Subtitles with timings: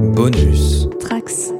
[0.00, 0.88] Bonus.
[0.98, 1.59] Trax.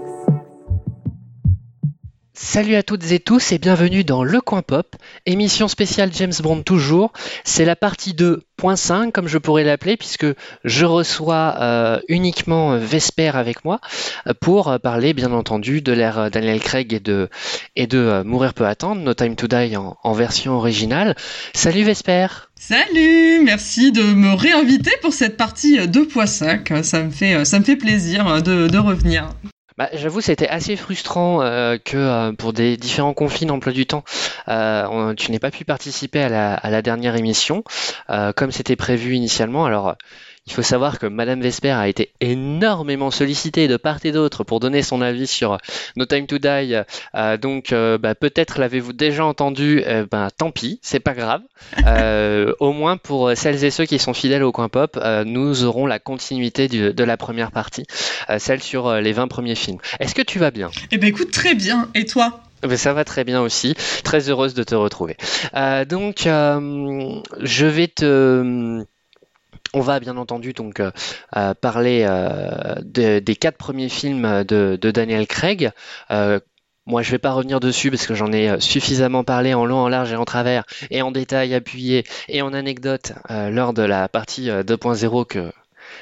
[2.52, 6.62] Salut à toutes et tous et bienvenue dans Le Coin Pop, émission spéciale James Bond
[6.62, 7.12] toujours.
[7.44, 10.26] C'est la partie 2.5 comme je pourrais l'appeler puisque
[10.64, 13.78] je reçois euh, uniquement Vesper avec moi
[14.26, 19.00] euh, pour euh, parler bien entendu de l'ère Daniel Craig et de, Mourir peut attendre,
[19.00, 21.14] No Time to Die en, version originale.
[21.54, 22.26] Salut Vesper
[22.56, 26.82] Salut, merci de me réinviter pour cette partie 2.5.
[26.82, 29.28] Ça me fait, ça me fait plaisir de revenir.
[29.80, 34.04] Bah, J'avoue, c'était assez frustrant euh, que euh, pour des différents conflits d'emploi du temps,
[34.48, 37.64] euh, tu n'aies pas pu participer à la, à la dernière émission
[38.36, 39.64] comme c'était prévu initialement.
[39.64, 39.96] Alors,
[40.46, 44.58] il faut savoir que Madame Vesper a été énormément sollicitée de part et d'autre pour
[44.58, 45.58] donner son avis sur
[45.96, 46.74] No Time to Die.
[47.14, 49.82] Euh, donc, euh, bah, peut-être l'avez-vous déjà entendu.
[49.86, 51.42] euh, ben, tant pis, c'est pas grave.
[51.86, 55.64] Euh, au moins pour celles et ceux qui sont fidèles au coin pop, euh, nous
[55.64, 57.84] aurons la continuité du- de la première partie
[58.28, 59.78] euh, celle sur euh, les 20 premiers films.
[60.00, 60.70] Est-ce que tu vas bien?
[60.90, 61.88] Eh ben écoute, très bien.
[61.94, 62.40] Et toi?
[62.62, 63.74] Ben, Ça va très bien aussi.
[64.04, 65.16] Très heureuse de te retrouver.
[65.54, 68.84] Euh, donc, euh, je vais te...
[69.72, 70.90] On va bien entendu donc euh,
[71.36, 75.70] euh, parler euh, de- des quatre premiers films de, de Daniel Craig.
[76.10, 76.40] Euh,
[76.86, 79.88] moi, je vais pas revenir dessus parce que j'en ai suffisamment parlé en long, en
[79.88, 84.08] large et en travers, et en détail appuyé, et en anecdote euh, lors de la
[84.08, 85.52] partie euh, 2.0 que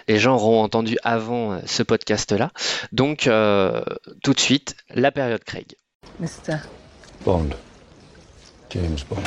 [0.07, 2.53] les gens auront entendu avant ce podcast-là.
[2.93, 3.83] Donc, euh,
[4.23, 5.75] tout de suite, la période Craig.
[6.21, 6.57] Mister.
[7.27, 7.51] Bond.
[8.71, 9.23] James Bond.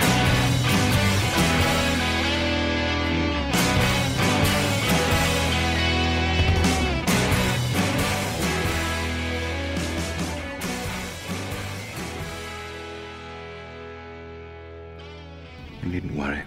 [15.92, 16.42] Needn't worry.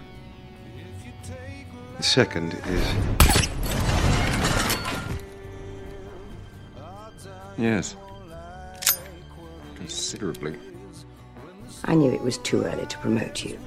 [1.97, 2.95] The second is.
[7.57, 7.95] Yes.
[9.75, 10.57] Considerably.
[11.85, 13.59] I knew it was too early to promote you.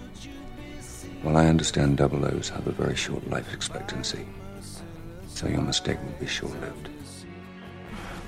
[1.23, 4.27] Well, I understand double O's have a very short life expectancy.
[5.29, 6.89] So your mistake will be short lived.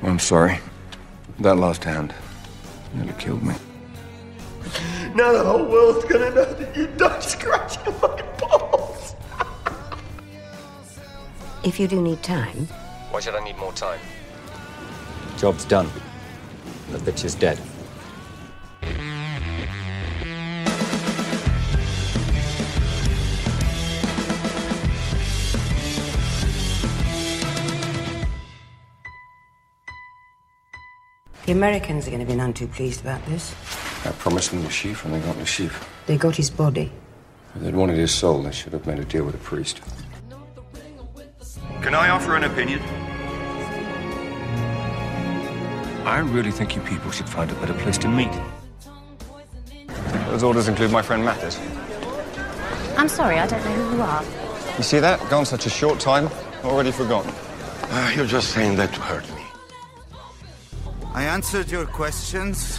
[0.03, 0.59] I'm sorry.
[1.41, 2.15] That last hand
[2.95, 3.55] nearly killed me.
[5.15, 9.15] Now the whole world's gonna know that you died scratching my balls.
[11.65, 12.69] If you do need time,
[13.11, 14.01] Why should I need more time?
[15.37, 15.89] Job's done.
[16.91, 17.59] The bitch is dead.
[31.47, 33.55] The Americans are going to be none too pleased about this.
[34.05, 35.89] I promised them the sheaf, and they got the sheaf.
[36.07, 36.93] They got his body.
[37.55, 39.81] If they'd wanted his soul, they should have made a deal with a priest.
[41.83, 42.81] Can I offer an opinion?
[46.07, 48.33] I really think you people should find a better place to meet.
[50.27, 51.59] Those orders include my friend Mathis.
[52.97, 54.25] I'm sorry, I don't know who you are.
[54.77, 55.21] You see that?
[55.31, 56.29] Gone such a short time,
[56.65, 57.33] already forgotten.
[57.83, 59.40] Uh, you're just saying that to hurt me.
[61.13, 62.79] I answered your questions.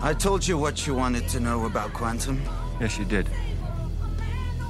[0.00, 2.42] I told you what you wanted to know about Quantum.
[2.80, 3.28] Yes, you did.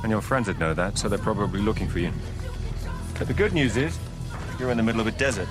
[0.02, 2.12] And your friends would know that, so they're probably looking for you.
[3.16, 3.96] But the good news is,
[4.58, 5.48] you're in the middle of a desert.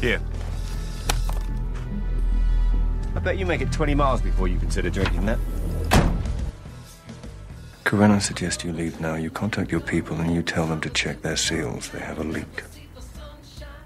[0.00, 0.20] Here.
[3.14, 5.38] I bet you make it 20 miles before you consider drinking that.
[7.88, 9.14] Corinne, I suggest you leave now.
[9.14, 11.88] You contact your people and you tell them to check their seals.
[11.88, 12.62] They have a leak.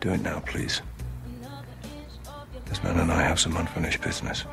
[0.00, 0.82] Do it now, please.
[2.64, 4.44] This man and I have some unfinished business.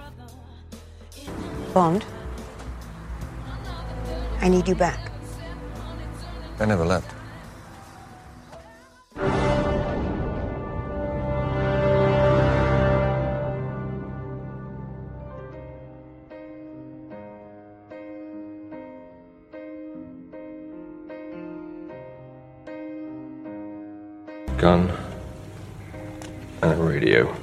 [1.73, 2.05] Bond?
[4.39, 5.11] I need you back.
[6.59, 7.11] I never left.
[24.69, 24.91] Gun
[26.61, 27.35] and a radio.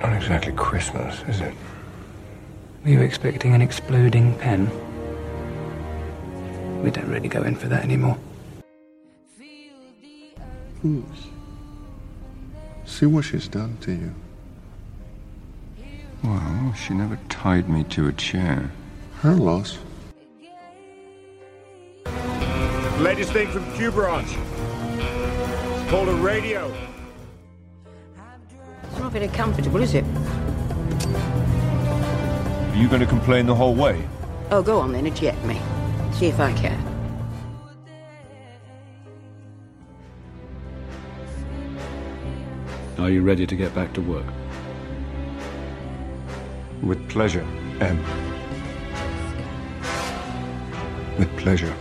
[0.00, 1.52] Not exactly Christmas, is it?
[2.82, 4.70] Were you expecting an exploding pen?
[6.82, 8.16] We don't really go in for that anymore.
[12.86, 14.14] See what she's done to you.
[16.24, 18.70] Well, she never tied me to a chair.
[19.20, 19.76] Her loss.
[22.98, 24.26] Latest thing from Q Branch.
[24.26, 26.74] It's called a radio.
[28.84, 30.02] It's not very comfortable, is it?
[32.72, 34.02] Are you going to complain the whole way?
[34.50, 35.60] Oh, go on then, eject me.
[36.14, 36.78] See if I care.
[42.98, 44.24] Are you ready to get back to work?
[46.82, 47.46] With pleasure,
[47.80, 48.02] M.
[51.18, 51.76] With pleasure.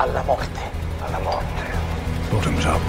[0.00, 0.60] Alla morte.
[1.02, 1.78] Alla morte.
[2.30, 2.80] Bottoms up.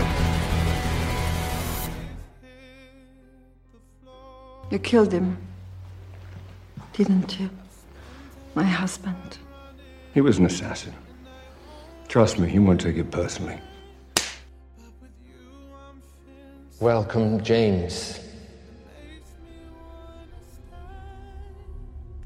[4.70, 5.36] You killed him,
[6.94, 7.50] didn't you?
[8.56, 9.40] My husband.
[10.14, 10.94] He was an assassin.
[12.08, 13.60] Trust me, he won't take it personally.
[16.80, 18.22] Welcome, James.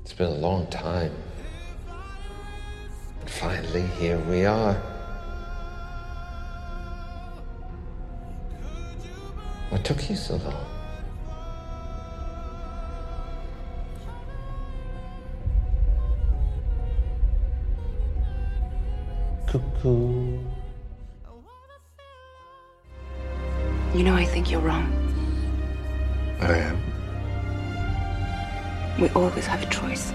[0.01, 1.11] It's been a long time.
[3.39, 4.73] Finally, here we are.
[9.69, 10.65] What took you so long?
[19.47, 20.39] Cuckoo.
[23.93, 24.87] You know, I think you're wrong.
[26.39, 26.81] I am.
[29.01, 30.13] We always have a choice.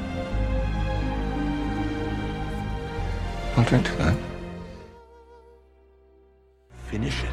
[3.56, 4.16] I'll drink to that.
[6.88, 7.30] Finish it.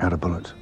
[0.00, 0.54] Out of bullets.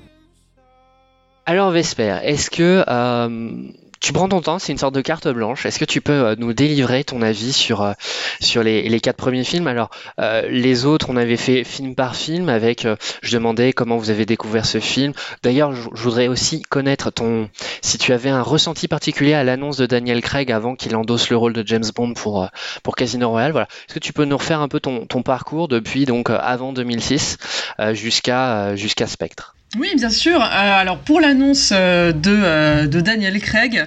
[1.47, 5.67] Alors Vesper, est-ce que euh, tu prends ton temps, c'est une sorte de carte blanche.
[5.67, 7.93] Est-ce que tu peux euh, nous délivrer ton avis sur, euh,
[8.41, 9.67] sur les, les quatre premiers films?
[9.67, 12.87] Alors, euh, les autres, on avait fait film par film avec,
[13.23, 15.13] je demandais comment vous avez découvert ce film.
[15.43, 17.51] D'ailleurs, je, voudrais aussi connaître ton,
[17.83, 21.37] si tu avais un ressenti particulier à l'annonce de Daniel Craig avant qu'il endosse le
[21.37, 22.49] rôle de James Bond pour,
[22.83, 23.53] pour Casino Royale.
[23.53, 23.69] Voilà.
[23.89, 27.37] Est-ce que tu peux nous refaire un peu ton, ton parcours depuis donc avant 2006
[27.79, 29.55] euh, jusqu'à jusqu'à Spectre?
[29.79, 30.43] Oui, bien sûr.
[30.43, 33.87] Euh, alors pour l'annonce euh, de, euh, de Daniel Craig,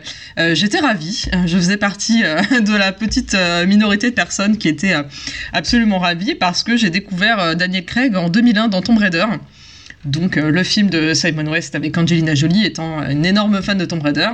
[0.54, 1.26] j'étais ravie.
[1.46, 2.22] Je faisais partie
[2.52, 3.36] de la petite
[3.68, 4.96] minorité de personnes qui étaient
[5.52, 9.26] absolument ravies parce que j'ai découvert Daniel Craig en 2001 dans Tomb Raider.
[10.06, 13.86] Donc euh, le film de Simon West avec Angelina Jolie étant une énorme fan de
[13.86, 14.30] Tomb Raider.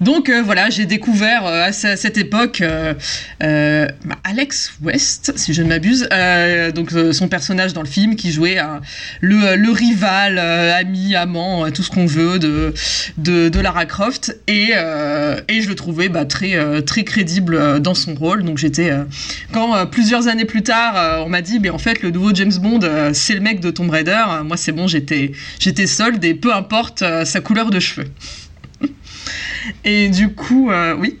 [0.00, 2.62] Donc euh, voilà, j'ai découvert euh, à, ce- à cette époque
[3.40, 6.08] bah, Alex West, si je ne m'abuse,
[6.74, 8.58] donc son personnage dans le film qui jouait
[9.20, 14.36] le, rival, ami, amant, tout ce qu'on veut de, Lara Croft.
[14.48, 18.44] Et, je le trouvais bah, très, crédible dans son rôle.
[18.44, 18.92] Donc j'étais...
[19.52, 22.80] quand plusieurs années plus tard, on m'a dit, mais en fait, le nouveau James Bond,
[23.12, 24.22] c'est le mec de Tomb Raider.
[24.44, 28.08] Moi, c'est bon, j'étais, j'étais solde et peu importe euh, sa couleur de cheveux.
[29.84, 31.18] et du coup, euh, oui.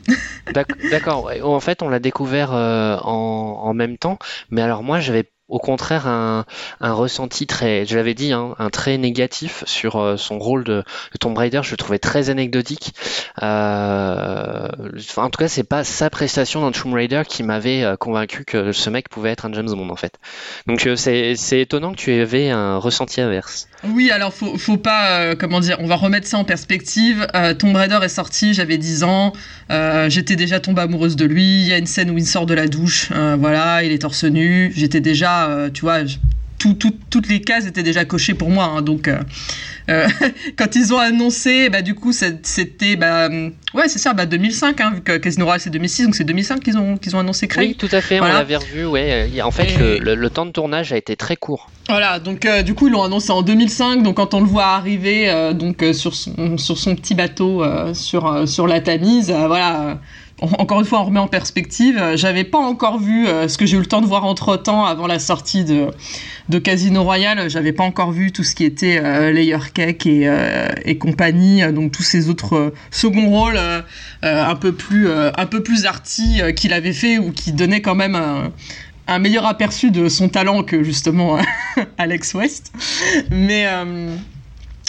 [0.50, 1.30] D'ac- D'accord.
[1.42, 4.18] En fait, on l'a découvert euh, en, en même temps,
[4.50, 6.44] mais alors moi, j'avais au contraire un,
[6.80, 10.82] ressenti très, je l'avais dit, hein, un très négatif sur euh, son rôle de,
[11.20, 11.60] Tomb Raider.
[11.62, 12.94] Je le trouvais très anecdotique.
[13.42, 14.68] Euh,
[15.16, 18.72] en tout cas, c'est pas sa prestation dans Tomb Raider qui m'avait euh, convaincu que
[18.72, 20.18] ce mec pouvait être un James Bond en fait.
[20.66, 23.68] Donc c'est étonnant que tu avais un ressenti inverse.
[23.84, 27.26] Oui, alors faut, faut pas, comment dire, on va remettre ça en perspective.
[27.58, 29.32] Tomb Raider est sorti, j'avais 10 ans,
[30.08, 31.62] j'étais déjà tombée amoureuse de lui.
[31.62, 34.24] Il y a une scène où il sort de la douche, voilà, il est torse
[34.24, 34.72] nu.
[34.74, 36.16] J'étais déjà, euh, tu vois, je-
[36.58, 38.64] tout- tout- toutes les cases étaient déjà cochées pour moi.
[38.64, 39.18] hein, donc, euh,
[39.90, 40.06] euh,
[40.56, 43.28] quand ils ont annoncé, bah, du coup, c'était, bah,
[43.74, 46.60] ouais, c'est ça, bah, 2005, hein, vu que Casino Royale c'est 2006, donc c'est 2005
[46.62, 47.68] qu'ils ont, qu'ils ont annoncé Craig.
[47.68, 48.18] Oui, tout à fait.
[48.18, 48.36] Voilà.
[48.36, 48.86] On l'avait revu.
[48.86, 49.28] Ouais.
[49.42, 51.68] En fait, Et- le, le- le temps de tournage a été très court.
[51.90, 54.68] Voilà, donc euh, du coup ils l'ont annoncé en 2005, donc quand on le voit
[54.68, 57.62] arriver euh, donc sur son sur son petit bateau
[57.92, 60.00] sur sur la Tamise, voilà.
[60.44, 61.96] En- encore une fois, on remet en perspective.
[61.98, 64.56] euh, J'avais pas encore vu euh, ce que j'ai eu le temps de voir entre
[64.56, 65.88] temps avant la sortie de,
[66.48, 67.48] de Casino Royale.
[67.50, 70.68] J'avais pas encore vu tout ce qui était euh, Layer Cake et, euh,
[71.00, 73.58] compagnie, donc tous ces autres seconds rôles
[74.22, 78.14] un peu plus un peu plus arty qu'il avait fait ou qui donnaient quand même
[78.14, 78.52] un,
[79.06, 81.38] un meilleur aperçu de son talent que justement
[81.98, 82.72] Alex West.
[83.30, 83.66] Mais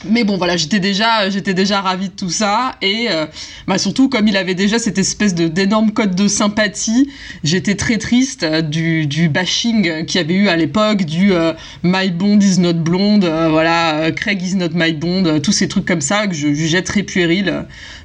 [0.09, 3.25] mais bon voilà, j'étais déjà j'étais déjà ravie de tout ça et euh,
[3.67, 7.09] bah surtout comme il avait déjà cette espèce de d'énorme code de sympathie,
[7.43, 11.53] j'étais très triste euh, du du bashing qu'il y avait eu à l'époque du euh,
[11.83, 15.51] My Bond is not blonde, euh, voilà, euh, Craig is not my Bond, euh, tous
[15.51, 17.61] ces trucs comme ça que je jugeais très puéril euh,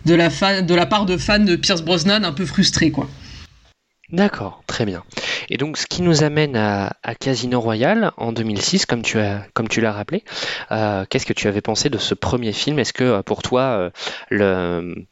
[0.07, 3.09] de la de la part de fans de Pierce Brosnan un peu frustrés quoi.
[4.13, 5.05] D'accord, très bien.
[5.49, 10.25] Et donc, ce qui nous amène à, Casino Royale en 2006, comme tu l'as rappelé.
[10.71, 12.79] Qu'est-ce que tu avais pensé de ce premier film?
[12.79, 13.91] Est-ce que pour toi,
[14.31, 15.07] le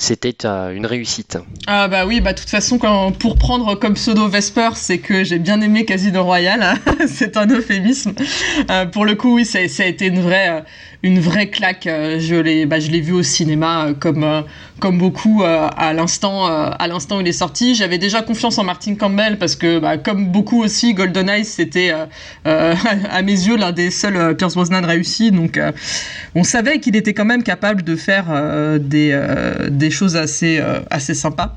[0.00, 1.36] c'était euh, une réussite?
[1.66, 2.78] Ah bah oui, bah de toute façon,
[3.18, 6.74] pour prendre comme pseudo Vesper, c'est que j'ai bien aimé Casino Royale,
[7.06, 8.14] c'est un euphémisme.
[8.70, 10.64] Euh, pour le coup, oui, ça, a été une vraie,
[11.04, 11.86] euh, claque.
[11.86, 14.40] Euh, je l'ai, bah, je l'ai vu au cinéma euh, comme euh,
[14.80, 17.74] comme beaucoup à l'instant à l'instant où il est sorti.
[17.74, 21.92] J'avais déjà confiance en Martin Campbell parce que bah, comme beaucoup aussi, GoldenEye c'était
[22.44, 25.30] à mes yeux l'un des seuls Pierce Brosnan réussis.
[25.30, 25.60] Donc
[26.34, 28.26] on savait qu'il était quand même capable de faire
[28.80, 31.56] des choses assez sympas.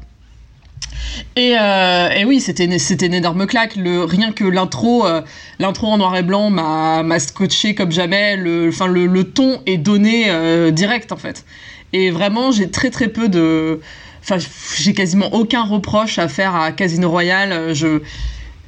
[1.36, 3.74] Et, euh, oui, c'était une énorme claque.
[3.76, 5.22] Rien que l'intro, euh,
[5.60, 8.38] l'intro en noir et blanc m'a scotché comme jamais.
[8.38, 11.46] Le, enfin, le, ton est donné euh, direct en fait.
[11.94, 13.80] Et vraiment, j'ai très très peu de,
[14.22, 14.38] enfin,
[14.78, 17.74] j'ai quasiment aucun reproche à faire à Casino Royale.
[17.74, 18.02] Je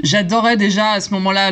[0.04, 1.52] j'adorais déjà à ce moment-là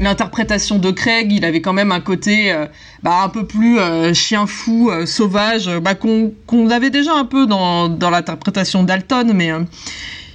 [0.00, 2.66] l'interprétation de Craig, il avait quand même un côté euh,
[3.02, 7.46] bah, un peu plus euh, chien fou, euh, sauvage, bah, qu'on avait déjà un peu
[7.46, 9.50] dans, dans l'interprétation d'Alton, mais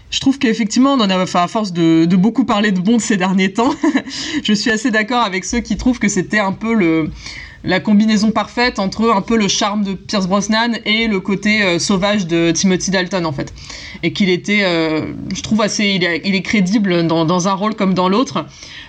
[0.10, 3.74] je trouve qu'effectivement, enfin, à force de, de, beaucoup parler de Bond ces derniers temps,
[4.44, 7.10] je suis assez d'accord avec ceux qui trouvent que c'était un peu le
[7.68, 12.26] la combinaison parfaite entre un peu le charme de Pierce Brosnan et le côté sauvage
[12.26, 13.54] de Timothy Dalton en fait
[14.04, 18.46] et qu'il était je trouve assez il est, crédible dans, un rôle comme dans l'autre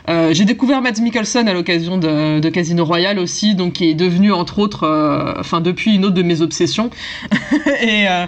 [0.09, 4.33] euh, j'ai découvert Matt Mikkelsen à l'occasion de, Casino Royale aussi, donc qui est devenu
[4.33, 6.91] entre autres, euh, enfin depuis une autre de mes obsessions,
[7.83, 8.27] et, euh,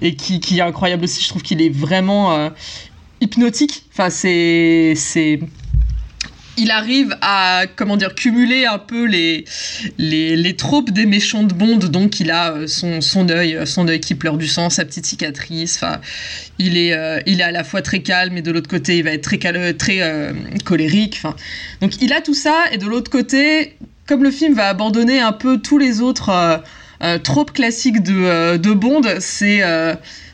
[0.00, 1.22] et qui, qui, est incroyable aussi.
[1.22, 2.50] Je trouve qu'il est vraiment
[3.20, 3.84] hypnotique.
[3.92, 5.40] Enfin, c'est
[6.58, 9.44] il arrive à comment dire cumuler un peu les
[9.96, 11.78] les, les tropes des méchants de Bond.
[11.78, 14.84] Donc il a euh, son son œil euh, son œil qui pleure du sang sa
[14.84, 15.76] petite cicatrice.
[15.76, 16.00] Enfin
[16.58, 19.04] il est euh, il est à la fois très calme et de l'autre côté il
[19.04, 19.38] va être très
[19.74, 20.34] très
[20.64, 21.20] colérique.
[21.22, 21.36] Enfin
[21.80, 25.32] donc il a tout ça et de l'autre côté comme le film va abandonner un
[25.32, 26.62] peu tous les autres
[27.22, 29.62] tropes classiques de de Bond c'est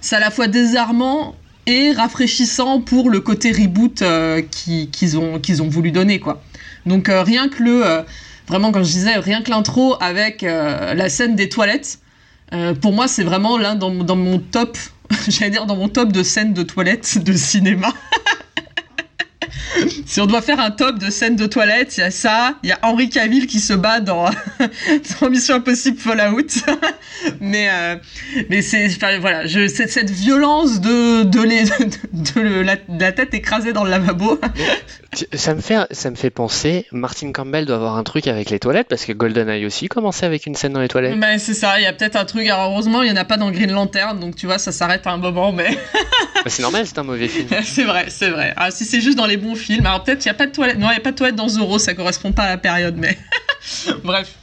[0.00, 5.68] c'est à la fois désarmant et rafraîchissant pour le côté reboot euh, qu'ils ont, ont
[5.68, 6.42] voulu donner, quoi.
[6.87, 7.87] Donc euh, rien que le...
[7.87, 8.02] Euh,
[8.49, 11.99] vraiment, quand je disais, rien que l'intro avec la scène des toilettes,
[12.83, 14.76] pour moi, c'est vraiment l'un dans, dans mon top,
[15.28, 17.88] j'allais dire dans mon top de scènes de toilettes de cinéma.
[20.06, 22.68] si on doit faire un top de scènes de toilettes, il y a ça, il
[22.68, 24.30] y a Henri Cavill qui se bat dans,
[25.20, 26.46] dans Mission Impossible Fallout.
[27.40, 27.96] mais euh,
[28.50, 28.88] mais c'est
[29.20, 31.64] voilà, je, cette violence de de, les,
[32.12, 32.62] de,
[32.99, 34.40] la, tête écrasée dans le lavabo.
[35.32, 38.58] ça me fait ça me fait penser, Martin Campbell doit avoir un truc avec les
[38.58, 41.18] toilettes parce que GoldenEye aussi commençait avec une scène dans les toilettes.
[41.18, 42.46] Ben c'est ça, il y a peut-être un truc.
[42.46, 45.06] Alors heureusement, il y en a pas dans Green Lantern, donc tu vois, ça s'arrête
[45.06, 45.78] à un moment, mais.
[46.44, 47.49] Bah, c'est normal, c'est un mauvais film.
[47.64, 48.52] c'est vrai, c'est vrai.
[48.56, 50.78] Ah, si c'est juste dans les bons alors peut-être il y a pas de toilettes.
[50.78, 52.96] Non, il y a pas de toilettes dans Zorro, ça correspond pas à la période,
[52.96, 53.18] mais
[54.04, 54.34] bref.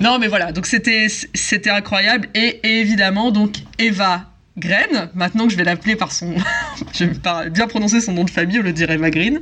[0.00, 4.24] Non, mais voilà, donc c'était c'était incroyable et, évidemment donc Eva
[4.56, 6.34] Green, maintenant que je vais l'appeler par son.
[6.94, 9.40] je vais bien prononcer son nom de famille, on le dirait Eva Green.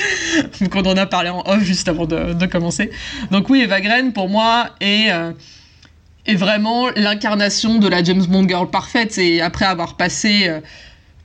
[0.60, 2.90] donc on en a parlé en off juste avant de, commencer.
[3.30, 5.32] Donc oui, Eva Green pour moi est, euh,
[6.26, 9.18] est vraiment l'incarnation de la James Bond girl parfaite.
[9.18, 10.60] Et après avoir passé euh,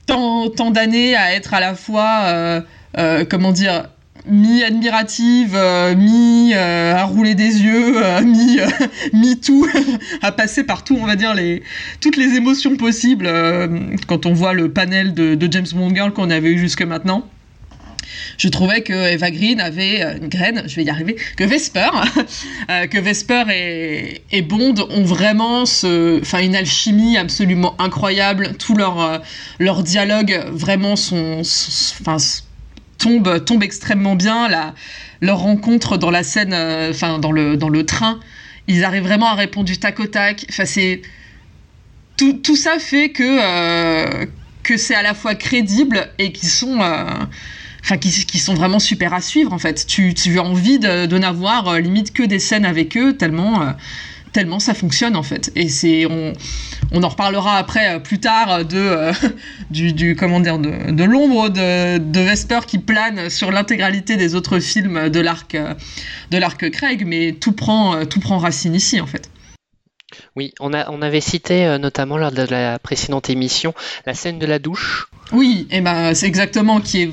[0.08, 2.60] tant, tant d'années à être à la fois, euh,
[3.28, 3.88] comment dire,
[4.28, 8.20] mi-admirative, euh, mi euh, à rouler des yeux, euh,
[9.12, 9.66] mi, tout,
[10.22, 11.62] à passer par tout, on va dire, les,
[12.00, 13.30] toutes les émotions possibles
[14.06, 17.26] quand on voit le panel de, James Bond Girl qu'on avait eu jusque maintenant.
[18.36, 21.88] Je trouvais que Eva Green avait une graine, je vais y arriver, que Vesper,
[22.90, 23.44] que Vesper
[24.30, 28.54] et, Bond ont vraiment ce, enfin une alchimie absolument incroyable.
[28.58, 29.22] Tout leur
[29.58, 31.42] leur dialogue vraiment sont,
[32.98, 34.48] tombe, tombe extrêmement bien.
[34.48, 34.74] La,
[35.20, 38.20] leur rencontre dans la scène, euh, enfin dans, le, dans le train,
[38.66, 40.44] ils arrivent vraiment à répondre du tac au tac.
[40.50, 41.02] Enfin, c'est
[42.16, 44.26] tout, tout, ça fait que euh,
[44.62, 49.20] que c'est à la fois crédible et qui sont euh, qui, sont vraiment super à
[49.20, 49.86] suivre en fait.
[49.86, 53.74] Tu, tu as envie de n'avoir limite que des scènes avec eux tellement
[54.38, 55.50] tellement ça fonctionne en fait.
[55.56, 56.32] Et c'est on,
[56.92, 59.12] on en reparlera après euh, plus tard de euh,
[59.70, 64.36] du, du, comment dire de, de l'ombre de, de, Vesper qui plane sur l'intégralité des
[64.36, 65.74] autres films de l'arc euh,
[66.30, 69.28] de l'arc Craig, mais tout prend tout prend racine ici en fait.
[70.36, 73.74] Oui, on, a, on avait cité notamment lors de la précédente émission
[74.06, 75.08] la scène de la douche.
[75.32, 77.10] Oui, et ben c'est exactement qui est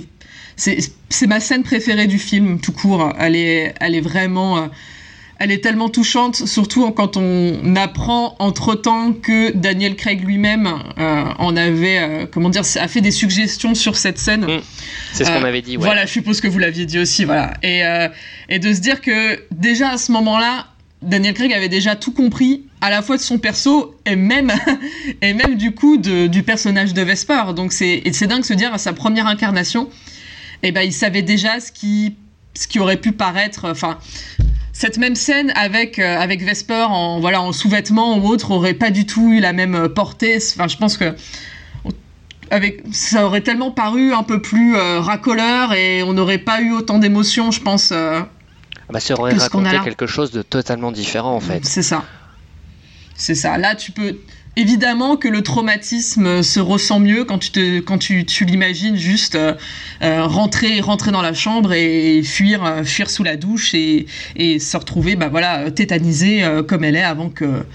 [0.58, 3.14] c'est ma scène préférée du film tout court.
[3.20, 4.70] Elle est elle est vraiment
[5.40, 11.58] elle est tellement touchante, surtout quand on apprend entre-temps que Daniel Craig lui-même euh, en
[11.58, 14.46] avait, euh, comment dire, a fait des suggestions sur cette scène.
[14.46, 14.62] Mm.
[15.14, 15.84] C'est ce qu'on Euh, avait dit, ouais.
[15.84, 17.54] Voilà, je suppose que vous l'aviez dit aussi, voilà.
[17.64, 17.82] Et,
[18.50, 20.68] et de se dire que déjà à ce moment-là,
[21.02, 24.52] Daniel Craig avait déjà tout compris, à la fois de son perso et même,
[25.22, 27.54] et même du coup de- du personnage de Vesper.
[27.56, 29.90] Donc c'est et c'est dingue de se dire à sa première incarnation,
[30.64, 32.16] et ben il savait déjà ce qui,
[32.56, 34.00] ce qui aurait pu paraître, enfin.
[34.78, 38.92] Cette même scène avec euh, avec Vesper en voilà en sous-vêtements ou autre aurait pas
[38.92, 40.36] du tout eu la même euh, portée.
[40.36, 41.16] Enfin, je pense que
[42.52, 46.74] avec ça aurait tellement paru un peu plus euh, racoleur et on n'aurait pas eu
[46.74, 47.92] autant d'émotions, je pense.
[47.94, 48.20] euh,
[48.90, 51.66] Bah, ça aurait que raconté quelque chose de totalement différent en fait.
[51.66, 52.04] C'est ça.
[53.16, 53.58] C'est ça.
[53.58, 54.18] Là, tu peux.
[54.58, 57.52] Évidemment que le traumatisme se ressent mieux quand tu,
[58.26, 59.54] te, l'imagines juste euh,
[60.02, 64.08] euh, rentrer, rentrer dans la chambre et fuir, euh, fuir sous la douche et,
[64.60, 65.66] se retrouver bah, voilà,
[66.68, 67.66] comme elle est avant que,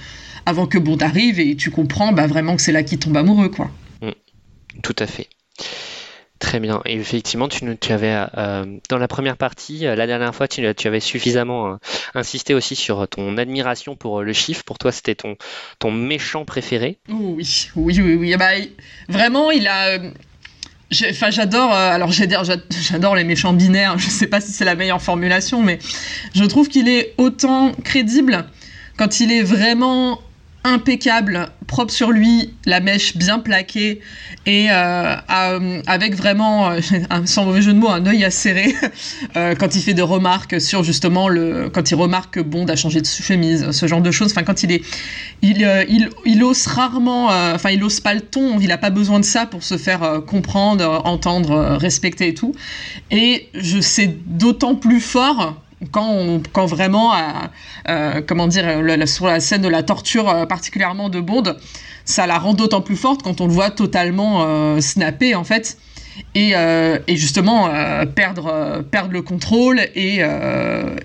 [0.47, 3.51] avant que Bond arrive et tu comprends bah, vraiment que c'est là qu'il tombe amoureux.
[3.51, 3.71] quoi.
[4.83, 5.29] Tout à fait.
[6.41, 6.81] Très bien.
[6.87, 11.01] Et effectivement, tu, avais, euh, dans la première partie, euh, la dernière fois, tu, avais
[11.01, 11.77] suffisamment euh,
[12.15, 14.65] insisté aussi sur ton admiration pour le chiffre.
[14.65, 15.37] Pour toi, c'était ton,
[15.93, 16.99] méchant préféré.
[17.11, 18.33] Oui, oui, oui, oui.
[18.33, 18.53] Ah bah,
[19.09, 19.99] vraiment, il a.
[21.11, 21.73] Enfin, j'adore.
[21.73, 23.99] alors, j'adore, j'ad- j'adore les méchants binaires.
[23.99, 25.79] Je sais pas si c'est la meilleure formulation, mais
[26.35, 28.47] je trouve qu'il est autant crédible
[28.97, 30.21] quand il est vraiment
[30.65, 34.01] impeccable, propre sur lui, la mèche bien plaquée
[34.45, 35.17] et euh,
[35.87, 36.81] avec vraiment, euh,
[37.25, 38.75] sans mauvais jeu de mots, un œil acéré
[39.37, 42.77] euh, quand il fait des remarques sur justement le, quand il remarque que Bond a
[42.77, 44.33] changé de chemise, ce genre de choses.
[44.33, 44.83] Enfin, quand il est,
[45.41, 48.59] il, il, il ose rarement, enfin, il ose pas le ton.
[48.61, 52.55] Il a pas besoin de ça pour se faire comprendre, entendre, respecter et tout.
[53.11, 55.57] Et je sais d'autant plus fort
[55.91, 57.19] quand, vraiment, euh,
[57.89, 61.55] euh, comment dire, euh, sur la scène de la torture particulièrement de Bond,
[62.05, 65.79] ça la rend d'autant plus forte quand on le voit totalement snapper en fait.
[66.35, 70.21] Et, euh, et justement euh, perdre, euh, perdre le contrôle et,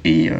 [0.04, 0.32] et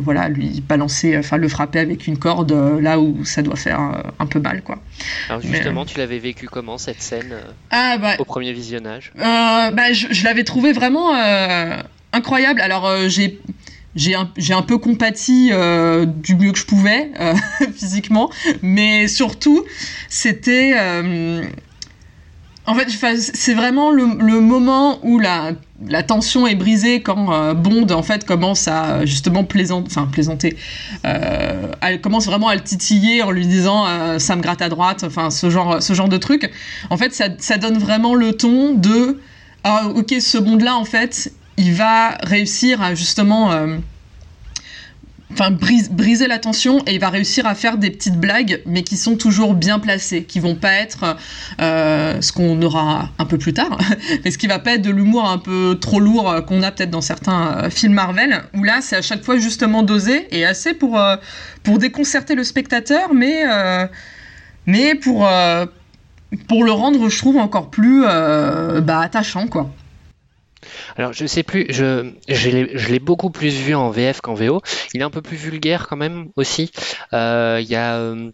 [0.00, 3.78] voilà lui balancer, enfin le frapper avec une corde là où ça doit faire
[4.18, 4.78] un peu mal quoi.
[5.28, 7.34] Alors Mais- justement, tu l'avais vécu comment cette scène
[7.70, 9.12] Ah bah au premier visionnage?
[9.16, 11.12] bah, je, je l'avais trouvé vraiment
[12.12, 12.60] incroyable.
[12.62, 13.38] Alors j'ai
[13.96, 17.34] j'ai un, un peu compati euh, du mieux que je pouvais euh,
[17.74, 18.30] physiquement,
[18.62, 19.64] mais surtout
[20.08, 21.44] c'était euh,
[22.66, 25.52] en fait c'est vraiment le, le moment où la,
[25.88, 30.08] la tension est brisée quand Bond en fait commence à justement plaisanter, enfin
[31.80, 33.86] elle commence vraiment à le titiller en lui disant
[34.18, 36.50] ça me gratte à droite, enfin ce genre, ce genre de truc.
[36.90, 39.20] En fait, ça, ça donne vraiment le ton de
[39.64, 43.78] ah ok ce Bond là en fait il va réussir à justement euh,
[45.32, 48.82] enfin brise- briser la tension et il va réussir à faire des petites blagues mais
[48.82, 51.16] qui sont toujours bien placées qui vont pas être
[51.60, 53.78] euh, ce qu'on aura un peu plus tard
[54.24, 56.70] mais ce qui va pas être de l'humour un peu trop lourd euh, qu'on a
[56.70, 60.74] peut-être dans certains films Marvel où là c'est à chaque fois justement dosé et assez
[60.74, 60.98] pour
[61.78, 69.70] déconcerter le spectateur mais pour le rendre je trouve encore plus bah, attachant quoi
[70.96, 74.60] Alors je sais plus, je, je l'ai beaucoup plus vu en VF qu'en VO.
[74.94, 76.70] Il est un peu plus vulgaire quand même aussi.
[77.12, 78.30] Euh, Il y a euh,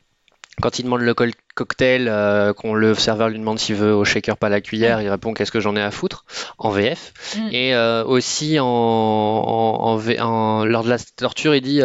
[0.61, 1.15] quand il demande le
[1.55, 5.09] cocktail, euh, qu'on le serveur lui demande s'il veut au shaker pas la cuillère, il
[5.09, 6.25] répond qu'est-ce que j'en ai à foutre?
[6.59, 7.13] En VF.
[7.37, 7.49] Mm.
[7.53, 11.83] Et euh, aussi en, lors de la torture, il dit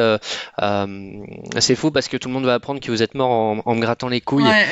[1.60, 3.76] c'est fou parce que tout le monde va apprendre que vous êtes mort en, en
[3.76, 4.44] me grattant les couilles.
[4.44, 4.66] Ouais.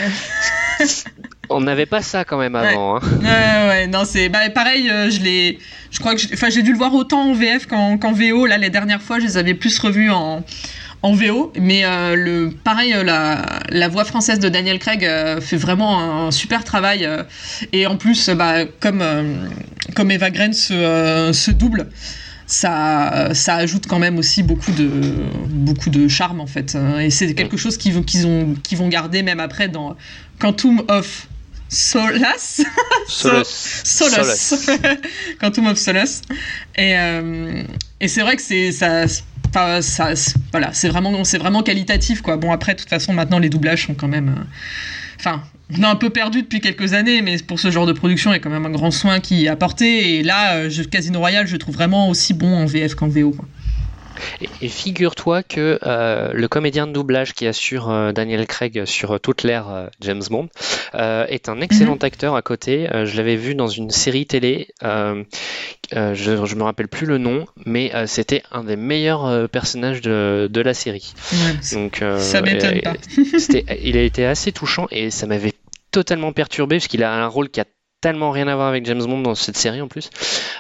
[1.50, 2.98] On n'avait pas ça quand même avant.
[2.98, 3.02] hein.
[3.22, 5.60] Ouais, ouais, non, c'est bah, pareil, euh, je l'ai.
[5.92, 6.22] Je crois que.
[6.22, 8.46] j'ai- Enfin, j'ai dû le voir autant en VF qu'en VO.
[8.48, 10.44] Là, les dernières fois, je les avais plus revus en,
[11.04, 11.54] en VO.
[11.62, 16.26] Mais euh, le, pareil, euh, la, la voix française de Daniel Craig euh, fait vraiment
[16.28, 17.06] un, super travail.
[17.06, 17.22] euh,
[17.72, 19.04] et en plus, bah, comme,
[19.96, 21.90] comme Eva Green se, se double.
[22.48, 24.88] Ça, ça ajoute quand même aussi beaucoup de,
[25.50, 26.76] beaucoup de charme en fait.
[26.76, 29.96] Euh, Et c'est quelque chose qu'ils ont, qu'ils vont garder même après dans
[30.40, 31.28] Quantum of
[31.70, 32.62] Solace.
[33.08, 34.70] Solace.
[35.40, 36.22] Quantum of Solace.
[36.78, 37.64] Et, euh,
[38.00, 39.06] et c'est vrai que c'est ça.
[39.50, 42.38] enfin, ça c'est- voilà, c'est vraiment, c'est vraiment qualitatif quoi.
[42.38, 44.30] Bon après, de toute façon, maintenant les doublages sont quand même.
[44.30, 44.44] euh,
[45.20, 45.42] Enfin,
[45.76, 48.34] on a un peu perdu depuis quelques années, mais pour ce genre de production, il
[48.34, 50.18] y a quand même un grand soin qui est apporté.
[50.20, 53.32] Et là, euh, Casino Royale, je trouve vraiment aussi bon en VF qu'en VO.
[53.32, 53.46] quoi.
[54.42, 59.20] Et, et figure-toi que euh, le comédien de doublage qui assure euh, Daniel Craig sur
[59.20, 60.50] toute l'ère euh, James Bond
[60.96, 62.90] euh, est un excellent acteur à côté.
[62.94, 64.70] Euh, je l'avais vu dans une série télé.
[64.84, 65.24] euh,
[65.96, 69.48] euh, je, je me rappelle plus le nom, mais euh, c'était un des meilleurs euh,
[69.48, 71.14] personnages de, de la série.
[71.32, 71.38] Ouais,
[71.74, 72.94] Donc, euh, ça m'étonne pas.
[73.84, 75.54] il a été assez touchant et ça m'avait
[75.92, 77.66] totalement perturbé parce qu'il a un rôle qui a
[78.06, 80.12] tellement rien à voir avec James Bond dans cette série en plus.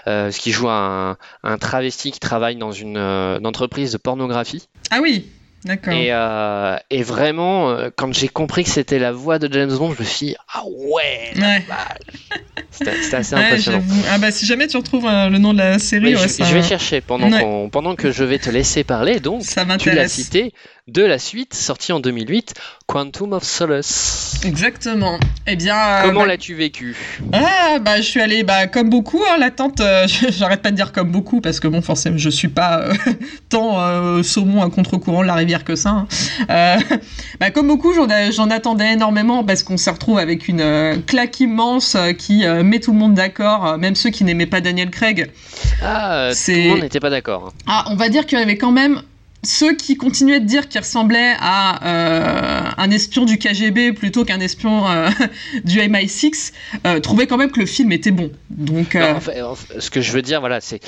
[0.07, 3.97] Euh, parce qu'il joue un, un travesti qui travaille dans une, euh, une entreprise de
[3.97, 4.67] pornographie.
[4.89, 5.27] Ah oui,
[5.63, 5.93] d'accord.
[5.93, 9.93] Et, euh, et vraiment, euh, quand j'ai compris que c'était la voix de James Bond,
[9.95, 11.33] je me suis dit, ah ouais.
[12.71, 13.83] C'était assez Ouais, impressionnant.
[14.09, 16.45] ah bah si jamais tu retrouves euh, le nom de la série, ouais, je, ça-
[16.45, 19.19] je vais chercher pendant, pendant que je vais te laisser parler.
[19.19, 20.51] Donc, Ça tu l'as cité
[20.87, 22.53] de la suite, sortie en 2008,
[22.85, 24.39] Quantum of Solace.
[24.45, 25.17] Exactement.
[25.47, 25.75] Eh bien.
[25.75, 26.95] euh, Comment bah- l'as-tu vécu?
[27.33, 30.91] Ah bah je suis allée bah comme beaucoup hein, l'attente euh, j'arrête pas de dire
[30.91, 32.93] comme beaucoup parce que bon forcément je suis pas euh,
[33.49, 36.05] tant saumon à contre-courant de la rivière que ça
[36.49, 36.77] hein.
[37.39, 42.45] Bah comme beaucoup j'en attendais énormément parce qu'on se retrouve avec une claque immense qui
[42.63, 45.31] met tout le monde d'accord même ceux qui n'aimaient pas Daniel Craig
[45.81, 47.47] Ah, tout le monde n'était pas d'accord.
[47.47, 47.63] hein.
[47.67, 49.01] ah, on va dire qu'il y avait quand même
[49.45, 54.39] ceux qui continuaient de dire qu'il ressemblait à euh, un espion du KGB plutôt qu'un
[54.39, 55.09] espion euh,
[55.63, 56.53] du MI6
[56.85, 58.31] euh, trouvaient quand même que le film était bon.
[59.79, 60.79] Ce que je veux dire, voilà, c'est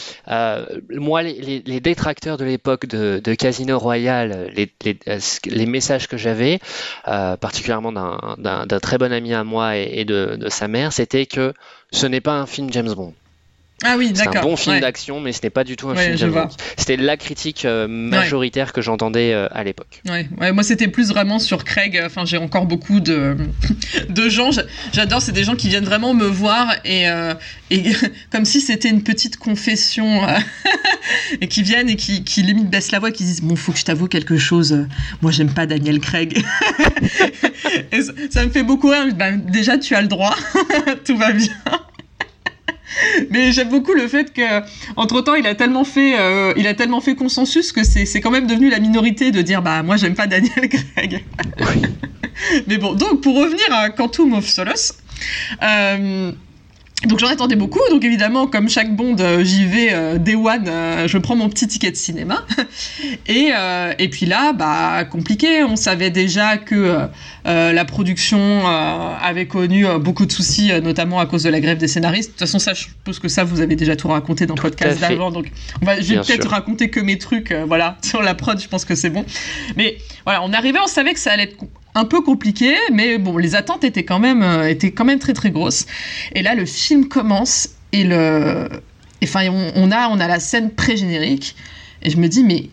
[0.89, 6.59] moi les, détracteurs de l'époque de, Casino Royale, les, messages que j'avais,
[7.05, 11.53] particulièrement d'un- très bon ami à moi et, de sa mère, c'était que
[11.91, 13.13] ce n'est pas un film James Bond.
[13.83, 14.81] Ah oui, C'est un bon film ouais.
[14.81, 16.31] d'action, mais ce n'est pas du tout un Ouais, film James.
[16.31, 16.47] Bond.
[16.77, 20.01] C'était la critique euh, majoritaire que j'entendais euh, à l'époque.
[20.09, 22.01] Ouais, moi c'était plus vraiment sur Craig.
[22.05, 23.37] Enfin, j'ai encore beaucoup de,
[24.09, 24.51] de gens.
[24.51, 24.63] j'a-
[24.93, 27.33] J'adore, c'est des gens qui viennent vraiment me voir et, euh,
[27.69, 27.83] et
[28.31, 30.21] comme si c'était une petite confession
[31.41, 33.79] et qui viennent et qui, qui limite baissent la voix, qui disent bon, faut que
[33.79, 34.87] je t'avoue quelque chose.
[35.21, 36.43] Moi, j'aime pas Daniel Craig.
[37.91, 39.13] et ça, ça me fait beaucoup rire.
[39.15, 40.35] Ben, déjà, tu as le droit,
[41.05, 41.47] tout va bien.
[43.29, 44.61] Mais j'aime beaucoup le fait que,
[44.95, 48.21] entre temps, il a tellement fait, euh, il a tellement fait consensus que c'est, c'est
[48.21, 51.25] quand même devenu la minorité de dire, bah, moi, j'aime pas Daniel Craig.
[52.67, 54.97] Mais bon, donc, pour revenir à Quantum of Solace,
[55.63, 56.31] euh,
[57.05, 60.67] donc j'en attendais beaucoup, donc évidemment, comme chaque Bond, euh, j'y vais euh, day one,
[60.67, 62.43] euh, je prends mon petit ticket de cinéma.
[63.27, 67.07] Et, euh, et puis là, bah, compliqué, on savait déjà que
[67.45, 72.29] la production avait connu beaucoup de soucis, notamment à cause de la grève des scénaristes.
[72.29, 74.61] De toute façon, ça, je suppose que ça, vous avez déjà tout raconté dans le
[74.61, 78.33] podcast d'avant, donc on va, je vais peut-être raconter que mes trucs, voilà, sur la
[78.33, 79.25] prod, je pense que c'est bon.
[79.75, 81.57] Mais voilà, on arrivait, on savait que ça allait être
[81.97, 85.33] un peu compliqué, mais bon, les attentes étaient quand même, euh, étaient quand même très
[85.33, 85.87] très grosses.
[86.35, 88.69] Et là, le film commence et le,
[89.23, 91.55] enfin, on, a, on a la scène pré-générique,
[92.03, 92.69] et je me dis, mais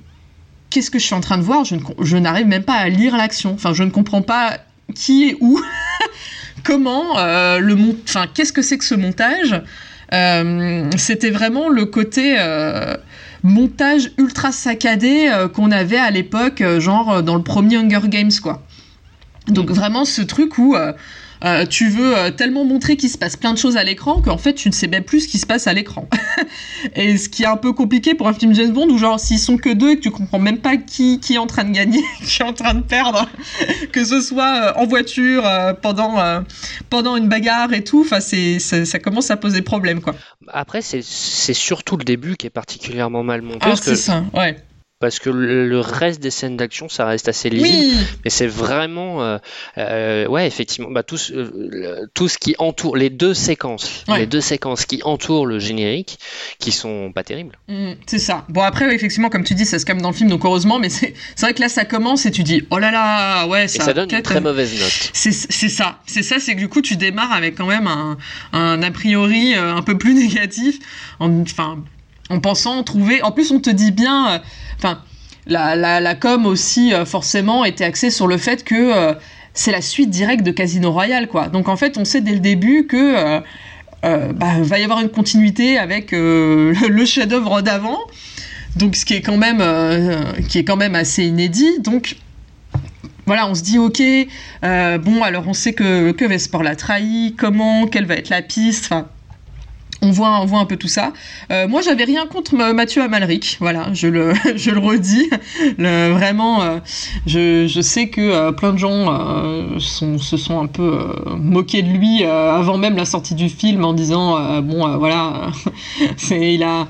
[0.68, 1.64] qu'est-ce que je suis en train de voir?
[1.64, 3.54] Je ne je n'arrive même pas à lire l'action.
[3.54, 4.58] Enfin, je ne comprends pas
[4.94, 5.58] qui est où,
[6.64, 9.62] comment euh, le enfin, qu'est-ce que c'est que ce montage?
[10.12, 12.36] Euh, C'était vraiment le côté.
[13.42, 18.62] montage ultra saccadé qu'on avait à l'époque, genre dans le premier Hunger Games, quoi.
[19.48, 20.92] Donc vraiment ce truc où euh,
[21.44, 24.38] euh, tu veux euh, tellement montrer qu'il se passe plein de choses à l'écran qu'en
[24.38, 26.08] fait tu ne sais même plus ce qui se passe à l'écran.
[26.94, 29.38] et ce qui est un peu compliqué pour un film James Bond où genre s'ils
[29.38, 31.72] sont que deux et que tu comprends même pas qui, qui est en train de
[31.72, 33.28] gagner, qui est en train de perdre,
[33.92, 36.40] que ce soit euh, en voiture euh, pendant euh,
[36.88, 40.14] pendant une bagarre et tout, enfin c'est ça, ça commence à poser problème quoi.
[40.48, 43.58] Après, c'est c'est surtout le début qui est particulièrement mal monté.
[43.62, 44.56] Ah que c'est ça, ouais.
[45.04, 47.94] Parce que le reste des scènes d'action, ça reste assez lisible.
[47.94, 48.06] Oui.
[48.24, 49.36] Mais c'est vraiment, euh,
[49.76, 54.20] euh, ouais, effectivement, bah, tout, ce- euh, tout ce qui entoure les deux séquences, Ouais.
[54.20, 56.18] les deux séquences qui entourent le générique,
[56.58, 57.58] qui sont pas terribles.
[57.68, 58.46] Mm, c'est ça.
[58.48, 60.78] Bon après oui, effectivement comme tu dis ça se calme dans le film donc heureusement
[60.78, 63.68] mais c'est vrai que là ça commence et tu dis oh là là ouais Et
[63.68, 65.10] ça, ça donne une très mauvaise note.
[65.12, 68.16] C'est ça, c'est ça, c'est que du coup tu démarres avec quand même un,
[68.54, 70.78] un a priori un peu plus négatif,
[71.20, 71.78] en, enfin
[72.30, 73.22] en pensant trouver.
[73.22, 74.38] En plus on te dit bien, euh,
[74.76, 75.00] enfin
[75.46, 79.14] la, com aussi euh, forcément était axée sur le fait que euh,
[79.52, 81.48] c'est la suite directe de Casino Royale quoi.
[81.48, 83.40] Donc en fait on sait dès le début que
[84.02, 87.98] bah, va y avoir une continuité avec le, chef-d'œuvre d'avant.
[88.76, 89.62] Donc ce qui est quand même
[90.48, 91.80] qui est quand même assez inédit.
[91.80, 92.16] Donc
[93.26, 94.02] voilà, on se dit ok,
[95.02, 98.86] bon alors on sait que que Vesper l'a trahi, comment, quelle va être la piste,
[98.86, 99.08] enfin.
[100.04, 101.12] On voit, on voit un peu tout ça.
[101.50, 103.56] Euh, moi, j'avais rien contre Mathieu Amalric.
[103.60, 105.30] Voilà, je le, je le redis.
[105.78, 106.78] Vraiment, euh,
[107.26, 108.94] je, je sais que euh, plein de gens
[109.78, 110.98] sont, se sont un peu
[111.38, 115.50] moqués de lui avant même la sortie du film en disant bon, voilà,
[116.16, 116.86] c'est il a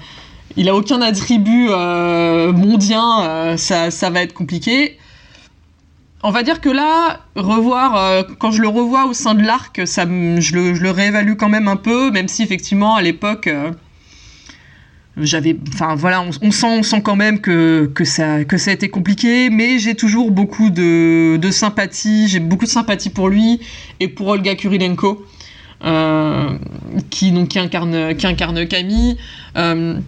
[0.57, 1.69] il a aucun attribut
[2.53, 4.99] mondien, ça, ça va être compliqué.
[6.27, 10.55] On va dire que là, revoir, quand je le revois au sein de l'arc, je
[10.55, 13.49] le, réévalue quand même un peu, même si effectivement à l'époque,
[15.17, 19.49] j'avais enfin voilà on, sent sent quand même que, ça que ça a été compliqué
[19.49, 23.61] mais j'ai toujours beaucoup de, sympathie j'ai beaucoup de sympathie pour lui
[24.01, 25.25] et pour Olga Kurilenko
[25.85, 26.59] euh,
[27.11, 29.19] qui donc incarne qui incarne Camille.
[29.57, 29.99] Euh,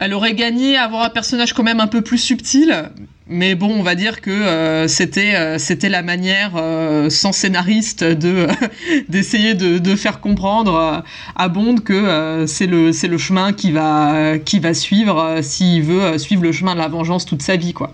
[0.00, 2.90] elle aurait gagné à avoir un personnage quand même un peu plus subtil
[3.30, 8.02] mais bon, on va dire que euh, c'était euh, c'était la manière euh, sans scénariste
[8.02, 8.48] de
[9.08, 11.04] d'essayer de, de, faire comprendre
[11.36, 16.18] à Bond que c'est le c'est le chemin qui va qui va suivre s'il veut
[16.18, 17.92] suivre le chemin de la vengeance toute sa vie quoi.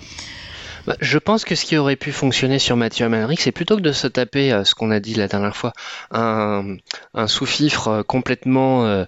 [0.87, 3.83] Bah, je pense que ce qui aurait pu fonctionner sur Mathieu Amalric, c'est plutôt que
[3.83, 5.73] de se taper ce qu'on a dit la dernière fois,
[6.13, 6.77] un,
[7.13, 9.05] un sous-fifre complètement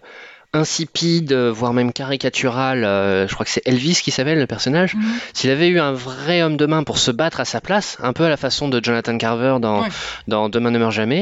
[0.59, 5.03] insipide, voire même caricatural, euh, je crois que c'est Elvis qui s'appelle le personnage, mhm.
[5.33, 8.12] s'il avait eu un vrai homme de main pour se battre à sa place, un
[8.12, 9.87] peu à la façon de Jonathan Carver dans,
[10.27, 11.21] dans Demain ne meurt jamais,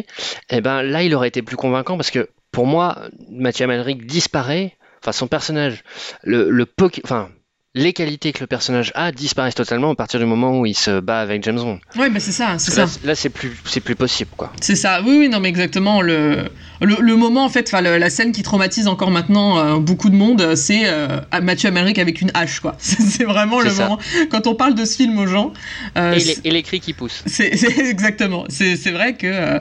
[0.51, 4.07] et eh ben là il aurait été plus convaincant parce que pour moi, Mathieu Amalric
[4.07, 5.85] disparaît, enfin son personnage,
[6.23, 6.67] le, le
[7.05, 7.29] enfin
[7.77, 10.99] les qualités que le personnage a disparaissent totalement à partir du moment où il se
[10.99, 11.79] bat avec James Bond.
[11.97, 12.87] Oui, mais c'est ça, c'est ça.
[13.05, 14.51] Là, c'est plus, c'est plus possible, quoi.
[14.63, 15.03] C'est ça.
[15.05, 16.01] Oui, oui, non, mais exactement.
[16.01, 16.47] Le,
[16.81, 20.85] le, moment, en fait, la scène qui traumatise encore maintenant euh, beaucoup de monde, c'est
[20.87, 22.77] euh, Mathieu Amalric avec une hache, quoi.
[22.79, 23.99] c'est vraiment le moment.
[24.31, 25.53] Quand on parle de ce film aux gens.
[25.99, 27.23] Euh, et, les, cris qui poussent.
[27.27, 28.47] C'est exactement.
[28.49, 29.61] C'est vrai que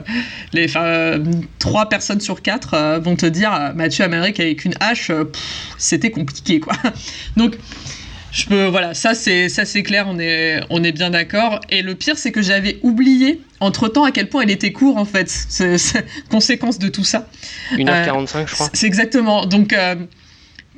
[0.54, 0.68] les
[1.58, 5.12] trois personnes sur quatre vont te dire Mathieu Amalric avec une hache,
[5.76, 6.72] c'était compliqué, quoi.
[7.36, 7.58] Donc
[8.36, 11.60] je peux, voilà, ça c'est ça c'est clair, on est on est bien d'accord.
[11.70, 14.98] Et le pire, c'est que j'avais oublié entre temps à quel point il était court
[14.98, 15.30] en fait.
[15.30, 15.78] C'est
[16.30, 17.28] conséquence de tout ça.
[17.72, 18.68] 1h45 euh, je crois.
[18.74, 19.46] C'est exactement.
[19.46, 19.94] Donc euh,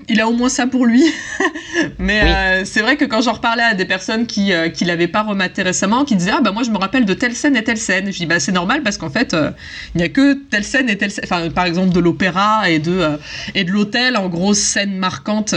[0.08, 1.04] il a au moins ça pour lui.
[1.98, 5.08] Mais euh, c'est vrai que quand j'en reparlais à des personnes qui euh, qui l'avaient
[5.08, 7.64] pas rematé récemment, qui disaient ah bah moi je me rappelle de telle scène et
[7.64, 8.10] telle scène.
[8.10, 9.50] Je dis bah c'est normal parce qu'en fait euh,
[9.94, 11.24] il n'y a que telle scène et telle scène.
[11.24, 13.18] Enfin par exemple de l'opéra et de
[13.54, 15.54] et de l'hôtel en grosse scène marquante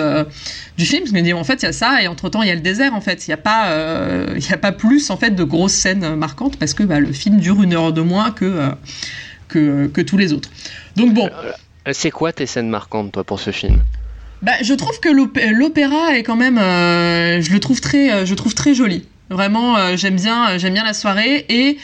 [0.78, 1.04] du film.
[1.04, 2.56] Parce que dit en fait il y a ça et entre temps il y a
[2.56, 3.28] le désert en fait.
[3.28, 3.70] Il n'y a pas
[4.36, 7.40] y a pas plus en fait de grosses scènes marquantes parce que bah, le film
[7.40, 8.72] dure une heure de moins que
[9.48, 10.50] que, que tous les autres.
[10.96, 11.30] Donc bon.
[11.94, 13.82] C'est quoi tes scènes marquantes toi pour ce film?
[14.42, 18.34] Bah, je trouve que l'opéra est quand même, euh, je le trouve très, euh, je
[18.34, 19.06] trouve très joli.
[19.30, 21.78] Vraiment, euh, j'aime bien, j'aime bien la soirée et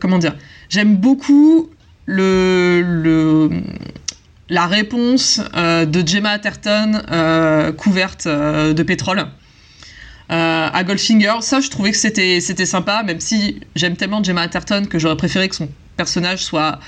[0.00, 0.34] comment dire,
[0.70, 1.70] j'aime beaucoup
[2.06, 3.50] le,
[4.48, 7.02] la réponse de Gemma Atherton
[7.76, 9.26] couverte de pétrole.
[10.28, 14.84] à Goldfinger, ça je trouvais que c'était c'était sympa, même si j'aime tellement Gemma Atherton
[14.88, 16.80] que j'aurais préféré que son personnage soit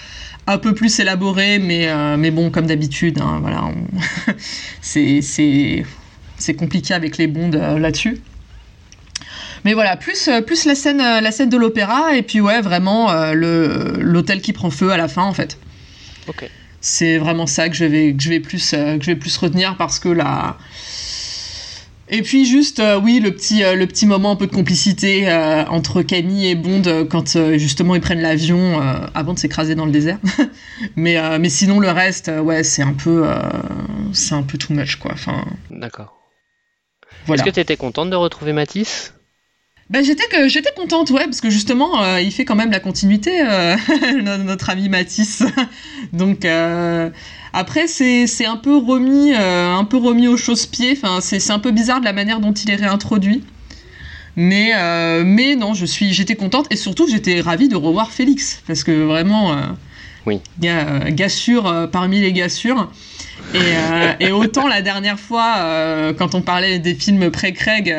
[0.49, 3.71] un peu plus élaboré, mais, euh, mais bon, comme d'habitude, hein, voilà,
[4.81, 8.21] c'est compliqué avec les bondes euh, là-dessus.
[9.65, 13.13] Mais voilà, plus, euh, plus la, scène, la scène de l'opéra, et puis ouais, vraiment
[13.33, 15.59] l'hôtel qui prend feu à la fin, en fait.
[16.81, 19.77] C'est vraiment ça que je vais, que je vais, plus, que je vais plus retenir,
[19.77, 20.57] parce que là...
[22.11, 25.29] Et puis juste, euh, oui, le petit, euh, le petit moment un peu de complicité
[25.29, 28.81] euh, entre Camille et Bond quand justement ils prennent l'avion
[29.15, 30.19] avant de s'écraser dans le désert.
[30.97, 33.27] mais, mais sinon le reste, ouais, c'est un peu,
[34.13, 35.13] c'est un peu too much quoi.
[35.13, 35.45] Enfin.
[35.71, 36.15] D'accord.
[37.29, 39.13] Est-ce que tu étais contente de retrouver Matisse?
[39.91, 43.43] Ben, j'étais que j'étais contente ouais parce que justement il fait quand même la continuité
[44.23, 45.43] notre ami Matisse
[46.13, 46.45] donc
[47.53, 50.93] après, c'est un peu remis, euh, un peu remis au chausse-pied.
[50.93, 53.43] Enfin, c'est un peu bizarre de la manière dont il est réintroduit.
[54.37, 58.63] Mais, euh, mais non, je suis, j'étais contente et surtout j'étais ravie de revoir Félix
[58.69, 59.63] parce que vraiment, euh,
[60.27, 62.89] oui, il y a gars sûr parmi les gars sûrs.
[63.55, 67.95] Et, et, autant la dernière fois, quand on parlait des films pré-Craig,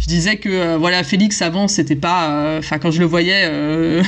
[0.00, 3.50] je disais que voilà Félix avant c'était pas, enfin quand je le voyais,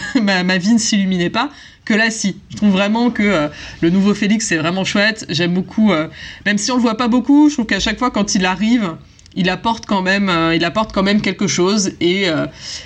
[0.23, 1.51] ma, ma, vie ne s'illuminait pas
[1.85, 2.37] que là si.
[2.51, 3.49] Je trouve vraiment que euh,
[3.81, 5.27] le nouveau Félix c'est vraiment chouette.
[5.29, 6.09] J'aime beaucoup, euh,
[6.47, 8.95] même si on le voit pas beaucoup, je trouve qu'à chaque fois quand il arrive,
[9.37, 12.27] il apporte quand même, euh, il apporte quand même quelque chose et,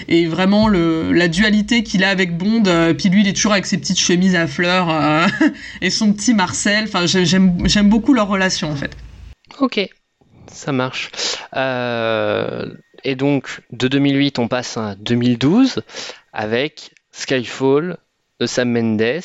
[0.09, 2.63] et vraiment le, la dualité qu'il a avec Bond.
[2.97, 4.89] puis lui il est toujours avec ses petites chemises à fleurs
[5.83, 6.85] et son petit Marcel.
[6.85, 8.97] Enfin j'aime j'aime beaucoup leur relation en fait.
[9.61, 9.81] Ok,
[10.51, 11.11] ça marche.
[11.55, 15.83] et donc de 2008 on passe à 2012
[16.33, 17.99] avec Skyfall,
[18.41, 19.23] de Sam Mendes.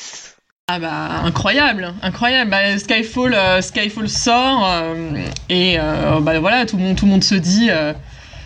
[0.69, 2.49] Ah bah incroyable, incroyable.
[2.49, 5.11] Bah, Skyfall, euh, Skyfall sort euh,
[5.49, 7.69] et euh, bah, voilà tout le monde, se dit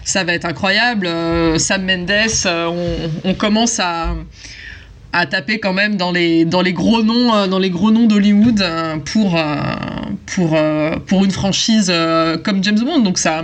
[0.04, 1.08] ça va être incroyable.
[1.60, 2.10] Sam Mendes,
[3.24, 4.16] on, commence à,
[5.30, 8.66] taper quand même dans les gros noms dans les gros noms d'Hollywood
[9.06, 9.40] pour
[11.06, 11.94] pour, une franchise
[12.44, 13.02] comme James Bond.
[13.02, 13.44] Donc ça,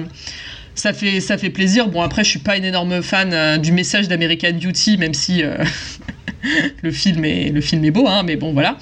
[0.76, 1.88] ça, fait, ça fait plaisir.
[1.88, 5.44] Bon, après, je suis pas une énorme fan euh, du message d'American Beauty, même si
[5.44, 5.58] euh,
[6.82, 8.78] le, film est, le film est beau, hein, mais bon, voilà.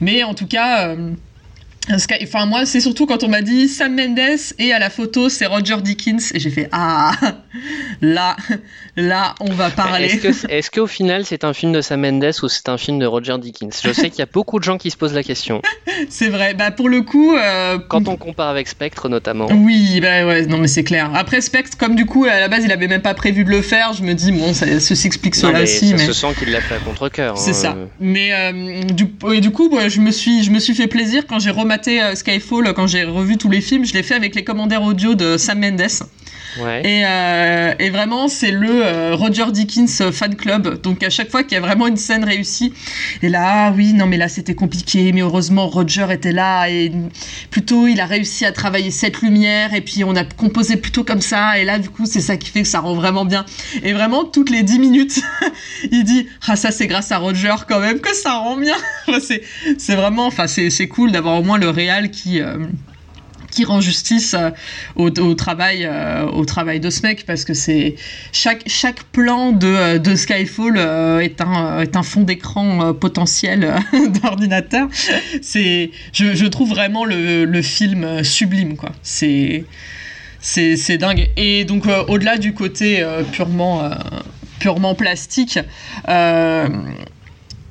[0.00, 0.88] Mais en tout cas.
[0.88, 1.12] euh,
[2.22, 4.18] Enfin, moi, c'est surtout quand on m'a dit Sam Mendes
[4.58, 6.32] et à la photo, c'est Roger Dickens.
[6.34, 7.12] Et j'ai fait Ah,
[8.00, 8.36] là,
[8.96, 10.06] là, on va parler.
[10.06, 12.98] Est-ce que- est-ce qu'au final c'est un film de Sam Mendes ou c'est un film
[12.98, 13.80] de Roger Dickens?
[13.84, 15.62] Je sais qu'il y a beaucoup de gens qui se posent la question.
[16.08, 16.54] C'est vrai.
[16.54, 17.36] Bah, pour le coup.
[17.36, 19.46] euh, Quand on compare avec Spectre notamment.
[19.52, 21.10] Oui, bah ouais, non mais c'est clair.
[21.14, 23.62] Après Spectre, comme du coup à la base il avait même pas prévu de le
[23.62, 26.50] faire, je me dis bon, ça, ça s'explique cela aussi, ça mais se sent qu'il
[26.50, 27.38] l'a fait à contre-cœur.
[27.38, 27.54] c'est hein.
[27.54, 27.76] ça.
[28.00, 31.38] Mais euh, du, et du coup, je me suis, je me suis fait plaisir quand
[31.38, 34.44] j'ai rematé euh, Skyfall, quand j'ai revu tous les films, je l'ai fait avec les
[34.44, 35.82] commentaires audio de Sam Mendes.
[36.60, 40.80] Euh, et vraiment, c'est le euh, Roger Dickens fan club.
[40.82, 42.72] Donc à chaque fois qu'il y a vraiment une scène réussie,
[43.22, 46.92] et là, ah oui, non mais là c'était compliqué, mais heureusement Roger était là et
[47.50, 51.20] plutôt il a réussi à travailler cette lumière et puis on a composé plutôt comme
[51.20, 53.44] ça et là du coup c'est ça qui fait que ça rend vraiment bien.
[53.82, 55.22] Et vraiment toutes les 10 minutes,
[55.90, 58.76] il dit ah ça c'est grâce à Roger quand même que ça rend bien.
[59.78, 62.66] C'est vraiment, enfin c'est c'est cool d'avoir au moins le réal qui euh,
[63.54, 64.50] qui rend justice euh,
[64.96, 67.94] au, travail euh, au travail de ce mec parce que c'est
[68.32, 70.76] chaque chaque plan de, euh, de Skyfall
[71.22, 73.74] est un est un fond d'écran potentiel
[74.22, 74.88] d'ordinateur.
[75.40, 78.90] C'est je, trouve vraiment le, film sublime quoi.
[79.02, 79.64] C'est
[80.40, 81.30] c'est dingue.
[81.36, 83.88] Et donc au-delà du côté purement
[84.58, 85.58] purement plastique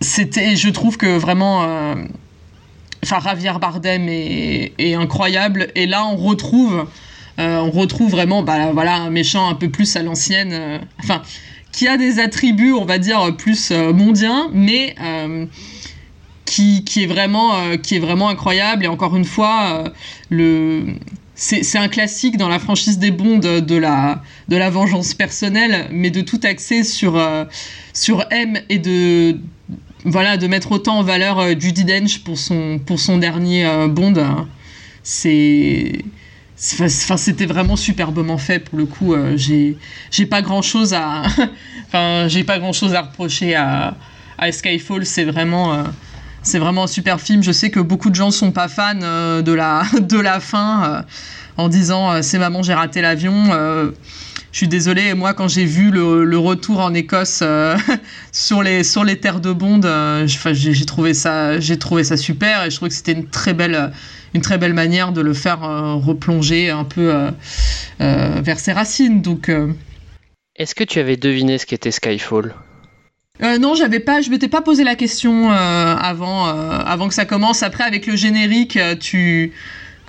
[0.01, 1.95] c'était je trouve que vraiment
[3.03, 5.67] enfin Javier Bardem est, incroyable.
[5.75, 6.87] Et là on retrouve
[7.39, 11.23] euh, on retrouve vraiment bah, voilà un méchant un peu plus à l'ancienne euh, enfin
[11.71, 14.95] qui a des attributs on va dire plus euh, mondiens mais
[16.45, 18.85] qui, qui est vraiment qui est vraiment incroyable.
[18.85, 19.83] Et encore une fois
[20.29, 20.85] le
[21.35, 26.11] c'est un classique dans la franchise des Bonds de, la de la vengeance personnelle mais
[26.11, 27.19] de tout axer sur
[27.93, 29.39] sur M et de
[30.05, 33.87] voilà, de mettre autant en valeur euh, Judi Dench pour son, pour son dernier euh,
[33.87, 34.47] Bond, hein,
[35.03, 36.03] c'est.
[36.79, 39.13] Enfin, c'était vraiment superbement fait pour le coup.
[39.13, 39.77] euh, j'ai,
[40.11, 41.23] j'ai pas grand chose à,
[41.87, 43.95] enfin, j'ai pas grand chose à reprocher à,
[44.37, 45.05] à Skyfall.
[45.05, 45.83] C'est vraiment,
[46.41, 47.43] c'est vraiment un super film.
[47.43, 51.03] Je sais que beaucoup de gens sont pas fans de la, de la fin,
[51.57, 53.33] en disant euh, c'est maman j'ai raté l'avion.
[53.51, 53.91] euh,
[54.51, 57.75] je suis désolée, moi quand j'ai vu le, le retour en Écosse euh,
[58.31, 62.63] sur, les, sur les terres de Bond, euh, j'ai trouvé, ça- j'ai trouvé ça super
[62.65, 63.91] et je trouvais que c'était une très belle,
[64.35, 67.11] une très belle manière de le faire euh, replonger un peu
[67.99, 69.21] vers ses racines.
[69.21, 69.49] Donc,
[70.55, 72.53] Est-ce que tu avais deviné ce qu'était Skyfall?
[73.41, 75.55] Euh, non, j'avais pas, je m'étais pas posé la question euh,
[75.95, 77.63] avant, euh, avant que ça commence.
[77.63, 79.51] Après, avec le générique, tu,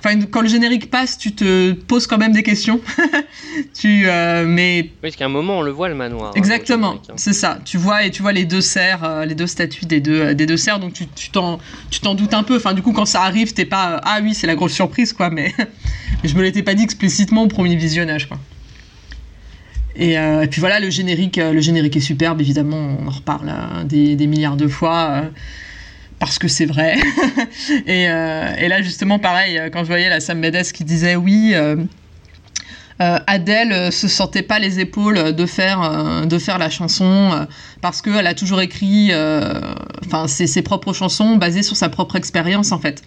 [0.05, 2.79] enfin, quand le générique passe, tu te poses quand même des questions.
[3.79, 6.29] tu, euh, mais Oui, parce qu'à un moment on le voit le manoir.
[6.29, 7.15] hein, Exactement, le hein.
[7.17, 7.59] c'est ça.
[7.65, 10.45] Tu vois et tu vois les deux cerfs, euh, les deux statues des deux des
[10.45, 12.57] deux cerfs, donc tu tu t'en tu t'en doutes un peu.
[12.57, 15.13] Enfin, du coup, quand ça arrive, t'es pas euh, ah oui, c'est la grosse surprise
[15.13, 15.29] quoi.
[15.29, 15.53] Mais,
[16.23, 18.37] mais je me l'étais pas dit explicitement au premier visionnage quoi.
[19.97, 22.41] Et, euh, et puis voilà, le générique, euh, le générique est superbe.
[22.41, 25.09] Évidemment, on en reparle euh, des, des milliards de fois.
[25.11, 25.21] euh,
[26.19, 26.97] parce que c'est vrai.
[27.85, 31.15] et, euh, et là, justement, pareil, euh, quand je voyais la Sam Mendes qui disait
[31.15, 31.75] oui, euh,
[33.01, 37.45] euh, Adèle euh, se sentait pas les épaules de faire, de faire la chanson
[37.81, 39.11] parce qu'elle a toujours écrit
[40.05, 43.03] enfin, ses propres chansons basées sur sa propre expérience, en fait.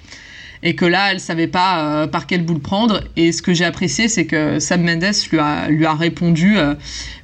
[0.62, 3.02] Et que là, elle savait pas euh, par quel bout le prendre.
[3.16, 6.74] Et ce que j'ai apprécié, c'est que Sam Mendes lui a, lui a répondu euh,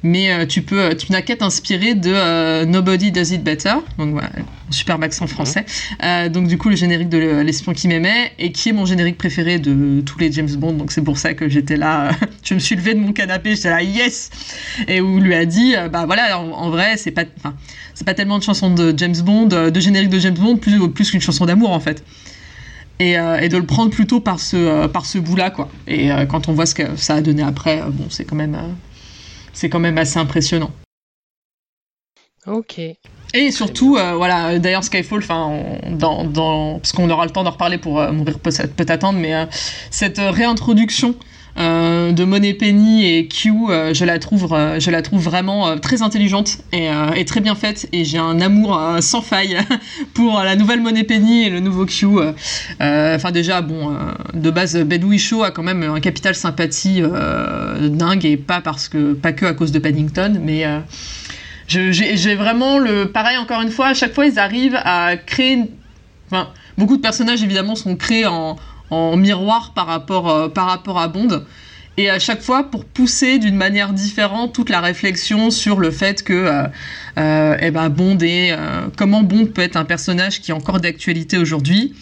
[0.03, 3.73] Mais euh, tu peux, tu n'as qu'à t'inspirer de Nobody Does It Better.
[3.97, 4.29] Donc voilà,
[4.69, 5.65] super accent français.
[6.03, 8.85] Euh, donc du coup, le générique de Le- L'espion qui m'aimait, et qui est mon
[8.85, 10.73] générique préféré de tous les James Bond.
[10.73, 12.11] Donc c'est pour ça que j'étais là.
[12.43, 14.29] je me suis levée de mon canapé, j'étais là, yes
[14.87, 17.23] Et où lui a dit Bah voilà, en, en vrai, c'est pas,
[17.93, 21.11] c'est pas tellement de chansons de James Bond, de générique de James Bond, plus, plus
[21.11, 22.03] qu'une chanson d'amour en fait
[22.99, 25.69] et, euh, et de le prendre plutôt par ce, euh, par ce bout-là, quoi.
[25.87, 28.57] Et euh, quand on voit ce que ça a donné après, bon, c'est quand même,
[29.53, 30.71] c'est quand même assez impressionnant.
[32.47, 32.79] Ok.
[33.33, 37.77] Et surtout, voilà, d'ailleurs Skyfall, enfin, dans, dans, parce qu'on aura le temps d'en reparler
[37.77, 39.33] pour mourir peut, peut attendre, mais
[39.89, 41.15] cette réintroduction
[41.57, 45.77] euh, de Money Penny et Q, euh, je la trouve, euh, je la trouve vraiment
[45.79, 46.89] très intelligente et,
[47.25, 47.87] très bien faite.
[47.93, 49.57] Et j'ai un amour sans faille
[50.13, 52.07] pour la nouvelle Money Penny et le nouveau Q.
[52.79, 53.95] Enfin déjà, bon,
[54.33, 57.01] de base, Whishaw a quand même un capital sympathie
[57.81, 60.65] dingue et pas parce que, pas que à cause de Paddington, mais
[61.67, 65.63] j'ai vraiment le pareil encore une fois à chaque fois ils arrivent à créer
[66.27, 68.55] enfin beaucoup de personnages évidemment sont créés en,
[68.89, 71.43] en miroir par rapport, par rapport à Bond.
[71.97, 76.23] Et à chaque fois pour pousser d'une manière différente toute la réflexion sur le fait
[76.23, 76.63] que euh,
[77.17, 80.81] euh, eh ben Bond est euh, comment Bond peut être un personnage qui est encore
[80.81, 81.93] d'actualité aujourd'hui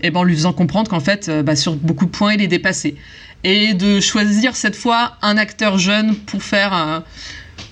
[0.00, 2.42] et eh ben en lui faisant comprendre qu'en fait bah, sur beaucoup de points il
[2.42, 2.96] est dépassé.
[3.44, 7.04] Et de choisir cette fois un acteur jeune pour faire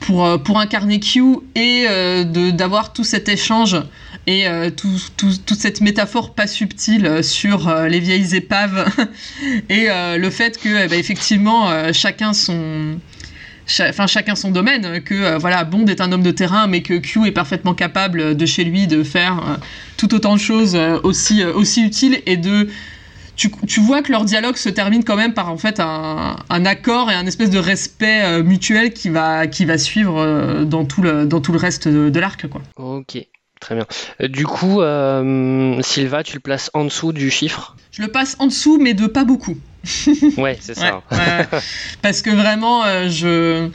[0.01, 1.87] pour, pour incarner Q et
[2.53, 3.77] d'avoir tout cet échange
[4.27, 8.87] et euh, toute cette métaphore pas subtile euh, sur euh, les vieilles épaves
[9.69, 12.99] et le fait que eh ben, effectivement chacun son
[13.67, 17.33] chacun son domaine que voilà Bond est un homme de terrain mais que Q est
[17.33, 19.59] parfaitement capable de chez lui de faire
[19.97, 22.69] tout autant de choses aussi aussi utiles et de
[23.37, 27.11] tu, tu, vois que leur dialogue se termine quand même par en fait un, accord
[27.11, 31.41] et un espèce de respect mutuel qui va qui va suivre dans tout le dans
[31.41, 32.63] tout le reste de, de l'arc quoi.
[32.77, 33.27] Ok.
[33.65, 33.87] Très bien.
[34.21, 38.37] Euh, du coup, euh, Silva, tu le places en dessous du chiffre Je le passe
[38.39, 39.57] en dessous, mais de pas beaucoup.
[40.37, 41.03] ouais, c'est ça.
[42.03, 43.71] parce que vraiment, euh, je.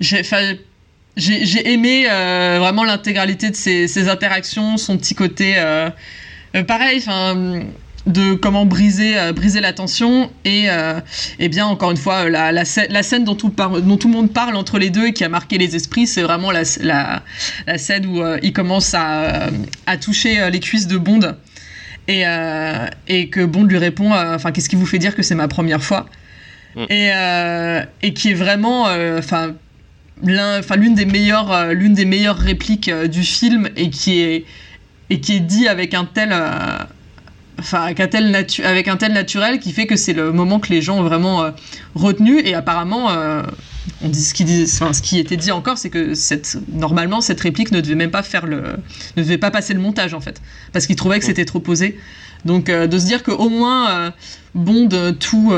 [0.00, 5.54] J'ai aimé vraiment l'intégralité de ses, interactions, son petit côté.
[6.66, 7.60] pareil, enfin
[8.10, 11.00] de comment briser, euh, briser la tension et, euh,
[11.38, 14.32] et bien encore une fois la, la, la scène dont tout, dont tout le monde
[14.32, 18.22] parle entre les deux et qui a marqué les esprits c'est vraiment la, scène où
[18.22, 19.48] euh, il commence à,
[19.86, 21.34] à toucher les cuisses de Bond
[22.08, 22.24] et,
[23.06, 25.82] et que Bond lui répond enfin qu'est-ce qui vous fait dire que c'est ma première
[25.82, 26.06] fois
[26.74, 26.84] mm.
[26.90, 27.10] et,
[28.02, 28.86] et qui est vraiment
[29.18, 29.54] enfin
[30.22, 34.44] l'une des meilleures l'une des meilleures répliques du film et qui est
[35.08, 36.34] et qui est dit avec un tel
[37.60, 38.34] enfin avec un tel
[38.64, 41.42] avec un tel naturel qui fait que c'est le moment que les gens ont vraiment
[41.42, 41.50] euh,
[41.94, 42.40] retenu.
[42.40, 43.42] Et apparemment euh,
[44.02, 47.20] on dit ce qui dit, enfin, ce qui était dit encore c'est que cette normalement
[47.20, 48.62] cette réplique ne devait même pas faire le
[49.16, 50.40] ne devait pas passer le montage en fait.
[50.72, 51.98] Parce qu'ils trouvaient que c'était trop posé.
[52.44, 54.12] Donc euh, de se dire qu'au moins
[54.54, 54.88] Bond
[55.20, 55.52] tout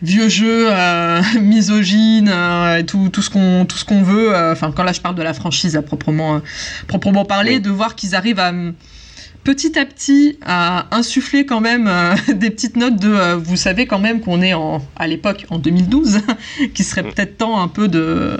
[0.00, 0.68] vieux jeu
[1.40, 2.32] misogyne
[2.86, 5.34] tout, tout ce qu'on tout ce qu'on veut enfin quand là je parle de la
[5.34, 6.40] franchise à proprement
[6.86, 8.52] proprement parler de voir qu'ils arrivent à
[9.48, 13.86] petit à petit à insuffler quand même euh, des petites notes de euh, vous savez
[13.86, 16.20] quand même qu'on est en, à l'époque en 2012
[16.74, 18.36] qui serait peut-être temps un peu de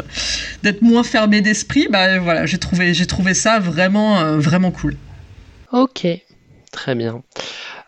[0.63, 1.89] d'être moins fermé d'esprit.
[1.89, 4.97] Bah voilà j'ai trouvé j'ai trouvé ça vraiment euh, vraiment cool.
[5.73, 6.07] Ok.
[6.73, 7.23] Très bien.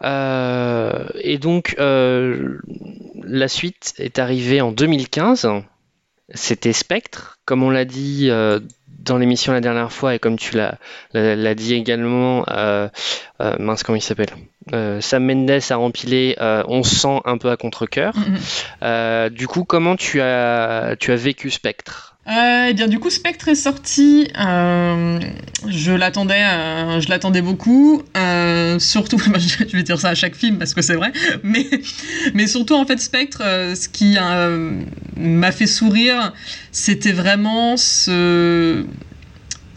[0.02, 5.46] Et donc la suite est arrivée en 2015
[6.32, 8.30] c'était Spectre comme on l'a dit
[9.00, 10.56] dans l'émission la dernière fois, et comme tu
[11.14, 12.88] l'as dit également, euh,
[13.40, 14.30] euh, mince, comment il s'appelle
[14.72, 18.14] euh, Sam Mendes a rempilé On sent un peu à contre-coeur.
[18.14, 19.30] Mm-hmm.
[19.30, 22.09] du coup, comment tu as, tu as vécu Spectre?
[22.30, 24.28] Eh bien, du coup, Spectre est sorti.
[24.36, 26.42] je l'attendais,
[27.00, 28.02] je l'attendais beaucoup.
[28.78, 31.12] surtout, je vais dire ça à chaque film parce que c'est vrai.
[31.42, 33.42] Mais, surtout, en fait, Spectre,
[33.74, 34.16] ce qui
[35.16, 36.32] m'a fait sourire,
[36.72, 38.84] c'était vraiment ce,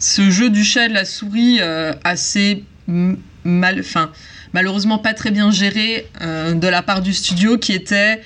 [0.00, 4.10] jeu du chat et de la souris euh, assez mal, enfin,
[4.52, 8.20] malheureusement pas très bien géré euh, de la part du studio qui était.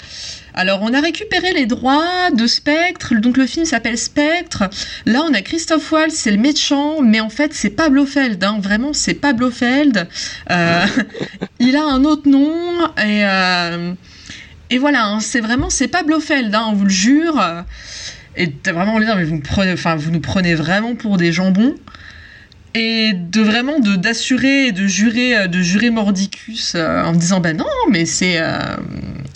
[0.59, 4.69] Alors, on a récupéré les droits de Spectre, donc le film s'appelle Spectre.
[5.07, 8.59] Là, on a Christophe Waltz, c'est le méchant, mais en fait, c'est pas Blofeld, hein.
[8.61, 10.09] vraiment, c'est pas Blofeld.
[10.51, 10.87] Euh,
[11.61, 12.53] il a un autre nom,
[13.01, 13.23] et,
[14.71, 17.41] et voilà, hein, c'est vraiment, c'est pas Blofeld, hein, on vous le jure.
[18.37, 21.77] Et vraiment dire, mais vous, me prenez, enfin, vous nous prenez vraiment pour des jambons.
[22.75, 27.57] Et de vraiment de d'assurer, de jurer, euh, de jurer mordicus euh, en disant, ben
[27.57, 28.77] non, mais c'est euh,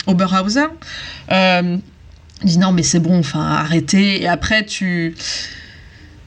[0.05, 0.67] Oberhauser.
[1.31, 1.79] Il
[2.43, 4.21] dit non, mais c'est bon, enfin, arrêtez.
[4.21, 5.15] Et après, tu.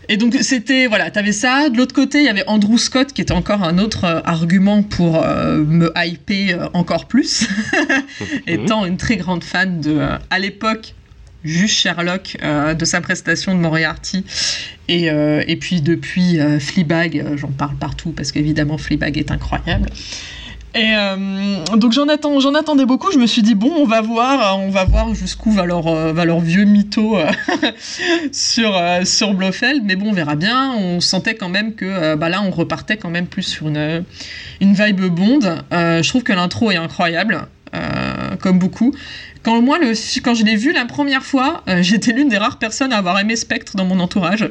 [0.09, 1.69] Et donc c'était voilà, t'avais ça.
[1.69, 5.21] De l'autre côté, il y avait Andrew Scott qui était encore un autre argument pour
[5.25, 7.49] me hyper encore plus,
[8.47, 9.99] étant une très grande fan de
[10.31, 10.95] à l'époque
[11.47, 14.25] juste Sherlock euh, de sa prestation de Moriarty.
[14.89, 19.89] Et, euh, et puis depuis euh, Fleabag, j'en parle partout parce qu'évidemment Fleabag est incroyable.
[20.77, 20.93] Et
[21.77, 23.11] donc j'en attendais beaucoup.
[23.11, 26.41] Je me suis dit bon, on va voir, on va voir jusqu'où va leur, leur
[26.41, 27.19] vieux mytho
[28.33, 29.83] sur sur Blofeld.
[29.85, 30.75] Mais bon, on verra bien.
[30.75, 34.05] On sentait quand même que bah là, on repartait quand même plus sur une
[34.61, 35.41] une vibe Bond.
[35.73, 37.47] je trouve que l'intro est incroyable.
[38.41, 38.93] comme beaucoup.
[39.47, 39.79] Quand moi,
[40.25, 43.17] quand je l'ai vu la première fois, euh, j'étais l'une des rares personnes à avoir
[43.21, 44.51] aimé Spectre dans mon entourage.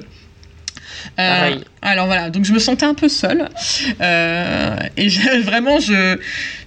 [1.19, 3.49] Euh, alors voilà, donc je me sentais un peu seule.
[4.01, 5.07] Euh, et
[5.43, 6.17] vraiment, je,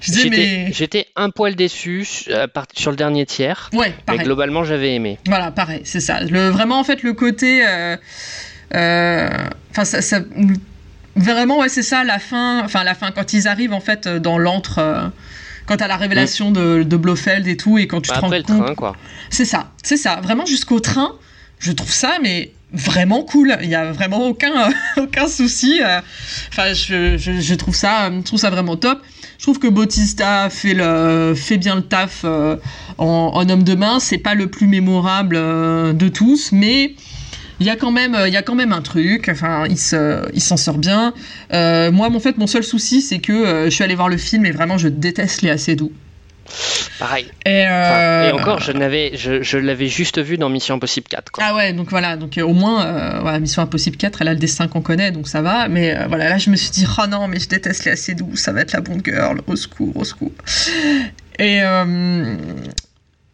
[0.00, 0.72] je disais, mais.
[0.72, 3.70] J'étais un poil déçu sur le dernier tiers.
[3.72, 4.18] Ouais, pareil.
[4.20, 5.18] Mais globalement, j'avais aimé.
[5.26, 6.20] Voilà, pareil, c'est ça.
[6.22, 7.62] Le, vraiment, en fait, le côté.
[8.72, 10.20] Enfin, ça, ça,
[11.16, 12.62] Vraiment, ouais, c'est ça, la fin.
[12.64, 15.10] Enfin, la fin, quand ils arrivent, en fait, dans l'antre
[15.68, 18.30] quand t'as la révélation de, de Blofeld et tout, et quand tu Bah, te rends
[18.30, 18.46] compte.
[18.46, 18.96] train, quoi.
[19.28, 20.16] C'est ça, c'est ça.
[20.22, 21.12] Vraiment jusqu'au train,
[21.58, 23.56] je trouve ça, mais vraiment cool.
[23.62, 25.80] Il y a vraiment aucun aucun souci.
[25.82, 26.00] euh.
[26.50, 29.00] Enfin, je, je, trouve ça, trouve ça vraiment top.
[29.38, 32.56] Je trouve que Bautista fait le fait bien le taf euh,
[32.98, 34.00] en, homme de main.
[34.00, 36.94] C'est pas le plus mémorable euh, de tous, mais
[37.60, 39.28] il y a quand même il y a quand même un truc.
[39.28, 41.14] Enfin, il se il s'en sort bien.
[41.52, 44.50] Moi, en fait, mon seul souci, c'est que je suis allé voir le film et
[44.50, 45.92] vraiment, je déteste les assez doux.
[46.98, 47.26] Pareil.
[47.44, 51.06] Et, Enfin, euh, et encore, je n'avais, je, je l'avais juste vu dans Mission Impossible
[51.08, 51.30] 4.
[51.30, 51.44] Quoi.
[51.46, 54.32] Ah ouais, donc voilà, donc euh, au moins, euh, voilà, Mission Impossible 4, elle a
[54.32, 55.68] le destin qu'on connaît, donc ça va.
[55.68, 58.14] Mais euh, voilà, là, je me suis dit, oh non, mais je déteste les assez
[58.14, 60.32] doux, ça va être la bonne girl, au secours, au secours.
[61.38, 61.60] Et,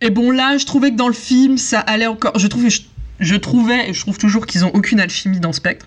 [0.00, 2.38] et bon, là, je trouvais que dans le film, ça allait encore.
[2.38, 2.82] Je trouvais, je,
[3.20, 5.86] je trouvais, et je trouve toujours qu'ils ont aucune alchimie dans Spectre.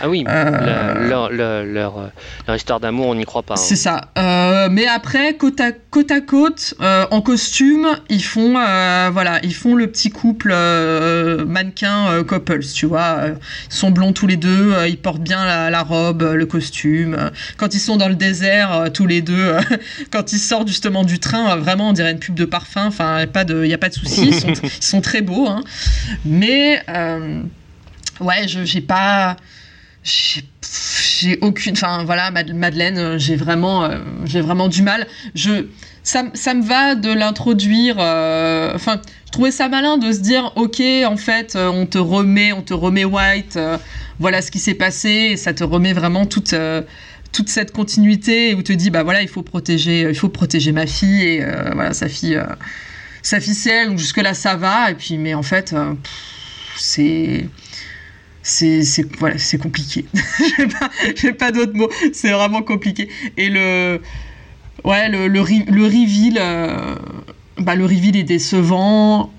[0.00, 2.06] Ah oui, Euh, le- leur, euh,
[2.46, 3.54] leur histoire d'amour, on n'y croit pas.
[3.54, 3.56] hein.
[3.62, 4.08] C'est ça.
[4.18, 8.52] Euh, mais après, côte à côte, à côte euh, en costume, ils font,
[9.12, 10.52] voilà, ils font le petit couple
[11.46, 13.18] mannequin couples, tu vois.
[13.70, 17.30] Ils sont blonds tous les deux, ils portent bien la, la robe, le costume.
[17.56, 19.56] Quand ils sont dans le désert, tous les deux,
[20.10, 22.86] quand ils sortent justement du train, vraiment, on dirait une pub de parfum.
[22.86, 24.28] Enfin, y a pas de, y a pas de souci.
[24.28, 25.62] Ils sont, ils sont très beaux, hein.
[26.24, 26.53] Mais
[26.88, 27.42] euh,
[28.20, 29.36] ouais, je j'ai pas
[30.02, 35.06] j'ai aucune enfin voilà Mad- Madeleine euh, j'ai vraiment euh, j'ai vraiment du mal.
[35.34, 35.66] Je
[36.02, 40.52] ça, ça me va de l'introduire euh, enfin je trouvais ça malin de se dire
[40.56, 43.58] ok en fait on te remet on te remet White
[44.18, 46.54] voilà ce qui s'est passé et ça te remet vraiment toute
[47.32, 50.86] toute cette continuité où te dit bah voilà il faut protéger il faut protéger ma
[50.86, 52.38] fille et voilà sa fille
[53.22, 55.74] sa fille c'est elle donc jusque là ça va et puis mais en fait
[56.76, 57.46] c'est
[58.42, 60.04] c'est c'est voilà c'est compliqué.
[60.58, 61.90] J'ai pas j'ai pas d'autres mots.
[62.12, 63.08] C'est vraiment compliqué.
[63.36, 64.00] Et le
[64.84, 66.94] ouais le le, le reveal euh,
[67.58, 69.32] bah le reveal est décevant.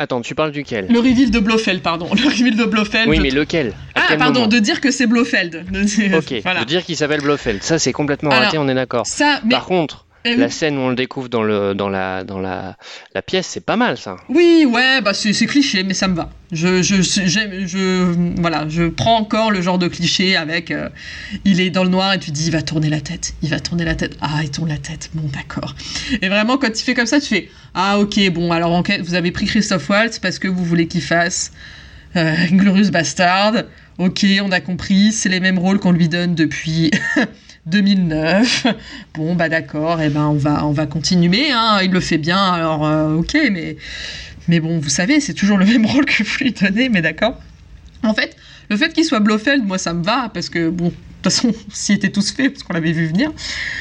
[0.00, 0.86] Attends, tu parles duquel?
[0.88, 2.08] Le reveal de Blofeld pardon.
[2.14, 3.72] Le reveal de Blofeld Oui, mais lequel?
[3.96, 5.66] À ah pardon de dire que c'est Blofeld.
[5.72, 6.60] De- Ok, voilà.
[6.60, 9.06] de dire qu'il s'appelle Blofeld, ça c'est complètement Alors, raté, on est d'accord.
[9.06, 10.36] ça mais Par contre, Eh oui.
[10.36, 12.76] la scène où on le découvre dans, le, dans, la, dans la,
[13.14, 14.16] la pièce, c'est pas mal ça.
[14.28, 16.30] Oui, ouais, bah c'est cliché, mais ça me va.
[16.50, 20.88] Je, je, je, voilà, je prends encore le genre de cliché avec euh,
[21.44, 23.60] il est dans le noir et tu dis il va tourner la tête, il va
[23.60, 25.74] tourner la tête, ah il tourne la tête, bon d'accord.
[26.20, 28.98] Et vraiment quand il fait comme ça, tu fais ah ok bon alors en fait,
[29.00, 31.52] vous avez pris Christophe Waltz parce que vous voulez qu'il fasse
[32.16, 33.52] euh, Glorious Bastard.
[33.98, 36.90] Ok, on a compris, c'est les mêmes rôles qu'on lui donne depuis
[37.70, 38.66] 2009.
[39.14, 41.50] Bon, bah d'accord, et ben on va, on va continuer.
[41.52, 43.76] Hein, il le fait bien, alors euh, ok, mais,
[44.48, 47.36] mais bon, vous savez, c'est toujours le même rôle que vous lui donnez, mais d'accord.
[48.02, 48.36] En fait,
[48.70, 51.52] le fait qu'il soit Blofeld, moi ça me va, parce que bon, de toute façon,
[51.72, 53.32] s'il était tous fait, parce qu'on l'avait vu venir.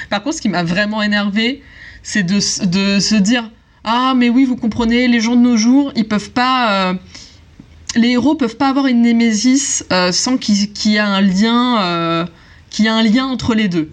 [0.09, 1.63] Par contre, ce qui m'a vraiment énervé,
[2.03, 3.49] c'est de, de se dire
[3.83, 6.91] Ah, mais oui, vous comprenez, les gens de nos jours, ils peuvent pas.
[6.91, 6.93] euh,
[7.95, 12.27] les héros peuvent pas avoir une némésis euh, sans qu'il y ait un lien,
[12.77, 13.89] qu'il y ait un lien entre les deux.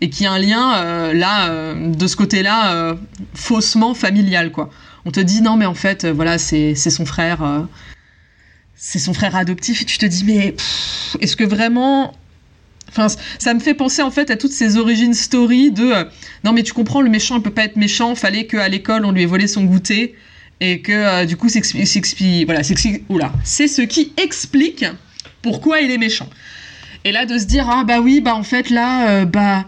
[0.00, 2.94] Et qu'il y ait un lien euh, là euh, de ce côté-là euh,
[3.34, 4.70] faussement familial quoi.
[5.04, 7.66] On te dit non mais en fait voilà c'est son frère,
[8.76, 9.82] c'est son frère adoptif.
[9.82, 10.54] Et tu te dis mais
[11.20, 12.14] est-ce que vraiment
[12.90, 13.08] Enfin,
[13.38, 15.92] ça me fait penser en fait à toutes ces origines story de
[16.44, 18.14] non mais tu comprends le méchant il peut pas être méchant.
[18.14, 20.14] Fallait qu'à l'école on lui ait volé son goûter
[20.60, 21.60] et que du coup c'est
[23.08, 24.84] voilà c'est ce qui explique
[25.42, 26.30] pourquoi il est méchant
[27.08, 29.64] et là de se dire ah bah oui bah en fait là euh, bah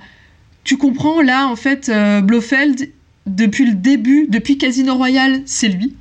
[0.62, 2.91] tu comprends là en fait euh, Blofeld
[3.26, 5.95] depuis le début depuis Casino Royale c'est lui.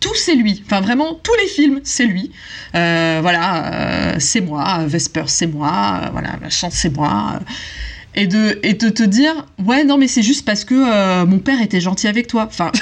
[0.00, 0.60] Tout c'est lui.
[0.66, 2.32] Enfin vraiment tous les films c'est lui.
[2.74, 7.38] Euh, voilà euh, c'est moi Vesper c'est moi voilà machin c'est moi.
[8.16, 11.62] Et de et de te dire ouais non mais c'est juste parce que mon père
[11.62, 12.46] était gentil avec toi.
[12.48, 12.72] Enfin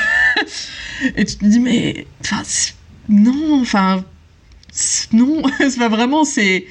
[1.17, 2.41] et tu te dis mais enfin
[3.11, 4.03] non enfin
[5.13, 6.65] non c'est pas vraiment c'est-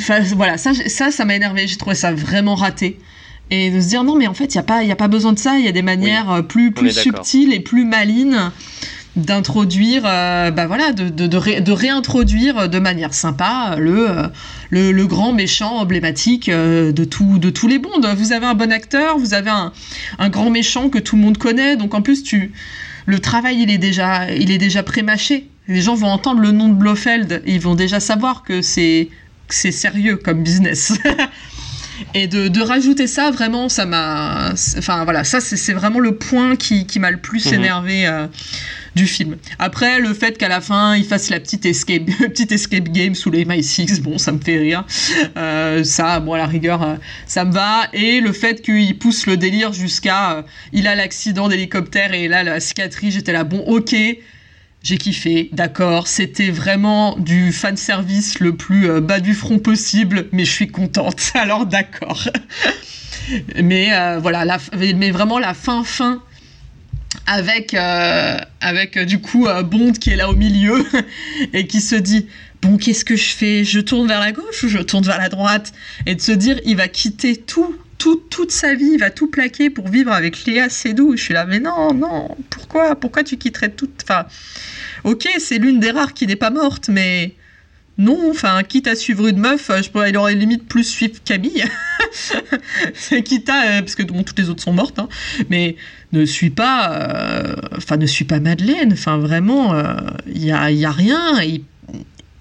[0.00, 1.66] enfin, voilà ça ça ça m'a énervé.
[1.66, 2.98] J'ai trouvé ça vraiment raté.
[3.50, 5.08] Et de se dire non mais en fait il y a pas y a pas
[5.08, 5.58] besoin de ça.
[5.58, 8.50] Il y a des manières euh, plus plus subtiles et plus malines
[9.14, 14.28] d'introduire euh, bah voilà de, de, de, ré- de réintroduire de manière sympa le, euh,
[14.70, 18.54] le, le grand méchant emblématique euh, de, tout, de tous les bondes vous avez un
[18.54, 19.70] bon acteur vous avez un,
[20.18, 21.76] un grand méchant que tout le monde connaît.
[21.76, 22.52] Donc en plus tu
[23.04, 25.48] le travail il est déjà il est déjà prémâché.
[25.68, 27.42] Les gens vont entendre le nom de Blofeld.
[27.44, 29.10] Et ils vont déjà savoir que c'est
[29.52, 30.92] que c'est sérieux comme business
[32.14, 34.52] Et de, de rajouter ça, vraiment, ça m'a.
[34.78, 37.54] Enfin, voilà, ça, c'est vraiment le point qui, qui m'a le plus Mhm.
[37.54, 38.26] énervé euh,
[38.96, 39.36] du film.
[39.60, 43.30] Après, le fait qu'à la fin, il fasse la petite escape, petite escape game sous
[43.30, 44.84] les MI6, bon, ça me fait rire.
[45.36, 46.96] Euh, ça, bon, à la rigueur, euh,
[47.26, 47.82] ça me va.
[47.92, 52.58] Et le fait qu'il pousse le délire jusqu'à, il a l'accident d'hélicoptère et là, la
[52.58, 53.94] cicatrice, j'étais là, bon, ok.
[54.82, 60.26] J'ai kiffé, d'accord, c'était vraiment du fan service le plus euh, bas du front possible,
[60.32, 62.24] mais je suis contente, alors d'accord.
[63.62, 64.58] mais euh, voilà, la,
[64.96, 66.20] mais vraiment la fin fin
[67.28, 70.84] avec euh, avec du coup Bond qui est là au milieu
[71.52, 72.26] et qui se dit
[72.60, 73.64] bon qu'est-ce que je fais?
[73.64, 75.72] Je tourne vers la gauche ou je tourne vers la droite?
[76.06, 79.28] Et de se dire il va quitter tout tout toute sa vie il va tout
[79.28, 83.36] plaquer pour vivre avec Léa Seydoux je suis là mais non non pourquoi pourquoi tu
[83.36, 84.26] quitterais tout enfin
[85.04, 87.36] ok c'est l'une des rares qui n'est pas morte mais
[87.98, 91.62] non, enfin, quitte à suivre une meuf, je pourrais, il aurait limite plus suivre Camille.
[93.24, 95.10] quitte à, euh, parce que bon, toutes les autres sont mortes, hein,
[95.50, 95.76] mais
[96.12, 98.94] ne suis pas, euh, enfin, ne suis pas Madeleine.
[98.94, 99.74] Enfin, vraiment,
[100.26, 101.38] il y a, y a rien.
[101.42, 101.62] Et,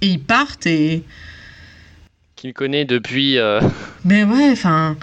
[0.02, 1.04] et ils partent et.
[2.38, 3.38] Qui me connaît depuis.
[3.38, 3.60] euh,
[4.06, 4.96] Mais ouais, enfin.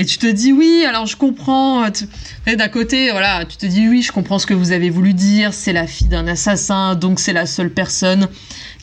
[0.00, 1.84] Et tu te dis oui, alors je comprends.
[2.46, 5.12] Et D'un côté, voilà, tu te dis oui, je comprends ce que vous avez voulu
[5.12, 5.52] dire.
[5.52, 8.28] C'est la fille d'un assassin, donc c'est la seule personne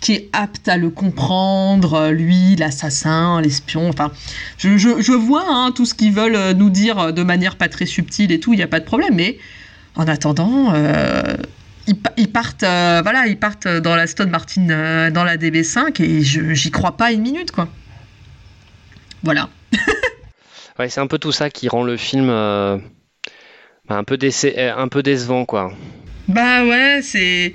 [0.02, 1.94] qui est apte à le comprendre.
[1.94, 3.88] euh, Lui, l'assassin, l'espion.
[3.88, 4.12] Enfin,
[4.58, 7.86] je, vois hein, tout ce qu'ils veulent euh, nous dire euh, de manière pas très
[7.86, 8.52] subtile et tout.
[8.54, 9.16] Il n'y a pas de problème.
[9.16, 9.38] Mais
[9.96, 10.74] en attendant.
[10.74, 11.24] euh,
[11.88, 15.38] ils, pa- ils partent, euh, voilà, ils partent dans la Stone Martin, euh, dans la
[15.38, 17.70] DB5, et j'y crois pas une minute, quoi.
[19.24, 19.50] Voilà.
[20.78, 22.78] Ouais, c'est un peu tout ça qui rend le film euh,
[23.88, 25.72] bah, un, peu déce- euh, un peu décevant, quoi.
[26.28, 27.54] Bah ouais, c'est.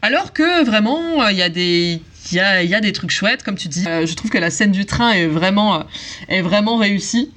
[0.00, 2.00] Alors que vraiment, il y a des.
[2.30, 3.84] Il y a, des trucs chouettes, comme tu dis.
[3.86, 5.84] Euh, je trouve que la scène du train est vraiment,
[6.28, 7.32] est vraiment réussie.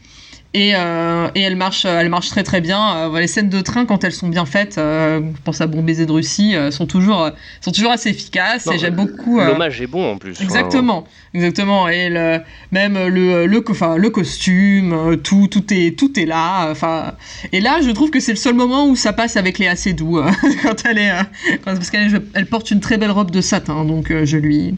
[0.57, 2.95] Et, euh, et elle, marche, elle marche très très bien.
[3.13, 5.83] Euh, les scènes de train, quand elles sont bien faites, euh, je pense à Bon
[5.83, 8.65] Baiser de Russie, euh, sont, toujours, euh, sont toujours assez efficaces.
[8.65, 9.41] Non, et j'aime beaucoup.
[9.41, 10.39] euh, L'hommage est bon en plus.
[10.41, 11.03] Exactement,
[11.33, 11.89] exactement.
[11.89, 12.39] Et le,
[12.71, 16.69] même le, le, enfin, le costume, euh, tout, tout est, tout est là.
[16.71, 17.11] Enfin,
[17.51, 20.19] et là, je trouve que c'est le seul moment où ça passe avec Léa Seydoux
[20.19, 20.31] euh,
[20.63, 21.23] quand elle est, euh,
[21.65, 24.75] quand- parce qu'elle elle porte une très belle robe de satin, donc euh, je lui,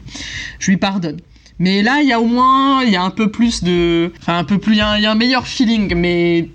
[0.58, 1.18] je lui pardonne.
[1.58, 4.38] Mais là, il y a au moins, il y a un peu plus de, enfin
[4.38, 6.48] un peu plus, il y, a un- il y a un meilleur feeling, mais,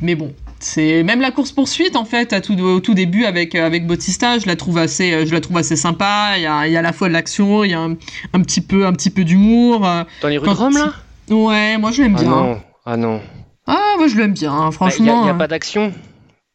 [0.00, 0.32] mais bon.
[0.60, 3.84] C'est même la course poursuite en fait à tout, au tout début avec euh, avec
[3.84, 6.34] Bautista, je la trouve assez euh, je la trouve assez sympa.
[6.36, 7.96] Il y a, il y a à la fois de l'action, il y a un,
[8.32, 9.84] un petit peu un petit peu d'humour.
[9.84, 10.92] euh, Dans les rues de quand- Rome, là
[11.34, 12.30] Ouais, moi je l'aime Ah bien.
[12.30, 13.20] non, ah non.
[13.66, 15.26] Ah, moi je l'aime bien, Il n'y franchement.
[15.26, 15.92] a, pas d'action.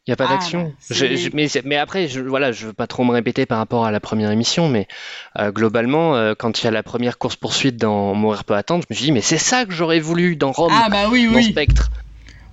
[0.08, 0.74] Il n'y a pas Ah, d'action.
[0.90, 1.30] je-
[1.66, 4.32] mais, après, je, voilà, je veux pas trop me répéter par rapport à la première
[4.32, 4.88] émission, mais
[5.38, 8.94] euh, globalement, euh, quand il y a la première course-poursuite dans Mourir peut attendre, je
[8.94, 11.36] me suis dit, mais c'est ça que j'aurais voulu dans Rome, Ah bah oui dans
[11.36, 11.44] oui.
[11.44, 11.90] Spectre.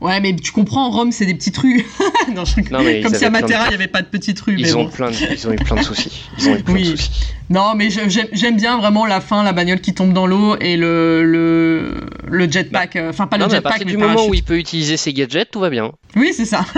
[0.00, 1.86] Ouais, mais tu comprends, Rome c'est des petites rues.
[2.34, 2.60] non, je...
[2.72, 4.56] Non, mais Comme si à de- Matera il n'y avait pas de petites rues.
[4.56, 4.90] mais Ils ont, bon.
[4.90, 6.28] plein de, ils ont eu plein de soucis.
[6.36, 6.90] Ils ont eu plein Oui.
[6.90, 7.10] de soucis.
[7.48, 11.22] Non, mais j'aime bien vraiment la fin, la bagnole qui tombe dans l'eau et le,
[11.24, 12.96] le, le jetpack.
[12.96, 14.30] euh, Enfin, pas Non, le mais à jetpack, partir mais du moment parachute.
[14.30, 15.92] où il peut utiliser ses gadgets, tout va bien.
[16.16, 16.66] Oui, c'est ça.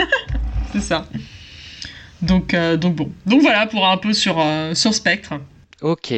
[0.81, 1.07] c'est ça.
[2.23, 3.13] Donc, euh, donc bon.
[3.27, 5.35] Donc voilà pour un peu sur, euh, sur Spectre.
[5.83, 6.13] Ok,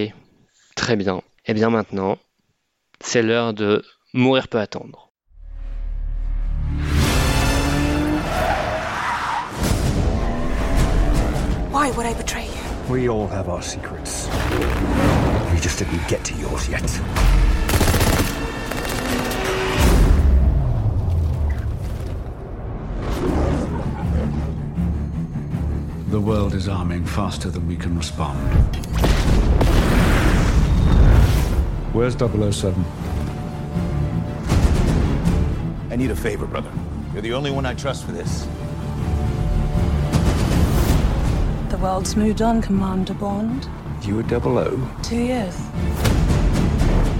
[0.76, 1.22] très bien.
[1.46, 2.18] Et bien maintenant,
[3.00, 3.84] c'est l'heure de
[4.14, 5.10] Mourir peut attendre.
[11.72, 12.92] Why would I betray you?
[12.92, 14.28] We all have our secrets.
[15.52, 16.82] We just didn't get to yours yet.
[26.08, 28.38] The world is arming faster than we can respond.
[31.92, 32.82] Where's 007?
[35.90, 36.72] I need a favor, brother.
[37.12, 38.48] You're the only one I trust for this.
[41.68, 43.68] The world's moved on, Commander Bond.
[44.00, 44.80] You were double O.
[45.02, 45.54] Two years.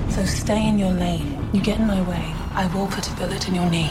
[0.09, 1.47] So stay in your lane.
[1.53, 2.24] You get in my way,
[2.55, 3.91] I will put a bullet in your knee.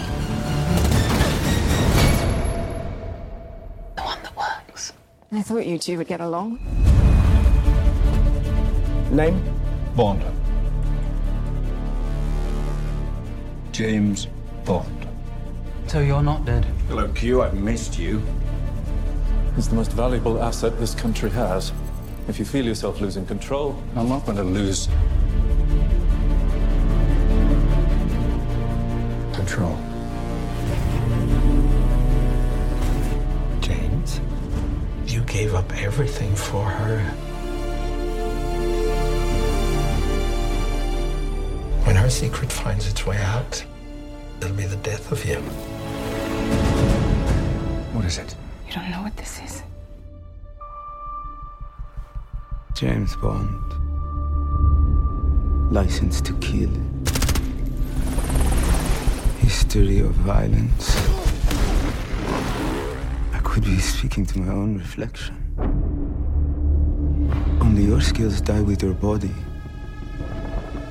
[5.30, 6.57] I thought you two would get along.
[9.11, 9.43] Name?
[9.93, 10.23] Bond.
[13.73, 14.28] James
[14.63, 15.07] Bond.
[15.88, 16.63] So you're not dead?
[16.88, 17.41] Hello, Q.
[17.41, 18.21] I've missed you.
[19.55, 21.73] He's the most valuable asset this country has.
[22.30, 24.88] If you feel yourself losing control, I'm not going to lose
[29.34, 29.78] control.
[35.38, 36.97] Gave up everything for her.
[41.85, 43.63] When her secret finds its way out,
[44.41, 45.43] it'll be the death of him.
[47.93, 48.35] What is it?
[48.67, 49.61] You don't know what this is.
[52.73, 53.61] James Bond.
[55.71, 56.73] License to kill.
[59.38, 61.26] History of violence.
[63.57, 65.35] Could be speaking to my own reflection.
[67.59, 69.33] Only your skills die with your body.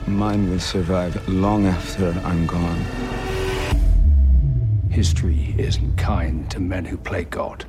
[0.09, 2.85] Mine will survive long after I'm gone.
[4.91, 7.65] History isn't kind to men who play God.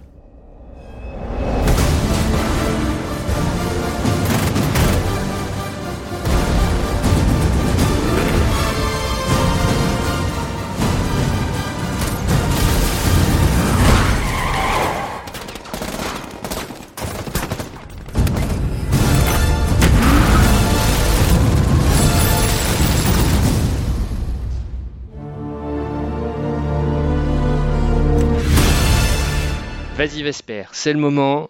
[29.97, 31.49] Vas-y Vesper, c'est le moment.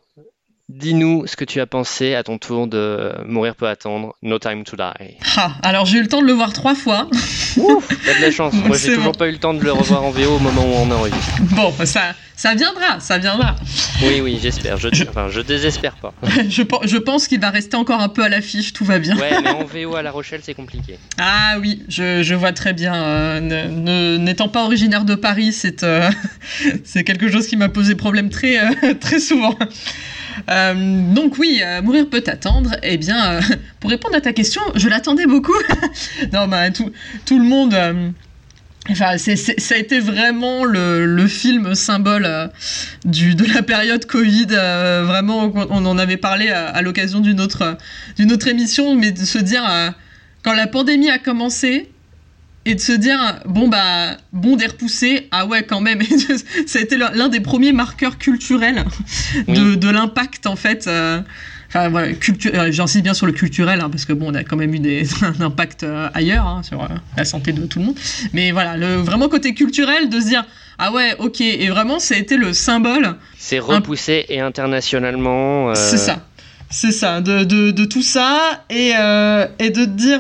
[0.70, 4.64] Dis-nous ce que tu as pensé à ton tour de Mourir peut attendre, No Time
[4.64, 5.18] to Die.
[5.36, 7.10] Ah, alors j'ai eu le temps de le voir trois fois.
[8.06, 9.18] T'as de la chance, moi j'ai toujours bon.
[9.18, 11.34] pas eu le temps de le revoir en VO au moment où on enregistre.
[11.40, 13.56] Bon, ça, ça viendra, ça viendra.
[14.02, 14.78] Oui, oui, j'espère.
[14.78, 16.14] Je, enfin, je désespère pas.
[16.50, 19.18] je, pen- je pense qu'il va rester encore un peu à l'affiche, tout va bien.
[19.18, 20.98] Ouais, mais en VO à La Rochelle, c'est compliqué.
[21.20, 22.94] Ah oui, je, je vois très bien.
[22.96, 26.10] euh, N'étant pas originaire de Paris, c'est euh,
[26.86, 29.58] c'est quelque chose qui m'a posé problème très, euh, très souvent.
[30.50, 32.76] Euh, donc oui, euh, mourir peut attendre.
[32.84, 33.42] Eh bien, euh,
[33.80, 35.58] pour répondre à ta question, je l'attendais beaucoup.
[36.34, 36.92] non, bah, tout,
[37.26, 37.76] tout le monde.
[38.90, 42.50] Enfin, ça a été vraiment le, film symbole
[43.04, 44.46] du, de la période Covid.
[44.46, 47.78] vraiment, on en avait parlé à, l'occasion d'une autre,
[48.32, 49.94] autre émission, mais de se dire,
[50.42, 51.90] quand la pandémie a commencé,
[52.70, 56.02] et de se dire, bon, bah, bon, des repoussés, ah ouais, quand même.
[56.68, 58.84] ça a été l'un des premiers marqueurs culturels
[59.48, 60.86] de, de l'impact, en fait.
[60.88, 61.22] euh,
[61.70, 64.56] Enfin, voilà, euh, j'insiste bien sur le culturel, hein, parce que bon, on a quand
[64.56, 66.88] même eu des, un impact euh, ailleurs hein, sur euh,
[67.18, 67.98] la santé de tout le monde.
[68.32, 70.46] Mais voilà, le vraiment côté culturel de se dire,
[70.78, 73.16] ah ouais, ok, et vraiment, ça a été le symbole.
[73.38, 75.72] C'est repoussé et internationalement.
[75.72, 76.26] euh, C'est ça.
[76.70, 78.92] C'est ça, de, de, de tout ça, et,
[79.60, 80.20] et de dire,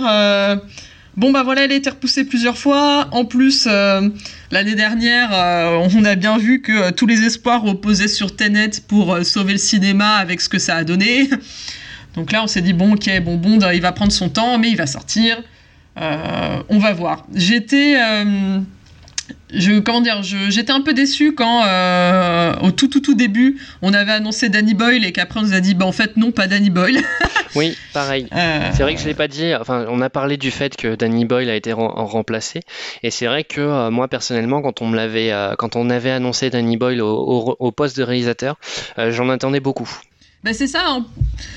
[1.17, 4.07] bon bah voilà, elle a été repoussée plusieurs fois, en plus, euh,
[4.51, 8.71] l'année dernière, euh, on a bien vu que euh, tous les espoirs reposaient sur Tenet
[8.87, 11.29] pour sauver le cinéma avec ce que ça a donné.
[12.15, 14.69] Donc là, on s'est dit, bon ok, bon Bond, il va prendre son temps, mais
[14.69, 15.41] il va sortir,
[15.97, 17.27] on va voir.
[17.33, 17.97] J'étais...
[19.53, 23.93] je, comment dire, j'étais un peu déçu quand, euh, au tout tout tout début, on
[23.93, 26.47] avait annoncé Danny Boyle et qu'après on nous a dit, bah en fait non, pas
[26.47, 26.99] Danny Boyle.
[27.55, 28.27] Oui, pareil.
[28.35, 29.55] Euh, C'est vrai que je l'ai pas dit.
[29.55, 32.59] Enfin, on a parlé du fait que Danny Boyle a été rem- remplacé,
[33.03, 36.49] et c'est vrai que euh, moi personnellement, quand on me l'avait, quand on avait annoncé
[36.49, 38.57] Danny Boyle au, au- au poste de réalisateur,
[38.97, 39.89] j'en attendais beaucoup.
[40.43, 41.05] Bah c'est ça, hein.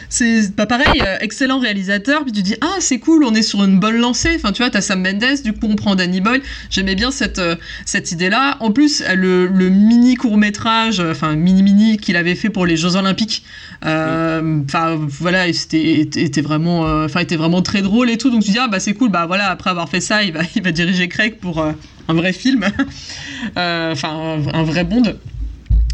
[0.09, 3.63] c'est pas pareil, euh, excellent réalisateur, puis tu dis ah c'est cool, on est sur
[3.63, 6.41] une bonne lancée, enfin tu vois, t'as Sam Mendes, du coup on prend Danny Boyle,
[6.71, 8.57] j'aimais bien cette, euh, cette idée-là.
[8.61, 12.97] En plus, le, le mini court-métrage, euh, enfin mini-mini qu'il avait fait pour les Jeux
[12.97, 13.45] Olympiques,
[13.83, 18.51] enfin voilà, et c'était était, était vraiment, enfin vraiment très drôle et tout, donc tu
[18.51, 20.73] dis ah bah c'est cool, bah voilà, après avoir fait ça, il va, il va
[20.73, 22.65] diriger Craig pour un vrai film,
[23.57, 25.19] enfin un, un vrai Bond.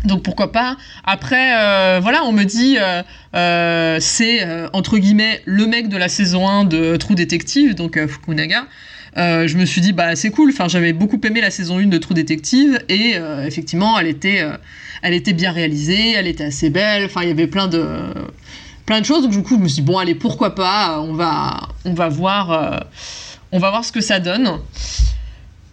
[0.07, 0.76] Donc pourquoi pas.
[1.04, 3.02] Après, euh, voilà, on me dit, euh,
[3.34, 4.40] euh, c'est
[4.72, 8.66] entre guillemets le mec de la saison 1 de True Detective, donc Fukunaga.
[9.16, 10.50] Je me suis dit, bah c'est cool.
[10.50, 14.44] Enfin, j'avais beaucoup aimé la saison 1 de True Detective et effectivement, elle était,
[15.02, 17.04] elle était bien réalisée, elle était assez belle.
[17.07, 17.84] Enfin, il y avait plein de,
[18.84, 19.22] plein de choses.
[19.22, 21.00] Donc du coup, je me suis dit, bon, allez, pourquoi pas.
[21.00, 22.86] On va, on va voir,
[23.52, 24.61] on va voir ce que ça donne.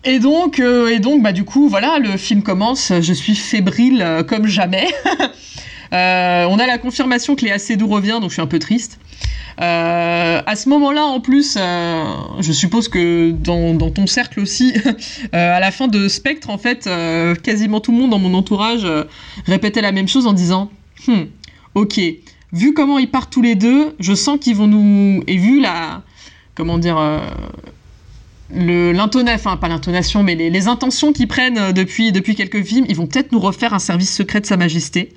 [0.05, 2.91] Et donc, euh, et donc, bah du coup, voilà, le film commence.
[2.99, 4.87] Je suis fébrile euh, comme jamais.
[5.91, 8.97] Euh, on a la confirmation que Léa Seydoux revient, donc je suis un peu triste.
[9.59, 14.73] À ce moment-là, en plus, je suppose que dans, ton cercle aussi,
[15.33, 16.89] à la fin de Spectre, en fait,
[17.43, 18.87] quasiment tout le monde dans mon entourage
[19.45, 20.71] répétait la même chose en disant
[21.05, 21.25] Hmm,
[21.75, 22.01] Ok,
[22.53, 25.21] vu comment ils partent tous les deux, je sens qu'ils vont nous.
[25.27, 26.01] Et vu la.
[26.55, 26.97] Comment dire.
[28.55, 32.63] Le l'intonation, enfin pas l'intonation, mais les, les intentions qu'ils prennent euh, depuis, depuis quelques
[32.63, 35.13] films, ils vont peut-être nous refaire un service secret de Sa Majesté.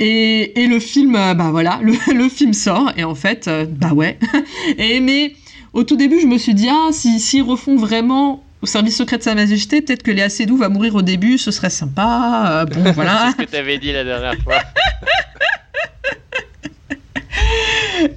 [0.00, 3.66] Et, et le film, euh, bah voilà, le, le film sort, et en fait, euh,
[3.68, 4.18] bah ouais.
[4.78, 5.34] et mais
[5.72, 9.18] au tout début, je me suis dit, ah, si s'ils refont vraiment au service secret
[9.18, 12.44] de Sa Majesté, peut-être que Léa Seydoux va mourir au début, ce serait sympa.
[12.50, 13.32] euh, bon, voilà.
[13.36, 14.58] C'est ce que t'avais dit la dernière fois.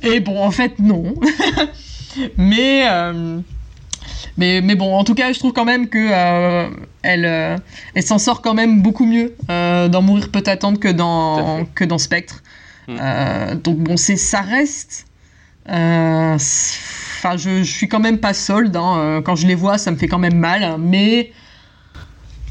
[0.03, 1.13] Et bon, en fait, non.
[2.37, 3.39] mais, euh,
[4.37, 6.69] mais, mais bon, en tout cas, je trouve quand même que euh,
[7.03, 7.57] elle, euh,
[7.95, 11.83] elle s'en sort quand même beaucoup mieux euh, dans Mourir peut attendre que dans, que
[11.85, 12.41] dans Spectre.
[12.89, 15.05] Euh, donc bon, c'est ça reste.
[15.67, 18.75] Enfin, je, je suis quand même pas solde.
[18.75, 19.21] hein.
[19.23, 20.75] Quand je les vois, ça me fait quand même mal.
[20.79, 21.31] Mais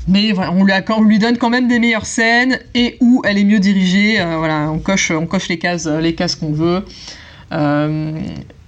[0.08, 3.22] mais voilà, on lui, a- on lui donne quand même des meilleures scènes et où
[3.24, 4.20] elle est mieux dirigée.
[4.20, 6.84] euh, voilà, on coche, on coche les cases, les cases qu'on veut.
[7.52, 8.18] Euh,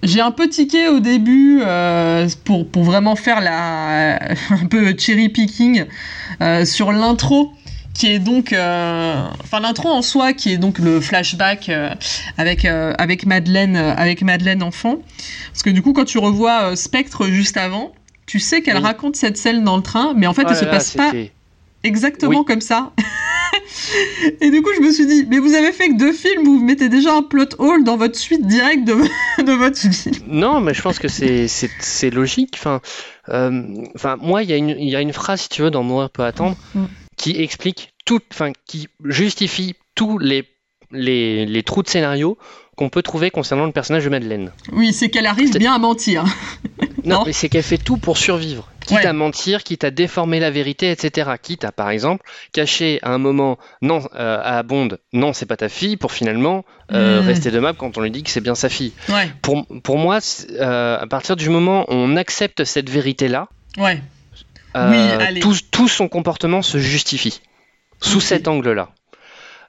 [0.03, 4.17] j'ai un peu tiqué au début euh, pour, pour vraiment faire la
[4.51, 5.85] un peu cherry picking
[6.41, 7.53] euh, sur l'intro
[7.95, 11.71] qui est donc euh, enfin l'intro en soi qui est donc le flashback
[12.39, 14.97] avec avec Madeleine avec Madeleine enfant
[15.53, 17.93] parce que du coup quand tu revois Spectre juste avant
[18.27, 18.83] tu sais qu'elle Oui.
[18.83, 20.91] raconte cette scène dans le train mais en fait Oh elle là se là, passe
[20.95, 21.13] pas
[21.85, 22.45] exactement Oui.
[22.47, 22.93] comme ça
[24.41, 26.63] et du coup, je me suis dit, mais vous avez fait que deux films, vous
[26.63, 28.95] mettez déjà un plot hole dans votre suite directe de,
[29.43, 30.15] de votre film.
[30.27, 32.55] Non, mais je pense que c'est logique.
[32.55, 32.81] Enfin,
[33.29, 33.63] euh,
[33.95, 35.83] enfin, moi, il y a une il y a une phrase, si tu veux, dans
[35.83, 36.85] Mourir peut attendre, Mm.
[37.17, 40.45] qui explique tout, enfin, qui justifie tous les
[40.91, 42.39] les les trous de scénario
[42.77, 44.51] qu'on peut trouver concernant le personnage de Madeleine.
[44.73, 46.25] Oui, c'est qu'elle arrive bien à mentir.
[47.05, 48.71] Non, mais c'est qu'elle fait tout pour survivre.
[48.87, 51.31] Quitte à mentir, quitte à déformer la vérité, etc.
[51.41, 55.57] Quitte à, par exemple, cacher à un moment non, euh, à Bond, non, c'est pas
[55.57, 57.27] ta fille, pour finalement euh, Mm.
[57.27, 58.93] rester de map quand on lui dit que c'est bien sa fille.
[59.09, 60.19] Ouais, Pour, pour moi,
[60.51, 64.01] euh, à partir du moment où on accepte cette vérité-là, ouais.
[64.75, 67.41] Oui, tout, tout son comportement se justifie.
[68.01, 68.89] Sous cet angle-là.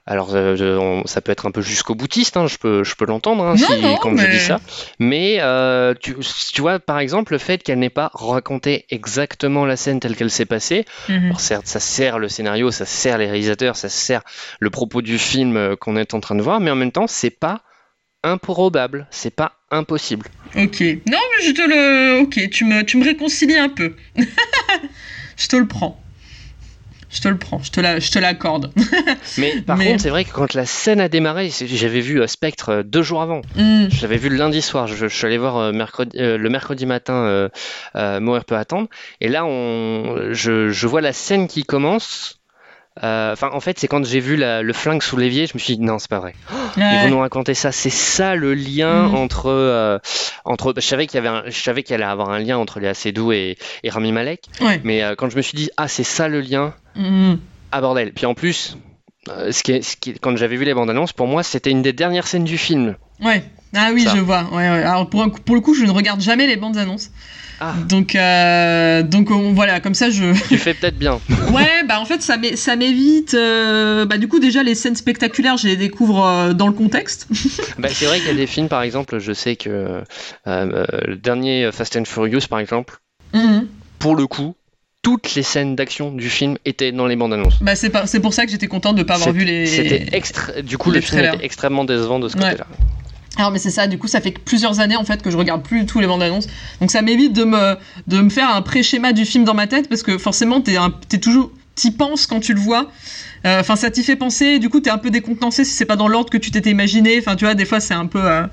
[0.06, 3.06] Alors, euh, on- ça peut être un peu jusqu'au boutiste, hein, je peux, je peux
[3.06, 4.60] l'entendre hein, Non, si- non, quand je dis ça.
[4.98, 6.14] Mais euh, tu,
[6.52, 10.30] tu vois, par exemple, le fait qu'elle n'ait pas raconté exactement la scène telle qu'elle
[10.30, 10.84] s'est passée.
[11.08, 11.24] Mhm.
[11.26, 14.20] Alors, certes, ça sert le scénario, ça sert les réalisateurs, ça sert
[14.60, 17.06] le propos du film euh, qu'on est en train de voir, mais en même temps,
[17.06, 17.62] c'est pas
[18.22, 20.26] improbable, c'est pas impossible.
[20.56, 20.80] Ok.
[21.06, 22.20] Non, mais je te le.
[22.20, 23.94] Ok, tu me, tu me réconcilies un peu.
[25.36, 26.00] je te le prends.
[27.14, 28.72] Je te le prends, je te la- je te l'accorde.
[29.38, 32.26] Mais par Mais- contre, c'est vrai que quand la scène a démarré, j'avais vu euh,
[32.26, 33.40] Spectre euh, deux jours avant.
[33.56, 33.86] Mm.
[33.90, 34.86] Je l'avais vu le lundi soir.
[34.88, 37.48] Je, je suis allé voir euh, mercredi, euh, le mercredi matin euh,
[37.94, 38.88] euh, Mourir peut attendre.
[39.20, 42.40] Et là, on, je, je vois la scène qui commence.
[43.02, 45.76] Enfin, en fait, c'est quand j'ai vu la- le flingue sous l'évier, je me suis
[45.76, 46.34] dit non, c'est pas vrai.
[46.76, 47.02] Ils Ouais.
[47.04, 47.72] vont nous raconter ça.
[47.72, 49.14] C'est ça le lien Mm.
[49.16, 50.00] entre
[50.44, 50.72] entre.
[50.72, 52.78] entre je savais qu'il y avait, un- je savais qu'il allait avoir un lien entre
[52.80, 54.42] Léa Seydoux et, et Rami Malek.
[54.60, 54.80] Ouais.
[54.84, 56.74] Mais quand je me suis dit ah, c'est ça le lien.
[56.96, 57.34] Mm.
[57.72, 58.12] Ah bordel.
[58.12, 58.76] Puis en plus,
[59.28, 61.42] euh, ce qui est, ce qui est- quand j'avais vu les bandes annonces, pour moi,
[61.42, 62.96] c'était une des dernières scènes du film.
[63.22, 63.42] Ouais.
[63.76, 64.14] Ah oui, Ça.
[64.14, 64.44] je vois.
[64.52, 64.82] Ouais, ouais.
[64.84, 67.10] Alors pour, pour le coup, je ne regarde jamais les bandes annonces.
[67.60, 67.72] Ah.
[67.88, 70.24] Donc, euh, donc on- voilà, comme ça, je.
[70.48, 71.20] Tu fais peut-être bien.
[71.52, 73.34] Ouais, bah en fait, ça m'é- ça m'évite.
[73.34, 77.28] euh, bah du coup, déjà, les scènes spectaculaires, je les découvre euh, dans le contexte.
[77.78, 80.02] Bah, c'est vrai qu'il y a des films, par exemple, je sais que
[80.46, 82.98] le dernier Fast and Furious, par exemple,
[83.32, 83.66] Mhm.
[83.98, 84.54] pour le coup,
[85.04, 87.62] toutes les scènes d'action du film étaient dans les bandes annonces.
[87.62, 89.66] Bah c'est pas, c'est pour ça que j'étais contente de pas avoir vu les.
[89.66, 90.60] C'était extra...
[90.62, 91.34] Du coup, le film trailers.
[91.34, 92.42] était extrêmement décevant de ce Ouais.
[92.42, 92.66] côté-là.
[93.36, 95.62] Alors mais c'est ça, du coup ça fait plusieurs années en fait que je regarde
[95.64, 96.46] plus du tout les bandes annonces.
[96.80, 97.76] Donc ça m'évite de me,
[98.06, 100.92] de me faire un pré-schéma du film dans ma tête parce que forcément t'es, un,
[101.08, 102.90] t'es toujours, t'y penses quand tu le vois.
[103.46, 105.96] Euh, Enfin ça t'y fait penser, du coup t'es un peu décontenancé si c'est pas
[105.96, 107.18] dans l'ordre que tu t'étais imaginé.
[107.18, 108.46] Enfin tu vois des fois c'est un peu, euh,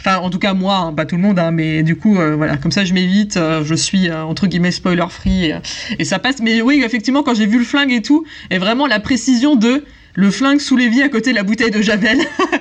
[0.00, 2.34] enfin en tout cas moi, hein, pas tout le monde, hein, mais du coup euh,
[2.34, 5.52] voilà comme ça je m'évite, je suis entre guillemets spoiler free
[5.98, 6.40] et, ça passe.
[6.40, 9.84] Mais oui effectivement quand j'ai vu le flingue et tout, et vraiment la précision de
[10.14, 12.18] le flingue sous l'évier à côté de la bouteille de Javel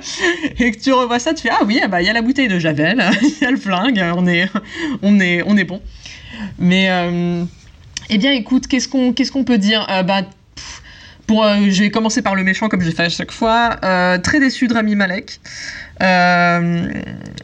[0.59, 2.21] et que tu revois ça, tu fais ah oui, ah bah il y a la
[2.21, 4.49] bouteille de Javel, il y a le flingue, on est,
[5.01, 5.81] on est, on est bon.
[6.59, 6.89] Mais
[8.11, 9.87] eh bien, écoute, qu'est-ce qu'on, qu'est-ce qu'on peut dire?
[9.89, 10.23] Euh, Bah,
[10.55, 10.81] pff,
[11.27, 13.77] pour, euh, je vais commencer par le méchant comme j'ai fait à chaque fois.
[13.85, 15.39] Euh, très déçu de Rami Malek.
[16.01, 16.87] Euh,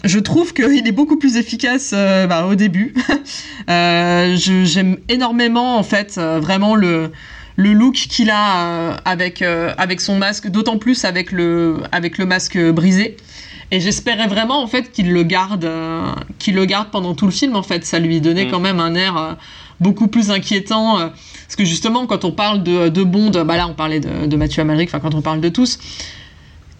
[0.03, 2.93] je trouve qu'il est beaucoup plus efficace euh, bah, au début.
[3.69, 7.11] Euh, j'aime énormément en fait vraiment le
[7.57, 12.57] le look qu'il a avec avec son masque, d'autant plus avec le avec le masque
[12.71, 13.17] brisé.
[13.71, 15.69] Et j'espérais vraiment en fait qu'il le garde
[16.39, 17.83] qu'il le garde pendant tout le film en fait.
[17.83, 18.51] Ça lui donnait Mm.
[18.51, 19.35] quand même un air
[19.79, 20.99] beaucoup plus inquiétant.
[20.99, 24.25] euh, parce que justement quand on parle de, de Bond, bah là on parlait de,
[24.25, 25.79] de Mathieu Amalric, enfin quand on parle de tous,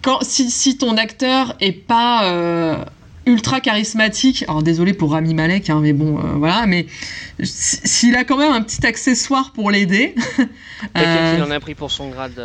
[0.02, 2.76] quand si, si ton acteur est pas euh,
[3.26, 6.86] ultra charismatique, alors désolé pour Rami Malek, hein, mais bon, euh, voilà, mais
[7.44, 10.16] s'il a quand même un petit accessoire pour l'aider,
[10.98, 12.42] euh, qu'il en a pris pour son grade.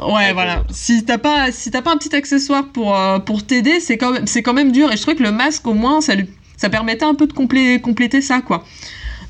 [0.00, 0.64] Ouais, voilà.
[0.70, 2.96] Si t'as pas, si t'as pas un petit accessoire pour
[3.26, 4.90] pour t'aider, c'est quand même, quand même dur.
[4.92, 6.26] Et je trouvais que le masque, au moins, ça lui,
[6.56, 8.64] ça permettait un peu de complé- compléter ça, quoi.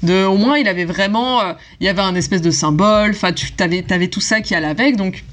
[0.04, 3.10] De, au moins, il avait vraiment, euh, il y avait un espèce de symbole.
[3.10, 4.96] Enfin, tu t'avais tout ça qui allait avec.
[4.96, 5.24] Donc,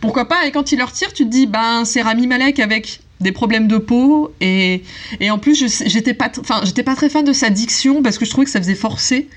[0.00, 3.00] pourquoi pas Et quand il le retire, tu te dis, ben, c'est Rami Malek avec
[3.20, 4.82] des problèmes de peau et
[5.20, 8.24] et en plus, j'étais pas, enfin, j'étais pas très fan de sa diction parce que
[8.24, 9.28] je trouvais que ça faisait forcer.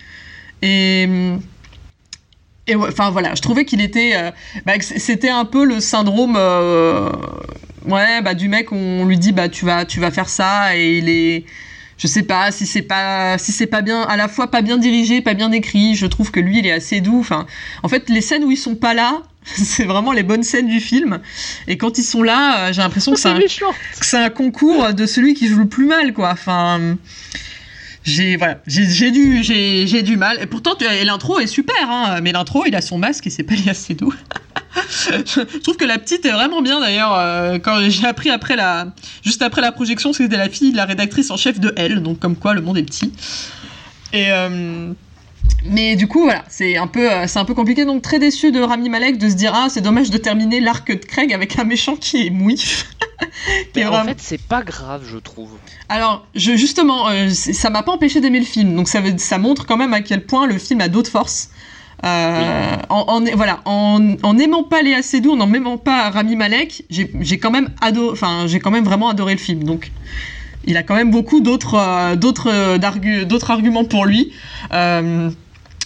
[0.62, 1.08] Et
[2.68, 4.32] et enfin voilà, je trouvais qu'il était, euh,
[4.66, 7.10] bah, c'était un peu le syndrome, euh,
[7.86, 10.98] ouais, bah du mec, on lui dit bah tu vas, tu vas faire ça et
[10.98, 11.46] il est,
[11.98, 14.78] je sais pas si c'est pas, si c'est pas bien, à la fois pas bien
[14.78, 15.96] dirigé, pas bien écrit.
[15.96, 17.20] Je trouve que lui, il est assez doux.
[17.20, 17.48] Enfin,
[17.84, 20.80] en fait, les scènes où ils sont pas là, c'est vraiment les bonnes scènes du
[20.80, 21.20] film.
[21.68, 24.94] Et quand ils sont là, euh, j'ai l'impression que c'est un, que c'est un concours
[24.94, 26.30] de celui qui joue le plus mal, quoi.
[26.32, 26.98] Enfin
[28.08, 30.38] j'ai voilà, j'ai du j'ai du mal.
[30.42, 30.72] Et pourtant,
[31.04, 33.94] l'intro est super, hein, mais l'intro, il a son masque et c'est pas lié assez
[33.94, 34.14] doux.
[35.00, 37.14] je trouve que la petite est vraiment bien d'ailleurs.
[37.18, 38.94] euh, quand j'ai appris après la,
[39.24, 42.20] juste après la projection, c'était la fille de la rédactrice en chef de Elle, donc
[42.20, 43.12] comme quoi le monde est petit.
[44.14, 44.94] Et euh,
[45.66, 47.84] mais du coup, voilà, c'est un peu, euh, c'est un peu compliqué.
[47.84, 50.88] Donc très déçu de Rami Malek de se dire ah c'est dommage de terminer l'arc
[50.90, 52.88] de Craig avec un méchant qui est mouif.
[53.76, 55.52] Mais en vraiment- fait, c'est pas grave, je trouve.
[55.90, 59.94] Alors, justement, euh, ça m'a pas empêché d'aimer le film, donc ça, montre quand même
[59.94, 61.50] à quel point le film a d'autres forces.
[62.06, 64.00] Euh, en, voilà, en
[64.34, 69.40] n'aimant pas Léa Seydoux, en n'aimant pas Rami Malek, j'ai quand même vraiment adoré le
[69.40, 69.64] film.
[69.64, 69.92] Donc,
[70.66, 74.34] il a quand même beaucoup d'autres euh, arguments pour lui.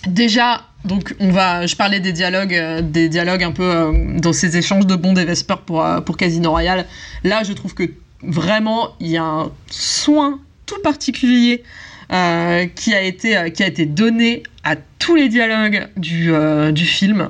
[0.07, 4.87] Déjà, donc on va, je parlais des dialogues, des dialogues un peu dans ces échanges
[4.87, 6.87] de Bond et Vesper pour pour Casino Royale.
[7.23, 7.83] Là, je trouve que
[8.23, 11.63] vraiment il y a un soin tout particulier
[12.11, 16.71] euh, qui a été euh, qui a été donné à tous les dialogues du euh,
[16.71, 17.29] du film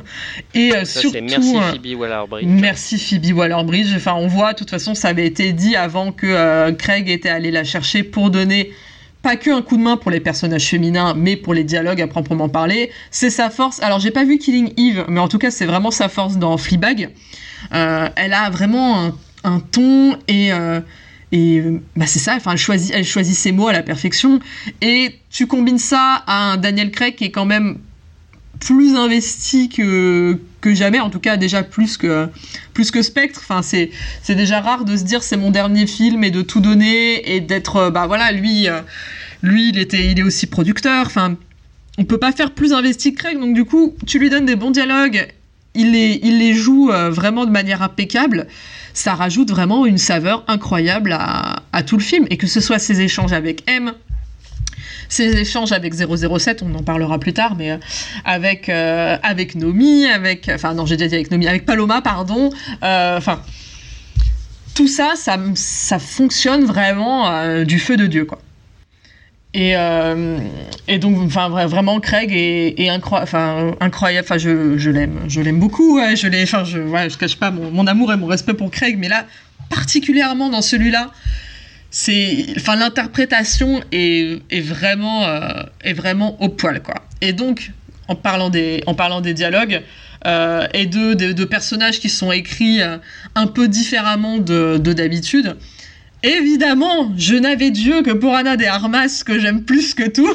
[0.53, 2.45] et Ça, surtout merci Phoebe Waller-Bridge.
[2.47, 3.93] Merci Phoebe Waller-Bridge.
[3.95, 7.51] Enfin, on voit, de toute façon, ça avait été dit avant que Craig était allé
[7.51, 8.71] la chercher pour donner
[9.21, 12.07] pas que un coup de main pour les personnages féminins, mais pour les dialogues à
[12.07, 12.91] proprement parler.
[13.11, 13.81] C'est sa force.
[13.81, 16.57] Alors, j'ai pas vu Killing Eve, mais en tout cas, c'est vraiment sa force dans
[16.57, 17.09] Fleabag.
[17.73, 20.79] Euh, elle a vraiment un, un ton et euh,
[21.31, 21.63] et
[21.95, 22.35] bah c'est ça.
[22.35, 24.39] Enfin, elle choisit, elle choisit ses mots à la perfection.
[24.81, 27.77] Et tu combines ça à un Daniel Craig qui est quand même
[28.59, 32.27] plus investi que, que jamais, en tout cas déjà plus que,
[32.73, 33.41] plus que Spectre.
[33.43, 36.59] Enfin, c'est, c'est déjà rare de se dire c'est mon dernier film et de tout
[36.61, 38.81] donner et d'être, euh, bah voilà, lui, euh,
[39.41, 41.05] lui il, était, il est aussi producteur.
[41.05, 41.37] Enfin,
[41.97, 44.55] on peut pas faire plus investi que Craig, donc du coup, tu lui donnes des
[44.55, 45.27] bons dialogues,
[45.73, 48.47] il les, joue euh, vraiment de manière impeccable.
[48.93, 52.27] Ça rajoute vraiment une saveur incroyable à, tout le film.
[52.29, 53.93] Et que ce soit ses échanges avec M,
[55.07, 57.77] ses échanges avec 007, on en parlera plus tard, mais euh,
[58.25, 60.49] avec, euh, avec Nomi, avec.
[60.53, 62.49] Enfin, non, j'ai déjà dit avec avec Paloma, pardon.
[64.75, 68.39] tout ça, ça, ça fonctionne vraiment du feu de Dieu, quoi.
[69.53, 70.37] Et, euh,
[70.87, 74.25] et donc, enfin, vra- vraiment, Craig est, incroyable.
[74.25, 75.99] Enfin, je, je l'aime, je l'aime beaucoup.
[75.99, 76.43] Je l'ai.
[76.43, 79.25] Enfin, je, ouais, je cache pas mon, amour et mon respect pour Craig, mais là,
[79.69, 81.11] particulièrement dans celui-là,
[81.89, 86.95] c'est, enfin, l'interprétation est, est vraiment, euh, est vraiment au poil, quoi.
[87.19, 87.71] Et donc,
[88.07, 89.81] en parlant des, en parlant des dialogues.
[90.27, 92.79] euh, et de, de, personnages qui sont écrits
[93.33, 95.57] un peu différemment de d'habitude.
[96.23, 100.29] Évidemment, je n'avais Dieu que pour Anna de Armas, que j'aime plus que tout.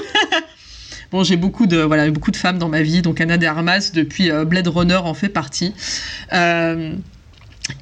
[1.12, 3.92] bon, j'ai beaucoup de, voilà, beaucoup de femmes dans ma vie, donc Anna de Armas,
[3.94, 5.74] depuis euh, Blade Runner, en fait partie.
[6.32, 6.92] Euh,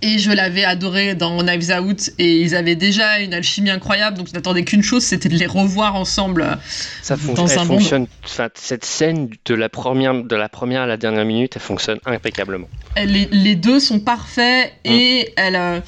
[0.02, 4.28] et je l'avais adoré dans Knives Out, et ils avaient déjà une alchimie incroyable, donc
[4.28, 6.58] je n'attendais qu'une chose, c'était de les revoir ensemble
[7.02, 8.06] Ça dans un fonctionne.
[8.24, 11.98] Enfin, cette scène de la première, de la première à la dernière minute, elle fonctionne
[12.06, 12.68] impeccablement.
[12.96, 15.80] les, les deux sont parfaits et elle euh,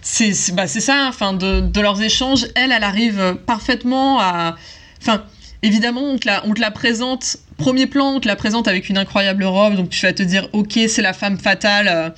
[0.00, 4.56] c'est c'est bah, c'est ça enfin de, de leurs échanges elle elle arrive parfaitement à
[5.00, 5.24] enfin
[5.62, 9.76] évidemment on te la présente premier plan on te la présente avec une incroyable robe.
[9.76, 12.10] Donc tu vas te dire ok c'est la femme fatale euh,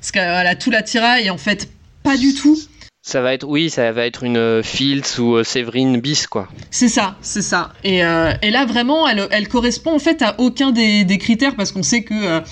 [0.00, 1.26] parce qu'elle a tout l'attirail.
[1.26, 1.68] Et en fait
[2.02, 2.58] pas du tout
[3.02, 6.48] Ça va être, oui, ça va être une euh, Fields ou euh, Séverine bis, quoi.
[6.70, 7.72] C'est ça, c'est ça.
[7.82, 11.56] Et, euh, et là, vraiment, elle, elle correspond en fait à aucun des, des critères
[11.56, 12.42] parce qu'on sait que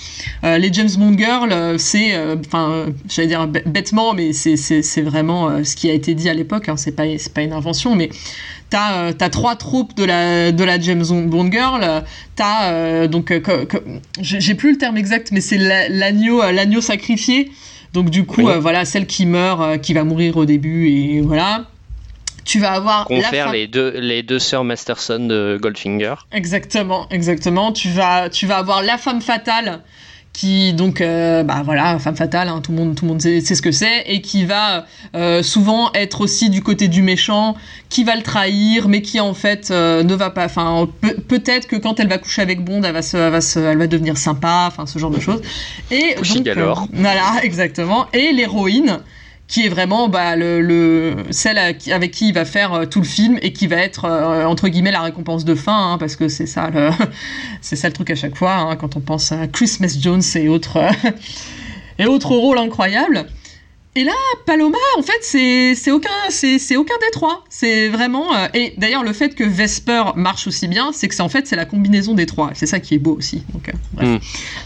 [0.43, 5.87] les James Bond Girls, c'est, enfin, j'allais dire bê- bêtement, mais c'est, vraiment ce qui
[5.87, 8.09] a été dit à l'époque, hein, c'est, pas, pas une invention, mais
[8.71, 12.03] t'as, t'as trois troupes de la, de la James Bond Girl,
[12.35, 13.31] t'as, donc,
[14.19, 17.51] j'ai plus le terme exact, mais c'est la- l'agneau, l'agneau sacrifié.
[17.93, 18.51] Donc du coup, Oui.
[18.51, 21.65] euh, voilà, celle qui meurt, euh, qui va mourir au début, et voilà.
[22.45, 26.15] Tu vas avoir la Confère femme- les deux, les deux sœurs Masterson de Goldfinger.
[26.31, 27.71] Exactement, exactement.
[27.71, 29.81] Tu vas, tu vas avoir la femme fatale
[30.39, 33.41] qui donc euh, bah voilà femme fatale hein, tout le monde tout le monde sait,
[33.41, 34.85] sait ce que c'est et qui va
[35.15, 37.55] euh, souvent être aussi du côté du méchant
[37.89, 41.67] qui va le trahir mais qui en fait euh, ne va pas enfin peut- peut-être
[41.67, 43.87] que quand elle va coucher avec Bond elle va se, elle va se- elle va
[43.87, 45.41] devenir sympa enfin ce genre de choses.
[45.91, 46.53] Et donc, euh,
[46.93, 48.05] voilà exactement.
[48.13, 48.99] Et l'héroïne
[49.49, 53.05] qui est vraiment bah, le, le- celle avec qui il va faire euh, tout le
[53.07, 56.29] film et qui va être euh, entre guillemets la récompense de fin hein, parce que
[56.29, 56.91] c'est ça le
[57.61, 60.47] c'est ça le truc à chaque fois hein, quand on pense à Christmas Jones et
[60.47, 60.77] autres
[61.99, 63.25] et autres rôles incroyables
[63.95, 64.13] et là,
[64.45, 65.19] Paloma, en fait,
[65.75, 67.43] c'est aucun, c'est aucun des trois.
[67.49, 68.33] C'est vraiment.
[68.35, 71.47] euh, et d'ailleurs, le fait que Vesper marche aussi bien, c'est que c'est en fait
[71.47, 72.51] c'est la combinaison des trois.
[72.53, 73.43] C'est ça qui est beau aussi.
[73.53, 74.07] Donc, euh, bref.
[74.07, 74.19] Mm.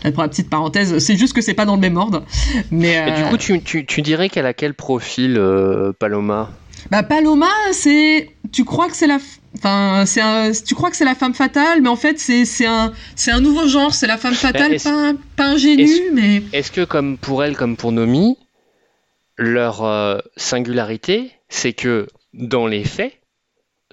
[0.04, 2.24] Là, Pour la petite parenthèse, c'est juste que c'est pas dans le même ordre.
[2.70, 6.52] Mais Et du euh, coup, tu, tu, tu dirais qu'elle a quel profil, euh, Paloma?
[6.92, 8.30] Bah Paloma, c'est.
[8.52, 9.20] Tu crois que c'est la.
[9.58, 10.52] Enfin, c'est un...
[10.52, 13.68] tu crois que c'est la femme fatale, mais en fait, c'est un, c'est un nouveau
[13.68, 13.94] genre.
[13.94, 16.44] C'est la femme fatale, est-ce- pas, pas ingénue, mais.
[16.52, 18.36] Est-ce que, comme pour elle, comme pour Nomi,
[19.38, 23.20] leur euh, singularité, c'est que, dans les faits,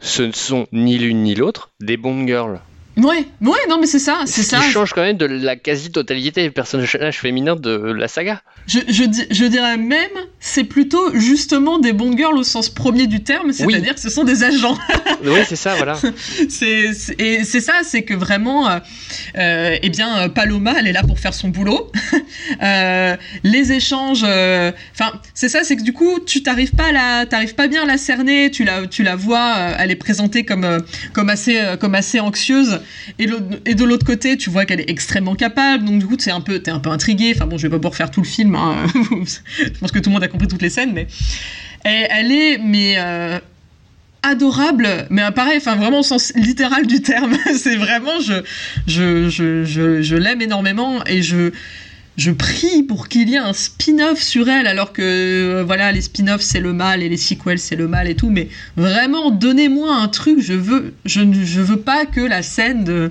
[0.01, 2.61] ce ne sont ni l'une ni l'autre des Bond Girls
[2.97, 4.59] Ouais, ouais, non, mais c'est ça, c'est Ce ça.
[4.59, 8.43] qui change quand même de la quasi-totalité des personnages féminins de la saga.
[8.67, 13.07] Je, je, di- je dirais même, c'est plutôt justement des Bond girls au sens premier
[13.07, 14.77] du terme, c'est-à-dire que ce sont des agents.
[15.23, 15.99] Oui, c'est ça, voilà.
[16.49, 18.79] c'est, et c'est ça, c'est que vraiment, euh,
[19.37, 21.91] euh, eh bien, euh, Paloma, elle est là pour faire son boulot.
[22.63, 27.25] Euh, les échanges, euh, enfin, c'est ça, c'est que du coup, tu t'arrives pas la,
[27.27, 30.83] t'arrives pas bien à la cerner, tu la, tu la vois, elle est présentée comme,
[31.13, 32.81] comme assez, comme assez anxieuse,
[33.19, 36.41] et, de l'autre côté, tu vois qu'elle est extrêmement capable, donc du coup, t'es un
[36.41, 37.33] peu, t'es un peu intrigué.
[37.35, 38.87] Enfin bon, je vais pas pouvoir faire tout le film, hein.
[38.95, 41.07] je pense que tout le monde a compris toutes les scènes, mais
[41.85, 43.39] elle, est, mais euh,
[44.23, 47.37] adorable, mais pareil, enfin vraiment au sens littéral du terme.
[47.57, 48.43] c'est vraiment, je,
[48.87, 51.53] je, je, je, je l'aime énormément et je,
[52.21, 56.03] je prie pour qu'il y ait un spin-off sur elle, alors que euh, voilà, les
[56.03, 59.95] spin-offs c'est le mal et les sequels c'est le mal et tout, mais vraiment donnez-moi
[59.97, 60.39] un truc.
[60.41, 63.11] Je veux, je, ne- je veux pas que la scène de,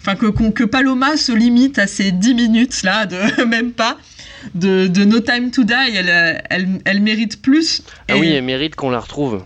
[0.00, 3.96] enfin que, que Paloma se limite à ces 10 minutes là, de même pas.
[4.54, 7.82] De, de No Time to Die, elle, elle, elle mérite plus.
[8.08, 9.44] Ah Et- oui, elle mérite qu'on la retrouve.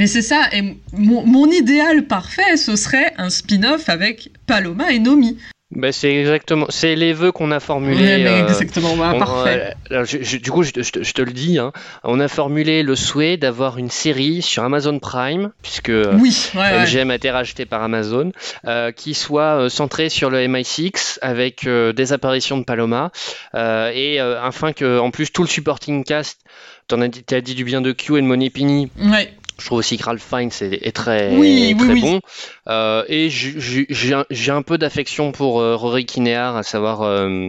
[0.00, 4.98] mais c'est ça, et mon, mon idéal parfait, ce serait un spin-off avec Paloma et
[4.98, 5.38] Nomi.
[5.74, 7.96] Bah, c'est exactement, c'est les vœux qu'on a formulés.
[8.02, 9.58] Ouais, mais euh, exactement, bah, on- parfait.
[9.58, 11.72] euh, alors, je- je- du coup, je, te- je te- je te le dis, hein,
[12.04, 16.60] on a formulé le souhait d'avoir une série sur Amazon Prime, puisque euh, Oui, ouais,
[16.60, 16.78] ouais.
[16.84, 18.32] MGM a été racheté par Amazon,
[18.66, 23.10] euh, qui soit euh, centrée sur le MI6 avec euh, des apparitions de Paloma
[23.54, 26.38] euh, et euh, afin que, en plus, tout le supporting cast,
[26.86, 28.90] t'en as dit, t'as dit du bien de Q et de Moni Pini.
[29.00, 29.32] Ouais.
[29.58, 32.00] Je trouve aussi que Ralph Fiennes est, est très, Oui, très oui.
[32.00, 32.20] bon.
[32.68, 37.02] Euh, et j'ai- un, peu d'affection pour euh, Rory Kinnear, à savoir.
[37.02, 37.48] euh,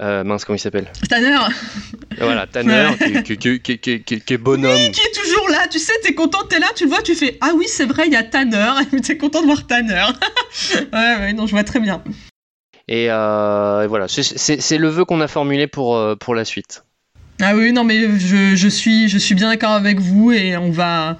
[0.00, 0.92] euh, mince, comment il s'appelle?
[1.08, 1.36] Tanner,
[2.20, 3.22] Voilà, Tanner, Ouais.
[3.22, 4.92] qui, qui- qui- qui- qui- qui est bonhomme.
[4.92, 7.36] qui est toujours là, tu sais, t'es content, t'es là, tu le vois, tu fais
[7.40, 8.72] Ah oui, c'est vrai, il y a Tanner,
[9.02, 10.04] t'es content de voir Tanner.
[10.74, 12.04] ouais, ouais, non, je vois très bien.
[12.86, 13.08] Et, et
[13.88, 16.84] voilà, c'est- le vœu qu'on a formulé pour, pour la suite.
[17.40, 20.70] Ah oui, non, mais je, je suis, je suis bien d'accord avec vous et on
[20.72, 21.18] va,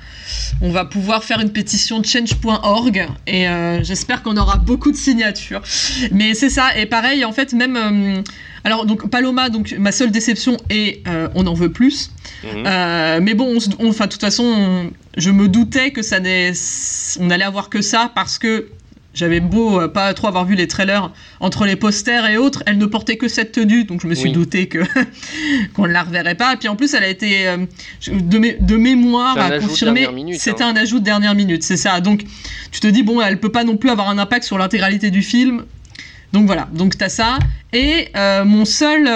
[0.61, 5.63] on va pouvoir faire une pétition change.org et euh, j'espère qu'on aura beaucoup de signatures.
[6.11, 7.77] Mais c'est ça, et pareil, en fait, même.
[7.77, 8.23] euh,
[8.65, 12.11] alors, donc, Paloma, donc, ma seule déception est euh, on en veut plus.
[12.43, 13.23] Mhm.
[13.23, 16.19] Mais bon, on se- on- enfin, de toute façon, on- je me doutais que ça
[16.19, 16.53] n'est,
[17.21, 18.67] on allait avoir que ça parce que
[19.19, 21.11] j'avais beau euh, pas trop avoir vu les trailers
[21.41, 24.29] entre les posters et autres, elle ne portait que cette tenue, donc je me suis
[24.29, 24.33] Oui.
[24.33, 24.79] douté que
[25.75, 26.55] qu'on ne la reverrait pas.
[26.55, 27.57] Et puis en plus, elle a été euh,
[28.13, 30.09] de, mé- de mémoire à confirmer.
[30.39, 30.69] C'était hein.
[30.75, 32.01] un ajout de dernière minute, c'est ça.
[32.01, 32.23] Donc
[32.71, 35.23] tu te dis bon, elle peut pas non plus avoir un impact sur l'intégralité du
[35.23, 35.65] film.
[36.33, 37.39] Donc voilà, donc t'as ça.
[37.73, 39.09] Et euh, mon seul,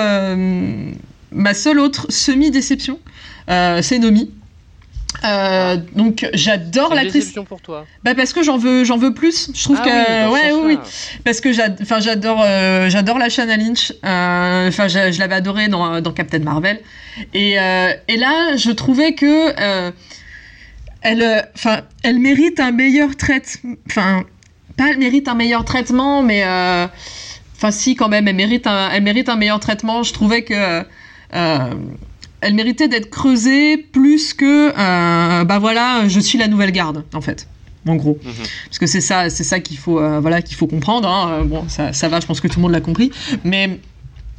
[1.31, 2.99] ma seule autre semi-déception,
[3.49, 4.31] c'est Nomi.
[5.25, 7.33] Euh, donc j'adore une l'actrice.
[7.49, 7.87] pour toi.
[8.03, 9.51] Bah parce que j'en veux, j'en veux plus.
[9.55, 10.79] Je trouve Ah que oui, ouais, oui, oui,
[11.25, 11.51] parce que
[11.83, 13.93] enfin j'adore, euh, j'adore la Shanna Lynch.
[14.05, 16.81] Euh, Enfin, je, je l'avais adorée dans, dans Captain Marvel.
[17.35, 19.53] Et, et là, je trouvais que
[21.03, 23.75] elle, enfin, elle mérite un meilleur traitement.
[23.89, 24.25] Enfin,
[24.77, 29.03] pas elle mérite un meilleur traitement, mais enfin si quand même, elle mérite un, elle
[29.03, 30.03] mérite un meilleur traitement.
[30.03, 30.85] Je trouvais que
[32.43, 37.21] elle méritait d'être creusée plus que euh, bah voilà, je suis la nouvelle garde en
[37.21, 37.49] fait.
[37.89, 38.17] En gros,
[38.67, 41.09] parce que c'est ça, c'est ça qu'il faut, euh, voilà, qu'il faut comprendre.
[41.09, 41.41] hein.
[41.41, 43.11] Euh, Bon, ça, ça va, je pense que tout le monde l'a compris.
[43.43, 43.81] Mais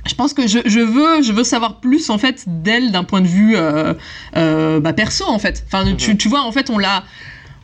[0.06, 3.20] je pense que je, je veux, je veux savoir plus en fait d'elle d'un point
[3.20, 3.94] de vue euh,
[4.38, 5.66] euh, bah, perso en fait.
[5.68, 7.04] Enfin, tu, tu vois, en fait, on l'a,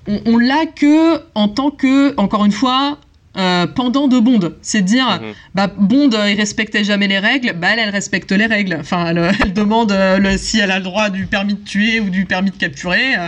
[0.08, 2.98] on, on l'a que en tant que, encore une fois,
[3.40, 4.52] euh, pendant de Bond.
[4.62, 5.08] C'est de dire,
[5.56, 8.78] bah, Bond, euh, il respectait jamais les règles, bah, elle, elle respecte les règles.
[8.80, 12.00] Enfin, elle, elle demande euh, le- si elle a le droit du permis de tuer
[12.00, 13.16] ou du permis de capturer.
[13.16, 13.28] Euh,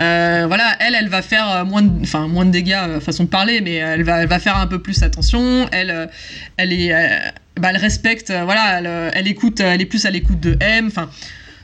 [0.00, 3.24] euh, voilà, elle, elle va faire euh, moins de, enfin, moins de dégâts, euh, façon
[3.24, 5.68] de parler, mais elle va, elle va faire un peu plus attention.
[5.72, 6.06] Elle, euh,
[6.56, 7.08] elle est, euh,
[7.60, 10.40] bah, elle respecte, euh, voilà, elle, euh, elle écoute, euh, elle est plus à l'écoute
[10.40, 10.86] de M.
[10.88, 11.08] Enfin,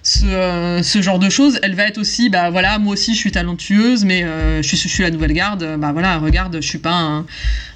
[0.03, 1.59] ce, euh, ce genre de choses.
[1.63, 4.89] Elle va être aussi, bah voilà, moi aussi je suis talentueuse, mais euh, je, suis,
[4.89, 5.77] je suis la nouvelle garde.
[5.79, 7.27] Bah voilà, regarde, je suis pas un,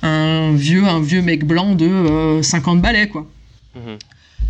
[0.02, 3.26] un vieux, un vieux mec blanc de euh, 50 balais, quoi.
[3.74, 3.98] Mhm.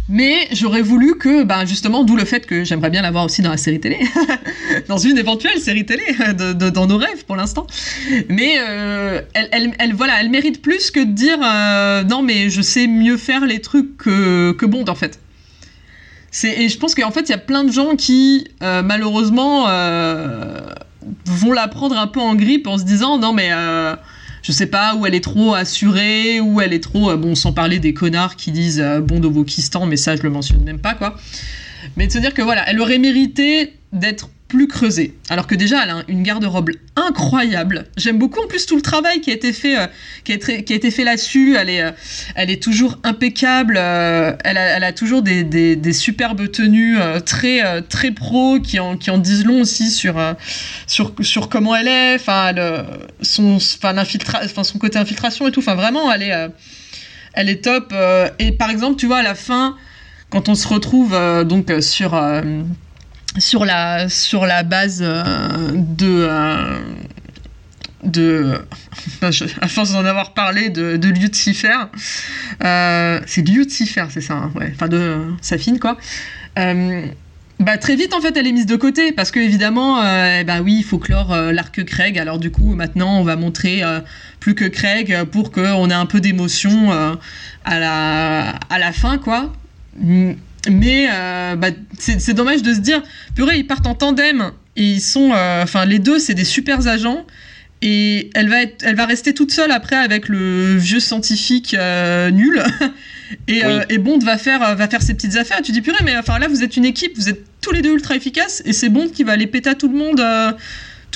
[0.09, 3.51] Mais j'aurais voulu que, ben justement, d'où le fait que j'aimerais bien l'avoir aussi dans
[3.51, 3.99] la série télé,
[4.89, 6.05] dans une éventuelle série télé,
[6.39, 7.67] de, de- dans nos rêves pour l'instant.
[8.29, 11.39] Mais euh, elle, elle, elle- voilà, elle mérite plus que de dire
[12.09, 15.19] non, mais je sais mieux faire les trucs que, que Bond en fait.
[16.45, 20.61] Et je pense qu'en fait il y a plein de gens qui euh, malheureusement euh,
[21.25, 23.97] vont la prendre un peu en grippe en se disant non mais euh,
[24.43, 27.79] je sais pas où elle est trop assurée où elle est trop bon sans parler
[27.79, 31.17] des connards qui disent Bond au Wokistan mais ça je le mentionne même pas quoi.
[31.97, 35.15] Mais de se dire que voilà elle aurait mérité d'être plus creusée.
[35.29, 37.87] Alors que déjà elle a une garde-robe incroyable.
[37.97, 39.87] J'aime beaucoup en plus tout le travail qui a été fait euh,
[40.25, 41.57] qui, fait là-dessus.
[41.57, 41.91] Elle est euh,
[42.37, 48.61] elle est toujours impeccable euh, elle, a, toujours des, des, superbes tenues très très pro
[48.61, 50.17] qui en, qui en disent long aussi sur
[50.87, 52.53] sur sur comment elle est enfin
[53.23, 55.61] son enfin enfin son côté infiltration et tout.
[55.61, 56.35] Enfin vraiment elle est
[57.35, 57.93] elle est top
[58.39, 59.77] et par exemple tu vois à la fin
[60.31, 62.15] quand on se retrouve donc sur
[63.39, 65.23] sur la sur la base euh,
[65.75, 66.79] de euh,
[68.03, 68.55] de
[69.61, 71.77] à force d'en avoir parlé de, de Lucifer
[72.65, 75.97] euh, c'est Lucifer c'est ça hein, enfin de Safine quoi.
[76.59, 77.07] Euh,
[77.59, 80.61] bah très vite en fait elle est mise de côté parce que évidemment euh, bah
[80.61, 82.19] oui il faut clore l'arc Craig.
[82.19, 83.83] Alors du coup maintenant on va montrer
[84.41, 86.93] plus que Craig pour qu'on ait un peu d'émotion
[87.65, 89.53] à la à la fin quoi
[90.71, 91.69] mais euh, bah,
[91.99, 93.03] c'est dommage de se dire
[93.35, 94.53] purée ils partent en tandem.
[94.77, 97.27] Et ils sont euh, enfin les deux c'est des super agents.
[97.83, 102.31] Et elle va être, elle va rester toute seule après avec le vieux scientifique euh,
[102.31, 102.63] nul.
[103.49, 105.61] Et, et Bond va faire va faire ses petites affaires.
[105.61, 107.93] Tu dis purée mais enfin là vous êtes une équipe vous êtes tous les deux
[107.93, 108.63] ultra efficaces.
[108.65, 110.23] Et c'est Bond qui va aller péter à tout le monde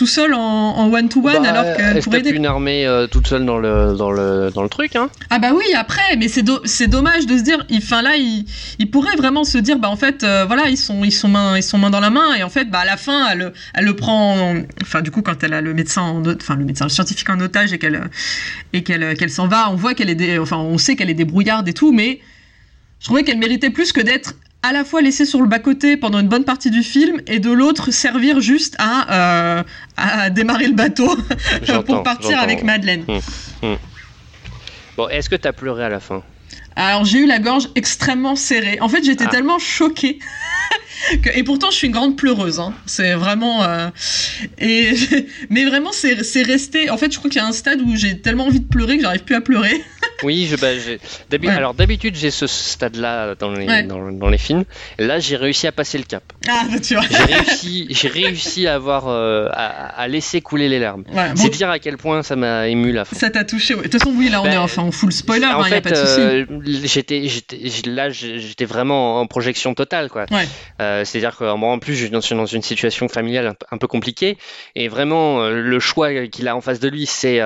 [0.01, 3.27] tout seul en one to one Bah, alors qu'elle pourrait aider une armée euh, toute
[3.27, 5.11] seule dans le, dans le, dans le truc, hein?
[5.29, 8.47] Ah bah oui, après, mais c'est do- c'est dommage de se dire, enfin là, il,
[8.79, 11.55] il pourrait vraiment se dire, bah en fait, euh, voilà, ils sont, ils sont main,
[11.59, 13.85] ils sont main dans la main, et en fait, bah à la fin, elle, elle
[13.85, 16.87] le prend, en- enfin du coup, quand elle a le médecin, en enfin le médecin,
[16.87, 18.01] le scientifique en otage et qu'elle,
[18.73, 21.15] et qu'elle, qu'elle s'en va, on voit qu'elle est, dé- enfin on sait qu'elle est
[21.15, 22.21] débrouillarde et tout, mais
[23.01, 26.19] je trouvais qu'elle méritait plus que d'être à la fois laissée sur le bas-côté pendant
[26.19, 29.63] une bonne partie du film et de l'autre servir juste à, euh,
[29.97, 31.17] à démarrer le bateau
[31.87, 33.05] pour partir avec Madeleine.
[33.09, 33.21] Hum,
[33.63, 33.77] hum.
[34.99, 36.23] Bon, est-ce que t'as pleuré à la fin?
[36.77, 38.79] Alors j'ai eu la gorge extrêmement serrée.
[38.81, 39.31] En fait, j'étais Ah.
[39.31, 40.19] tellement choquée.
[41.23, 42.61] que- et pourtant, je suis une grande pleureuse.
[42.61, 42.73] hein.
[42.87, 43.63] C'est vraiment.
[43.65, 43.89] euh,
[44.59, 44.93] et
[45.51, 46.91] mais vraiment, c'est resté.
[46.91, 48.97] En fait, je crois qu'il y a un stade où j'ai tellement envie de pleurer
[48.97, 49.83] que j'arrive plus à pleurer.
[50.23, 50.69] Oui, je, bah,
[51.33, 51.49] Ouais.
[51.49, 53.85] alors d'habitude j'ai ce stade-là dans les, Ouais.
[53.85, 54.65] dans, dans les films.
[54.99, 56.23] Là, j'ai réussi à passer le cap.
[56.47, 57.05] Ah, bah, tu vois.
[57.89, 61.05] J'ai réussi, à avoir, euh, à, à laisser couler les larmes.
[61.11, 63.17] Ouais, C'est dire à quel point ça m'a ému fin.
[63.17, 63.75] Ça t'a touché.
[63.75, 65.47] De toute façon, oui, là, on Ben, est enfin en full spoiler.
[65.49, 66.21] Il en a fait, pas de souci.
[66.21, 66.45] euh,
[66.85, 67.27] j'étais,
[67.87, 70.27] là, j'étais vraiment en projection totale, quoi.
[70.31, 70.47] Ouais.
[70.91, 73.67] Euh, c'est-à-dire que moi, en plus, je suis dans, dans une situation familiale un, peu-
[73.71, 74.37] un peu compliquée,
[74.75, 77.41] et vraiment, euh, le choix qu'il a en face de lui, c'est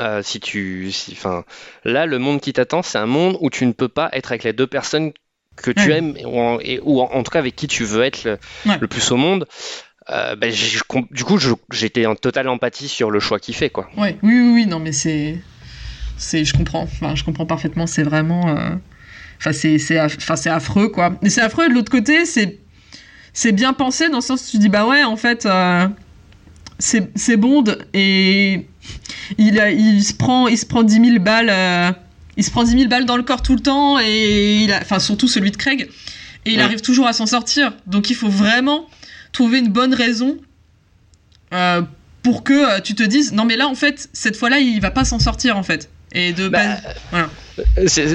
[0.00, 1.44] euh, si tu, si- enfin,
[1.84, 4.42] là, le monde qui t'attend, c'est un monde où tu ne peux pas être avec
[4.44, 5.12] les deux personnes
[5.56, 8.02] que tu aimes, ou en, et- ou en, en tout cas avec qui tu veux
[8.02, 8.78] être le, Ouais.
[8.80, 9.46] le plus au monde.
[10.10, 10.78] Euh, ben, je
[11.12, 11.38] du coup,
[11.70, 13.88] j'étais en totale empathie sur le choix qu'il fait, quoi.
[13.96, 15.38] Ouais, oui, oui, oui, non, mais c'est.
[16.18, 16.82] c'est je comprends.
[16.82, 17.86] Enfin, je comprends parfaitement.
[17.86, 18.48] C'est vraiment.
[18.48, 18.74] euh,
[19.38, 19.52] Enfin,
[20.36, 21.16] c'est affreux, quoi.
[21.22, 22.58] Mais c'est affreux, et de l'autre côté, c'est.
[23.32, 25.44] C'est bien pensé dans le sens où tu dis, bah ouais, en fait.
[25.46, 25.86] euh,
[26.78, 28.66] C'est c'est Bond et.
[29.38, 31.48] Il, a- il, se prend, il se prend 10 000 balles.
[31.50, 31.90] euh,
[32.36, 34.78] Il se prend 10 000 balles dans le corps tout le temps, et il a,
[34.82, 35.88] enfin, surtout celui de Craig.
[36.46, 36.62] Et il Ouais.
[36.64, 37.72] arrive toujours à s'en sortir.
[37.86, 38.86] Donc il faut vraiment
[39.32, 40.36] trouver une bonne raison
[41.54, 41.82] euh,
[42.22, 45.04] pour que tu te dises non mais là en fait cette fois-là il va pas
[45.04, 46.60] s'en sortir en fait et de Bah,
[47.10, 47.28] voilà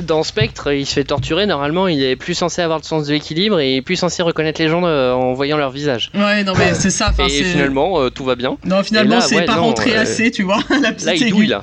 [0.08, 1.46] Dans Spectre, il se fait torturer.
[1.46, 4.68] Normalement, il est plus censé avoir le sens de l'équilibre et plus censé reconnaître les
[4.68, 6.12] gens euh, en voyant leur visage.
[6.14, 8.58] ouais non mais c'est ça et finalement, euh, tout va bien.
[8.66, 11.22] non finalement c'est ouais, pas non, rentré euh, assez tu vois la petite Là, il
[11.24, 11.32] aiguille.
[11.32, 11.62] douille, là.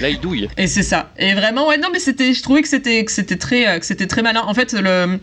[0.00, 0.48] Là, il douille.
[0.56, 3.36] et c'est ça et vraiment ouais non mais c'était je trouvais que c'était que c'était
[3.36, 5.18] très que c'était très malin en fait le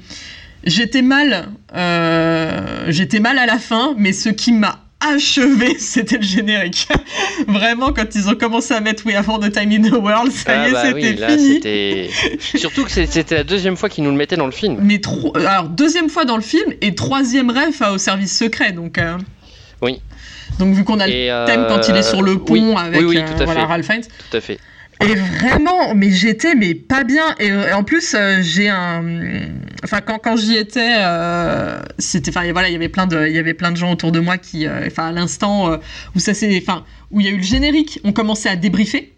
[0.64, 6.24] j'étais mal euh, j'étais mal à la fin mais ce qui m'a achevé c'était le
[6.24, 6.88] générique
[7.48, 10.32] vraiment quand ils ont commencé à mettre We Have All the Time in the World
[10.32, 10.84] ça Ah y est bah
[11.28, 12.60] c'était oui, fini.
[12.60, 14.78] Surtout que c'était la deuxième fois qu'il nous le mettait dans le film.
[14.82, 18.72] mais trop alors deuxième fois dans le film et troisième ref euh, au service secret
[18.72, 19.18] donc euh,
[19.82, 20.02] Oui.
[20.60, 22.74] donc vu qu'on a Et, le thème quand il est sur le euh, pont oui,
[22.78, 23.66] avec oui, oui, euh, tout à voilà, fait.
[23.68, 24.60] Ralph Fiennes Tout à fait.
[25.02, 29.04] Et vraiment mais j'étais mais pas bien et, euh, et en plus euh, j'ai un
[29.84, 33.36] enfin quand, quand j'y étais euh, c'était enfin voilà il y avait plein de il
[33.36, 35.80] y avait plein de gens autour de moi qui euh, enfin à l'instant
[36.16, 39.12] où ça s'est enfin où il y a eu le générique on commençait à débriefer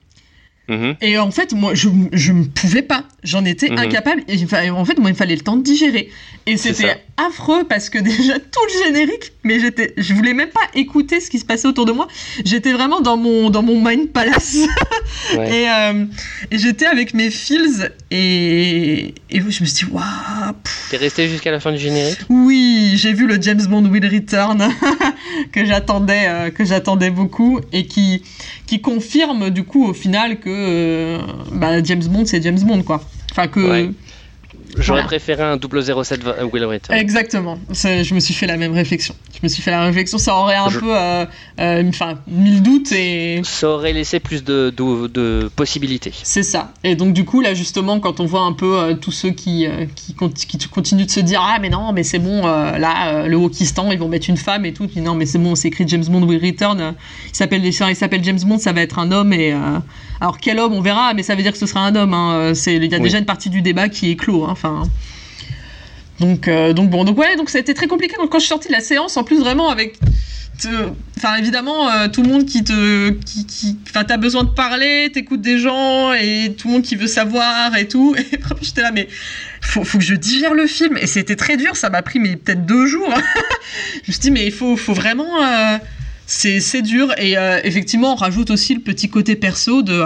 [0.69, 0.95] Mhm.
[0.99, 3.05] et en fait, moi, je, je ne pouvais pas.
[3.27, 3.77] J'en étais Mhm.
[3.79, 4.23] incapable.
[4.29, 4.41] Et,
[4.71, 6.09] en fait, moi, il me fallait le temps de digérer.
[6.45, 10.61] Et c'était affreux parce que déjà tout le générique, mais j'étais, je voulais même pas
[10.75, 12.07] écouter ce qui se passait autour de moi.
[12.45, 14.59] J'étais vraiment dans mon dans mon mind palace.
[15.35, 15.51] Ouais.
[15.63, 16.05] et euh,
[16.51, 20.53] et j'étais avec mes feels et et je me suis dit waouh.
[20.89, 22.19] T'es resté jusqu'à la fin du générique?
[22.29, 24.69] Oui, j'ai vu le James Bond Will Return
[25.51, 28.23] que j'attendais euh, que j'attendais beaucoup et qui
[28.67, 31.17] qui confirme du coup au final que euh,
[31.51, 33.03] bah, James Bond c'est James Bond quoi.
[33.37, 33.91] Enfin que Ouais.
[34.79, 35.07] J'aurais Voilà.
[35.07, 36.97] préféré un 007 va- Will Return.
[36.97, 37.57] Exactement.
[37.71, 39.15] Je me suis fait la même réflexion.
[39.33, 40.17] Je me suis fait la même réflexion.
[40.17, 41.25] Ça aurait un Je- peu, euh,
[41.59, 46.11] euh, enfin, mille doutes et Ça aurait laissé plus de, de, de possibilités.
[46.23, 46.73] c'est ça.
[46.83, 49.65] Et donc du coup là justement quand on voit un peu euh, tous ceux qui
[49.65, 53.09] euh, qui, qui continuent de se dire ah mais non mais c'est bon euh, là
[53.23, 54.87] euh, le Wokistan ils vont mettre une femme et tout.
[54.97, 56.79] Non mais c'est bon c'est écrit James Bond Will Return.
[56.81, 56.91] euh,
[57.29, 59.57] il s'appelle il s'appelle James Bond ça va être un homme et euh,
[60.21, 62.13] alors quel homme on verra mais ça veut dire que ce sera un homme.
[62.13, 62.31] hein.
[62.33, 63.03] Euh, C'est il y a Oui.
[63.03, 64.43] déjà une partie du débat qui est clos.
[64.45, 64.49] hein.
[64.51, 64.66] Enfin.
[66.19, 68.15] Donc, euh, donc bon, donc ouais, donc ça a été très compliqué.
[68.17, 69.97] Donc quand je suis sortie de la séance, en plus vraiment avec,
[71.15, 75.41] enfin évidemment euh, tout le monde qui te, qui, enfin t'as besoin de parler, t'écoutes
[75.41, 78.15] des gens et tout le monde qui veut savoir et tout.
[78.31, 79.07] Et vraiment j'étais là, mais
[79.61, 80.97] faut, faut que je digère le film.
[80.97, 83.13] Et c'était très dur, ça m'a pris mais peut-être deux jours.
[84.03, 85.77] je me suis dit mais il faut, faut vraiment, euh,
[86.25, 87.13] c'est, dur.
[87.19, 90.03] Et effectivement, on rajoute aussi le petit côté perso de,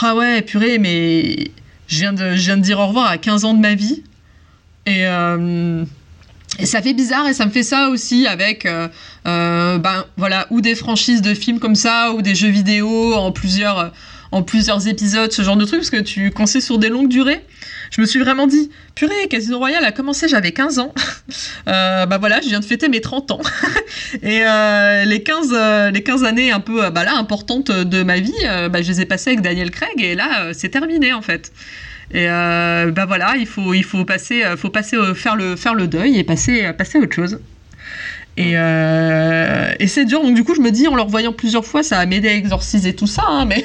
[0.00, 1.50] ah ouais, purée, mais
[1.90, 4.02] je viens de, dire au revoir à 15 ans de ma vie.
[4.86, 5.84] Et, euh,
[6.58, 8.88] et ça fait bizarre et ça me fait ça aussi avec euh,
[9.26, 13.30] euh, ben voilà ou des franchises de films comme ça ou des jeux vidéo en
[13.30, 13.92] plusieurs
[14.32, 17.08] en plusieurs épisodes ce genre de truc parce que tu quand c'est sur des longues
[17.08, 17.44] durées
[17.90, 20.94] je me suis vraiment dit purée Casino Royale a commencé j'avais 15 ans
[21.68, 23.40] euh, bah voilà je viens de fêter mes 30 ans
[24.22, 28.02] et euh, les 15 euh, les 15 années un peu euh, bah là importantes de
[28.02, 28.32] ma vie
[28.70, 31.52] bah, je les ai passées avec Daniel Craig et là c'est terminé en fait
[32.12, 36.18] et bah voilà, il faut, il faut passer, faut passer faire le, faire le deuil
[36.18, 37.38] et passer, passer à autre chose.
[38.36, 41.84] Et, et c'est dur, donc du coup je me dis en le revoyant plusieurs fois,
[41.84, 43.64] ça a m'aider à exorciser tout ça, hein, mais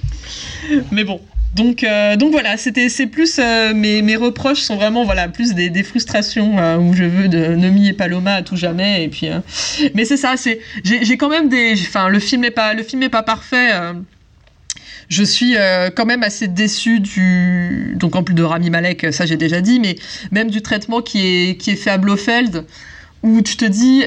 [0.90, 1.20] mais bon.
[1.54, 5.54] Donc, euh, donc voilà, c'était c'est plus euh, mes, mes reproches sont vraiment voilà plus
[5.54, 9.28] des, frustrations euh, où je veux de Nomi et Paloma à tout jamais et puis
[9.94, 13.02] mais c'est ça c'est j'ai quand même des enfin le film est pas le film
[13.02, 13.70] est pas parfait
[15.08, 15.56] je suis
[15.96, 19.80] quand même assez déçu du donc en plus de Rami Malek ça j'ai déjà dit
[19.80, 19.96] mais
[20.30, 22.66] même du traitement qui est qui est fait à Blofeld
[23.22, 24.04] où tu te dis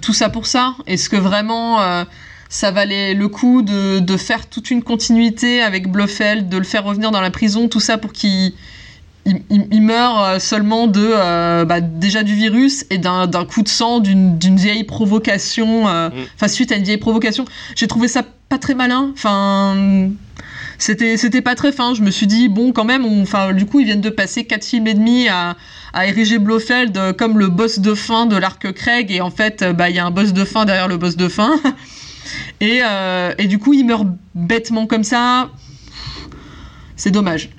[0.00, 2.06] tout ça pour ça est-ce que vraiment
[2.48, 6.84] ça valait le coup de, de faire toute une continuité avec Blofeld de le faire
[6.84, 8.52] revenir dans la prison tout ça pour qu'il
[9.26, 13.44] il, il- il meurt euh, seulement de euh, bah, déjà du virus et d'un d'un
[13.44, 17.44] coup de sang d'une d'une vieille provocation euh, enfin suite à une vieille provocation.
[17.76, 20.08] J'ai trouvé ça pas très malin enfin
[20.78, 21.92] c'était c'était pas très fin.
[21.94, 24.64] Je me suis dit bon quand même enfin du coup ils viennent de passer quatre
[24.64, 25.56] films et demi à
[25.92, 29.64] à ériger Blofeld euh, comme le boss de fin de l'arc Craig et en fait
[29.76, 31.50] bah il y a un boss de fin derrière le boss de fin
[32.60, 35.50] et euh, et du coup il meurt bêtement comme ça
[36.96, 37.50] c'est dommage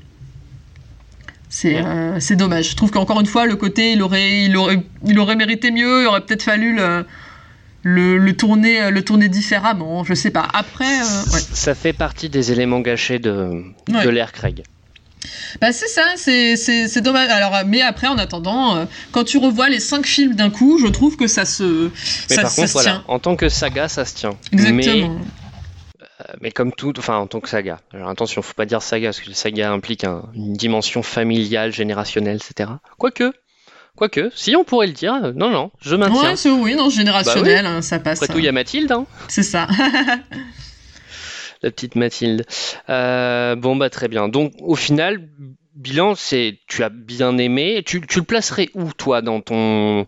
[1.51, 2.69] c'est euh, c'est dommage.
[2.69, 6.03] Je trouve qu'encore une fois, le côté, il aurait, il aurait, il aurait mérité mieux.
[6.03, 7.07] Il aurait peut-être fallu le,
[7.81, 10.03] le, le tourner, le tourner différemment.
[10.03, 10.47] Je sais pas.
[10.53, 11.39] Après, euh, ouais.
[11.53, 14.03] Ça fait partie des éléments gâchés de, Ouais.
[14.05, 14.61] de l'ère Craig.
[15.61, 17.29] Bah c'est ça, c'est dommage.
[17.29, 20.79] Alors, euh, mais après, en attendant, euh, quand tu revois les cinq films d'un coup,
[20.79, 21.89] je trouve que ça se,
[22.29, 23.03] Mais ça, par ça contre, se voilà, tient.
[23.07, 24.37] en tant que saga, ça se tient.
[24.53, 24.75] Exactement.
[25.19, 27.79] Mais, euh, mais comme tout, enfin en tant que saga.
[27.93, 32.37] Alors attention, faut pas dire saga parce que saga implique un- une dimension familiale, générationnelle,
[32.37, 32.69] etc.
[32.97, 33.33] Quoique,
[33.97, 36.29] quoique, si on pourrait le dire, non, non, je maintiens.
[36.29, 37.77] Ouais, c'est oui, non, générationnel, Bah oui.
[37.77, 38.21] hein, ça passe.
[38.21, 39.67] Après tout, il y a Mathilde, hein, C'est ça.
[41.61, 42.45] la petite Mathilde.
[42.89, 44.29] Euh, bon, bah très bien.
[44.29, 45.29] Donc au final,
[45.75, 47.83] bilan, c'est tu as bien aimé.
[47.85, 50.07] Tu, tu le placerais où, toi, dans ton.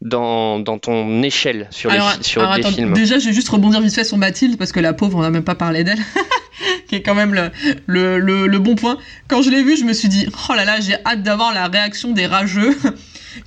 [0.00, 2.92] Dans, dans ton échelle sur, les, alors, fi- sur alors, attends, films?
[2.92, 5.30] déjà, je vais juste rebondir vite fait sur Mathilde parce que la pauvre, on n'a
[5.30, 6.00] même pas parlé d'elle,
[6.88, 7.50] qui est quand même le,
[7.86, 8.98] le, le, le bon point.
[9.28, 11.68] Quand je l'ai vue, je me suis dit, oh là là, j'ai hâte d'avoir la
[11.68, 12.76] réaction des rageux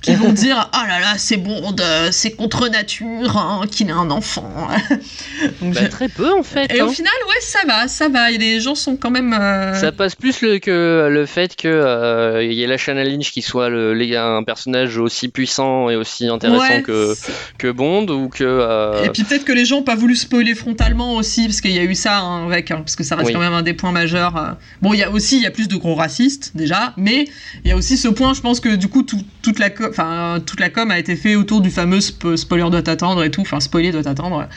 [0.02, 3.92] qui vont dire, oh là là, c'est bon, de- c'est contre nature hein, qu'il ait
[3.92, 4.50] un enfant.
[5.60, 6.72] Donc, Bah, j'ai- très peu en fait.
[6.74, 6.86] Et hein.
[6.86, 8.30] au final, ouais, ça va, ça va.
[8.30, 9.32] Et les gens sont quand même.
[9.32, 13.04] euh, Ça passe plus le, que le fait que euh, il y ait la Shanna
[13.04, 17.14] Lynch qui soit le, les- un personnage aussi puissant et aussi intéressant Ouais, que,
[17.58, 20.54] que Bond ou que euh, Et puis peut-être que les gens n'ont pas voulu spoiler
[20.54, 23.28] frontalement aussi, parce qu'il y a eu ça hein, avec, hein, parce que ça reste
[23.28, 23.32] Oui.
[23.34, 24.36] quand même un des points majeurs.
[24.36, 24.50] euh.
[24.82, 27.26] Bon, il y a aussi, il y a plus de gros racistes déjà, mais
[27.64, 30.38] il y a aussi ce point, je pense que du coup tout- toute la, enfin
[30.44, 33.42] toute la com a été fait autour du fameux sp- spoiler doit t'attendre et tout,
[33.42, 34.48] enfin spoiler doit t'attendre.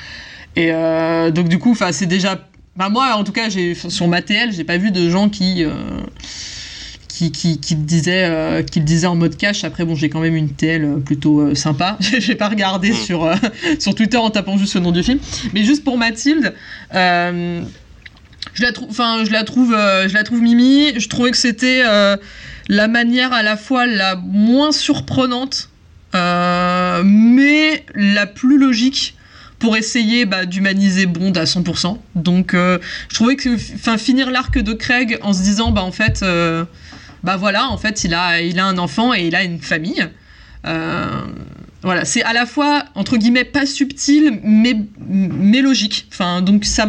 [0.56, 4.08] Et euh, donc du coup, enfin c'est déjà, enfin moi en tout cas j'ai sur
[4.08, 5.72] ma TL, j'ai pas vu de gens qui euh,
[7.08, 9.64] qui, qui, qui le disait, euh, qui le disait en mode cash.
[9.64, 11.98] Après, bon, j'ai quand même une TL euh, plutôt euh, sympa.
[12.20, 13.36] j'ai pas regardé sur, euh,
[13.80, 15.20] sur Twitter en tapant juste le nom du film.
[15.54, 16.56] Mais juste pour Mathilde,
[16.96, 17.62] euh,
[18.54, 21.00] je la trouve, enfin, je la trouve, euh, je la trouve mimi.
[21.00, 22.18] Je trouvais que c'était euh,
[22.72, 25.70] la manière à la fois la moins surprenante,
[26.16, 29.18] euh, mais la plus logique
[29.60, 31.98] pour essayer bah, d'humaniser Bond à 100%.
[32.16, 32.80] Donc, euh,
[33.10, 33.58] je trouvais que,
[33.98, 36.64] finir l'arc de Craig en se disant, bah en fait, euh,
[37.26, 40.08] bah voilà, en fait, il a, un enfant et il a une famille.
[40.64, 44.78] Voilà, c'est à la fois entre guillemets pas subtil, mais
[45.10, 46.08] mais logique.
[46.12, 46.88] Enfin, donc ça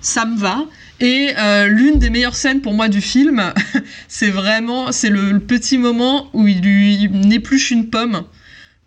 [0.00, 0.64] ça me va.
[1.00, 3.52] Et euh, l'une des meilleures scènes pour moi du film,
[4.08, 8.24] c'est vraiment c'est le, le petit moment où il lui épluche une pomme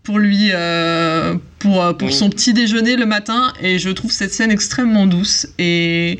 [0.04, 2.14] pour lui euh, pour pour Oui.
[2.14, 6.20] son petit déjeuner le matin et je trouve cette scène extrêmement douce et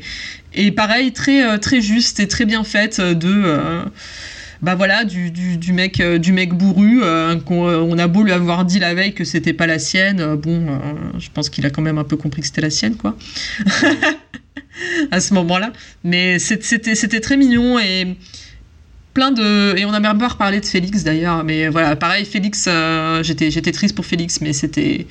[0.54, 3.82] et pareil très euh, très juste et très bien faite de euh,
[4.62, 8.06] bah voilà du, du, du mec euh, du mec bourru euh, qu'on euh, on a
[8.06, 10.78] beau lui avoir dit la veille que c'était pas la sienne euh, bon euh,
[11.18, 13.16] je pense qu'il a quand même un peu compris que c'était la sienne quoi
[15.10, 15.72] à ce moment-là.
[16.04, 18.16] Mais c'était très mignon et
[19.14, 21.44] plein de et on a même pas reparlé de Félix d'ailleurs.
[21.44, 25.06] Mais voilà pareil Félix euh, j'étais triste pour Félix mais c'était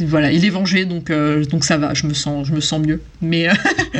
[0.00, 2.48] voilà il est vengé donc euh, donc ça va je me sens
[2.80, 3.02] mieux.
[3.20, 3.52] Mais euh,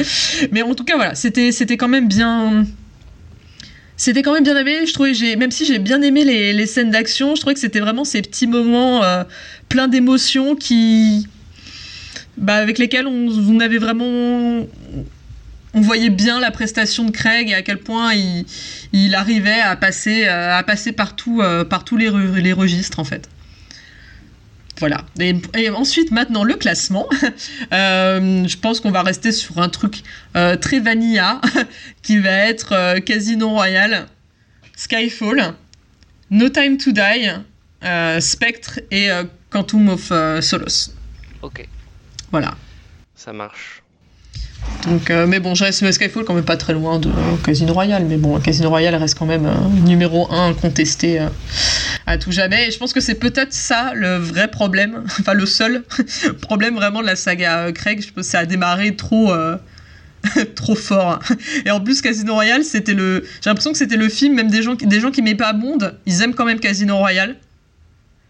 [0.53, 2.67] mais en tout cas voilà c'était quand même bien
[3.97, 4.87] c'était quand même bien aimé.
[4.87, 7.81] Je trouvais même si j'ai bien aimé les, les scènes d'action je trouvais que c'était
[7.81, 9.03] vraiment ces petits moments
[9.69, 11.27] pleins d'émotions qui
[12.41, 14.67] bah, avec lesquels on, on avait vraiment
[15.75, 18.13] on voyait bien la prestation de Craig et à quel point
[18.93, 22.99] il, arrivait à passer, euh, à passer partout, euh, par tous les, re- les registres
[22.99, 23.29] en fait.
[24.79, 25.05] Voilà.
[25.19, 27.07] Et, ensuite, maintenant, le classement.
[27.73, 30.03] Euh, je pense qu'on va rester sur un truc
[30.61, 31.41] très vanilla
[32.03, 34.07] qui va être Casino Royale,
[34.77, 35.55] Skyfall,
[36.31, 39.09] No Time to Die, Spectre et
[39.51, 40.95] Quantum of Solace.
[41.43, 41.69] Ok,
[42.31, 42.55] Voilà.
[43.15, 43.83] ça marche.
[44.87, 47.73] Donc, euh, mais bon, je reste Skyfall quand même pas très loin de euh, Casino
[47.73, 48.05] Royale.
[48.05, 49.55] Mais bon, Casino Royale reste quand même euh,
[49.85, 51.29] numéro 1 contesté euh,
[52.07, 52.69] à tout jamais.
[52.69, 55.83] Et je pense que c'est peut-être ça le vrai problème, enfin le seul
[56.41, 58.01] problème vraiment de la saga euh, Craig.
[58.01, 59.33] Je pense que ça a démarré trop.
[59.33, 59.57] euh,
[60.55, 61.19] trop fort
[61.65, 64.63] et en plus Casino Royale c'était le j'ai l'impression que c'était le film même des
[64.63, 67.37] gens qui des gens qui m'aiment pas Bond ils aiment quand même Casino Royale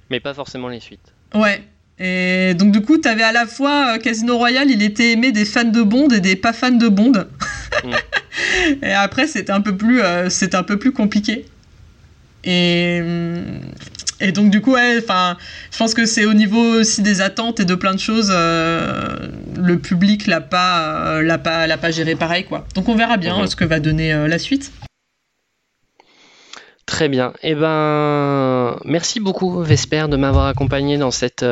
[0.09, 1.13] Mais pas forcément les suites.
[1.35, 1.65] Ouais.
[2.03, 5.45] Et donc du coup, t'avais à la fois euh, Casino Royale, il était aimé des
[5.45, 7.13] fans de Bond et des pas fans de Bond.
[8.83, 11.45] et après, c'était un peu plus, euh, c'était un peu plus compliqué.
[12.45, 13.03] Et
[14.23, 17.65] et donc du coup, ouais, je pense que c'est au niveau aussi des attentes et
[17.65, 19.17] de plein de choses, euh,
[19.59, 22.67] le public l'a pas, euh, l'a pas, l'a pas géré pareil quoi.
[22.75, 23.47] Donc on verra bien Mhm.
[23.47, 24.73] ce que va donner la suite.
[26.91, 27.33] Très bien.
[27.45, 31.45] Eh ben, merci beaucoup, Vesper, de m'avoir accompagné dans cette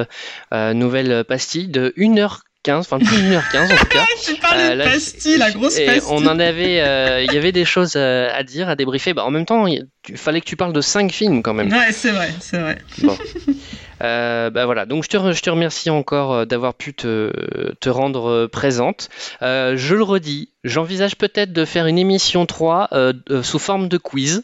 [0.53, 2.41] euh, nouvelle pastille de 1h15,
[2.81, 4.05] enfin plus 1h15 en tout cas.
[4.25, 6.03] Tu parles Euh, de là, pastille, la grosse pastille.
[6.11, 9.15] on en avait, euh, il y avait des choses euh, à dire, à débriefer.
[9.15, 9.87] Bah, en même temps, il
[10.17, 11.71] fallait que tu parles de 5 films quand même.
[11.73, 12.79] Ouais, c'est vrai, c'est vrai.
[13.03, 13.17] Bon.
[14.01, 17.33] Euh, bah voilà, donc je te, re- je te remercie encore euh, d'avoir pu te,
[17.81, 19.09] te rendre euh, présente.
[19.43, 23.89] Euh, je le redis, j'envisage peut-être de faire une émission 3 euh, euh, sous forme
[23.89, 24.43] de quiz.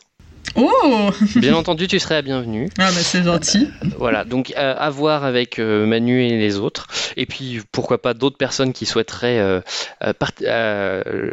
[0.57, 2.69] Oh Bien entendu, tu serais la bienvenue.
[2.79, 3.69] Ah bah c'est gentil.
[3.99, 6.87] Voilà, donc euh, à voir avec euh, Manu et les autres.
[7.17, 9.61] Et puis pourquoi pas d'autres personnes qui souhaiteraient euh,
[10.05, 11.31] euh, part- euh, euh,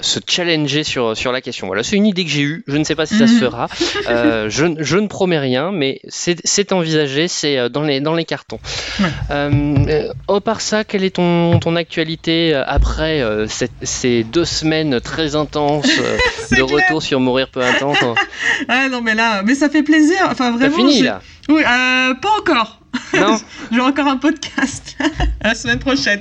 [0.00, 1.66] se challenger sur, sur la question.
[1.66, 2.64] Voilà, c'est une idée que j'ai eue.
[2.66, 3.40] Je ne sais pas si ça se Mhm.
[3.40, 3.68] fera.
[4.08, 8.14] Euh, je, ne- je ne promets rien, mais c'est envisagé, c'est euh, dans les, dans
[8.14, 8.58] les cartons.
[9.00, 9.06] Ouais.
[9.30, 14.44] Euh, au part ça, quelle est ton, ton actualité euh, après euh, cette- ces deux
[14.44, 16.16] semaines très intenses euh,
[16.50, 16.66] de clair.
[16.66, 18.14] retour sur Mourir peu intense hein
[18.68, 20.16] Ah non mais là, mais ça fait plaisir.
[20.30, 20.76] Enfin vraiment.
[20.76, 22.80] fini, j'ai- là Oui, euh, pas encore.
[23.18, 23.38] Non
[23.72, 24.96] J'ai encore un podcast
[25.42, 26.20] la semaine prochaine.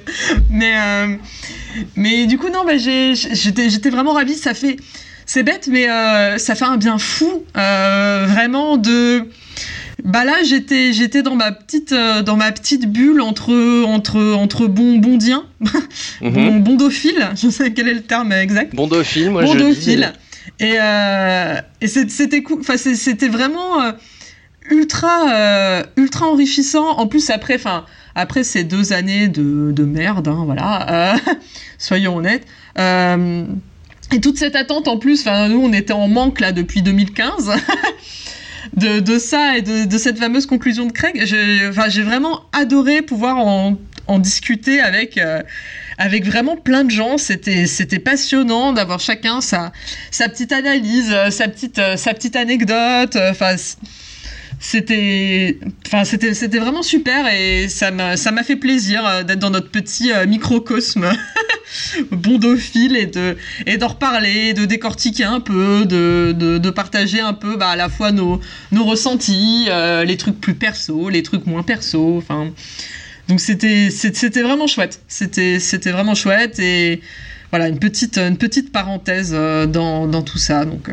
[0.50, 1.16] Mais euh,
[1.96, 4.36] mais du coup non, bah, j'étais vraiment ravie.
[4.36, 4.78] Ça fait
[5.26, 7.44] c'est bête, mais euh, ça fait un bien fou.
[7.58, 9.26] euh, vraiment de
[10.04, 14.98] bah là j'étais j'étais dans ma petite dans ma petite bulle entre entre entre bon
[14.98, 15.46] bondiens,
[16.22, 17.30] bon bondophile.
[17.36, 18.74] Je sais quel est le terme exact.
[18.76, 19.58] Bondophile, moi je dis.
[19.58, 20.14] Bondophile.
[20.60, 20.76] Et,
[21.82, 22.60] et c'était cool.
[22.62, 23.80] Enfin, c'était vraiment
[24.72, 26.98] ultra, euh, ultra enrichissant.
[26.98, 27.86] En plus, après, enfin,
[28.16, 31.18] après ces deux années de, de merde, hein, voilà, euh,
[31.78, 32.48] soyons honnêtes.
[32.80, 33.46] Euh,
[34.12, 37.52] et toute cette attente en plus, nous, on était en manque là depuis 2015.
[38.74, 43.40] De, de ça et de, de cette fameuse conclusion de Craig, j'ai vraiment adoré pouvoir
[43.40, 43.76] en,
[44.08, 45.20] en discuter avec,
[45.98, 47.18] avec vraiment plein de gens.
[47.18, 49.74] C'était c'était passionnant d'avoir chacun sa
[50.10, 53.18] sa petite analyse, sa petite sa petite anecdote.
[53.32, 53.56] Enfin
[54.64, 55.58] c'était
[55.88, 56.04] enfin
[56.60, 61.10] vraiment super et ça m'a fait plaisir euh, d'être dans notre petit euh, microcosme
[62.12, 67.58] bondophile et de et d'en reparler de décortiquer un peu de, de, partager un peu
[67.58, 68.40] bah, à la fois nos
[68.72, 72.52] nos ressentis euh, les trucs plus perso les trucs moins perso enfin.
[73.30, 75.02] Donc c'était c'était vraiment chouette.
[75.08, 77.02] C'était c'était vraiment chouette et
[77.50, 80.66] voilà une petite une petite parenthèse dans, dans tout ça.
[80.66, 80.90] Donc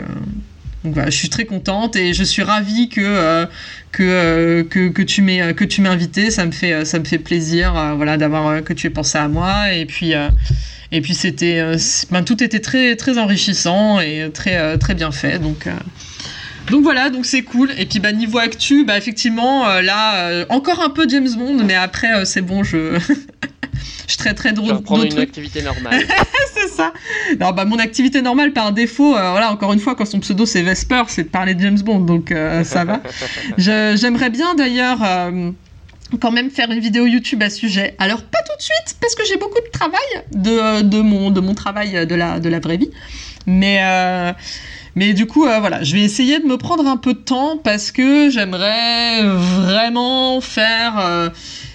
[0.88, 3.44] donc voilà, je suis très contente et je suis ravie que euh,
[3.92, 6.30] que, euh, que, que tu m'aies que tu m'aies invité.
[6.30, 9.28] Ça me fait ça me fait plaisir euh, voilà d'avoir que tu aies pensé à
[9.28, 10.14] moi et puis
[10.90, 11.62] et puis c'était
[12.10, 15.68] ben, tout était très très enrichissant et très très bien fait donc
[16.70, 17.70] donc voilà, donc c'est cool.
[17.78, 22.24] Et puis bah niveau actu, bah effectivement là encore un peu James Bond, mais après
[22.24, 22.98] c'est bon, je
[24.08, 26.02] je traiterai de reprendre une activité normale.
[26.54, 26.92] c'est ça.
[27.38, 30.46] Non, bah, mon activité normale par défaut, euh, voilà, encore une fois, quand son pseudo
[30.46, 33.00] c'est Vesper, c'est de parler de James Bond, donc euh, ça va.
[33.58, 34.98] J'aimerais bien d'ailleurs.
[35.04, 35.52] Euh,
[36.22, 37.94] quand même faire une vidéo YouTube à ce sujet.
[37.98, 40.00] Alors pas tout de suite parce que j'ai beaucoup de travail
[40.32, 42.90] de, de, mon, de mon travail de la, de la vraie vie.
[43.46, 43.82] Mais,
[44.96, 47.92] mais du coup, voilà, je vais essayer de me prendre un peu de temps parce
[47.92, 51.30] que j'aimerais vraiment faire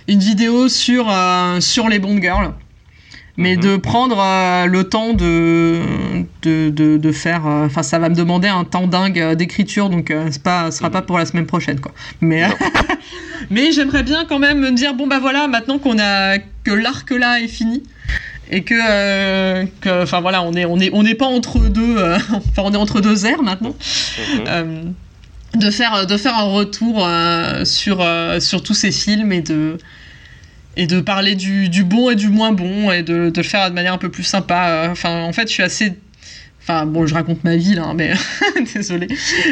[0.07, 2.53] une vidéo sur, euh, sur les Bond Girls.
[3.35, 3.61] Mais mhm.
[3.63, 5.79] de prendre euh, le temps de,
[6.43, 7.47] de, de, faire.
[7.47, 10.91] Euh, enfin, ça va me demander un temps dingue d'écriture, donc c'est pas, ce sera
[10.91, 11.07] pas mhm.
[11.07, 11.93] pour la semaine prochaine, quoi.
[12.21, 12.43] Mais,
[13.49, 16.37] mais j'aimerais bien quand même me dire bon, bah voilà, maintenant qu'on a.
[16.37, 17.81] que l'arc là est fini,
[18.51, 21.97] et que enfin voilà on est on est on n'est pas entre deux
[22.33, 23.73] enfin on est entre deux airs maintenant
[24.45, 24.93] mhm.
[25.55, 27.07] De faire de faire un retour
[27.63, 28.05] sur
[28.39, 29.77] sur tous ces films et de
[30.75, 33.69] et de parler du, du, bon et du moins bon et de, de, le faire
[33.69, 34.87] de manière un peu plus sympa.
[34.89, 35.93] Enfin, en fait, je suis assez.
[36.61, 38.13] Enfin, bon, je raconte ma vie là, hein, mais
[38.73, 39.07] désolé.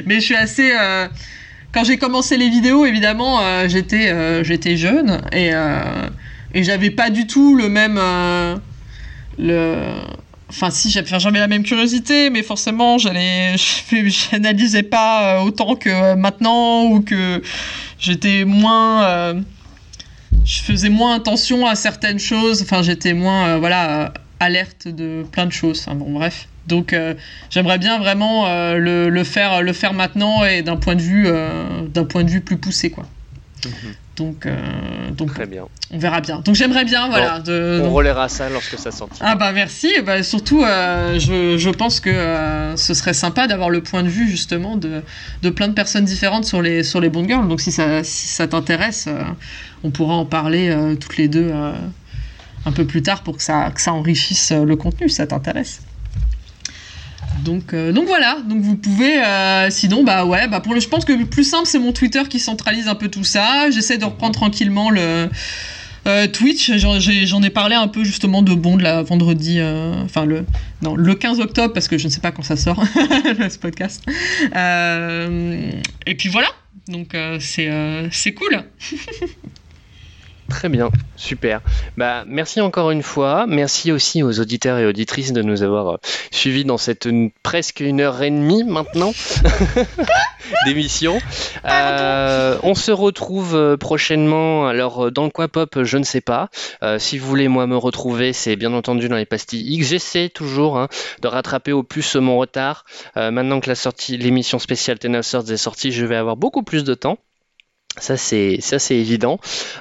[0.06, 0.72] Mais je suis assez.
[0.72, 1.08] Euh,
[1.74, 5.52] quand j'ai commencé les vidéos, évidemment, euh, j'étais euh, j'étais jeune et
[6.54, 8.00] et j'avais pas du tout le même
[9.38, 9.76] le.
[10.54, 13.56] Enfin, si, j'avais la même curiosité, mais forcément, j'allais,
[13.92, 17.42] j'analysais pas autant que maintenant ou que
[18.00, 19.42] j'étais moins
[20.46, 22.62] je faisais moins attention à certaines choses.
[22.62, 24.10] Enfin, j'étais moins, euh, voilà, euh,
[24.40, 25.80] alerte de plein de choses.
[25.80, 26.48] Enfin, bon, bref.
[26.68, 27.16] Donc, euh,
[27.50, 28.46] j'aimerais bien vraiment
[28.76, 31.28] le, faire, le faire maintenant et d'un point de vue,
[32.10, 33.06] point de vue plus poussé, quoi.
[33.66, 33.94] Mhm.
[34.22, 34.48] Donc,
[35.18, 35.64] donc Très bien.
[35.92, 36.42] on verra bien.
[36.46, 37.40] Donc j'aimerais bien, voilà.
[37.40, 39.30] de, on relaiera ça lorsque ça sortira.
[39.30, 39.92] Ah bah merci.
[40.06, 44.78] Bah, surtout, je, je, pense que ce serait sympa d'avoir le point de vue justement
[44.78, 45.02] de,
[45.42, 47.48] de plein de personnes différentes sur les, sur les Bond Girls.
[47.48, 49.08] Donc si ça, si ça t'intéresse,
[49.84, 51.74] on pourra en parler euh, toutes les deux euh,
[52.66, 55.82] un peu plus tard pour que ça, ça enrichisse euh, le contenu, ça t'intéresse.
[57.44, 59.22] Donc, donc voilà, donc vous pouvez,
[59.70, 62.22] sinon bah ouais, bah pour le, je pense que le plus simple c'est mon Twitter
[62.30, 63.72] qui centralise un peu tout ça.
[63.72, 65.30] J'essaie de reprendre tranquillement le
[66.34, 66.72] Twitch.
[66.78, 69.60] J'en ai, parlé un peu justement de bon de la vendredi,
[70.04, 70.46] enfin le
[70.84, 74.04] non le 15 octobre parce que je ne sais pas quand ça sort ce podcast.
[76.06, 76.50] et puis voilà,
[76.88, 78.64] donc c'est cool.
[80.52, 81.62] Très bien, super.
[81.96, 83.46] Bah, merci encore une fois.
[83.48, 85.98] Merci aussi aux auditeurs et auditrices de nous avoir euh,
[86.30, 87.08] suivis dans cette
[87.42, 89.14] presque une heure et demie maintenant
[90.66, 91.20] d'émission.
[91.64, 94.68] Euh, on se retrouve euh, prochainement.
[94.68, 96.50] Alors, dans le quoi pop, je ne sais pas.
[96.98, 99.88] si vous voulez, moi, me retrouver, c'est bien entendu dans les pastilles X.
[99.88, 100.90] J'essaie toujours hein,
[101.22, 102.84] de rattraper au plus mon retard.
[103.16, 106.84] maintenant que la sortie, l'émission spéciale Tenor Swords est sortie, je vais avoir beaucoup plus
[106.84, 107.20] de temps.
[107.98, 109.40] Ça c'est ça c'est évident.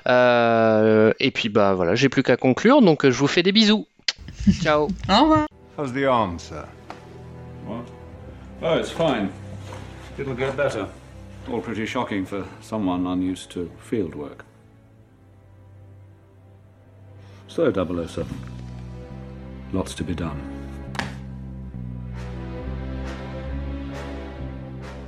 [0.08, 3.86] Euh, et puis bah voilà, j'ai plus qu'à conclure, donc je vous fais des bisous.
[4.62, 4.88] Ciao.
[5.08, 5.46] Au revoir.
[5.78, 6.66] How's the arm, sir?
[7.66, 7.84] What?
[8.62, 9.30] Oh, it's fine.
[10.18, 10.86] It'll get better.
[11.50, 14.44] All pretty shocking for someone unused to field work.
[17.48, 18.26] So, 007.
[19.72, 20.38] Lots to be done.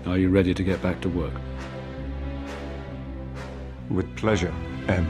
[0.07, 1.35] Are you ready to get back to work?
[3.93, 4.55] With pleasure,
[4.89, 5.07] M.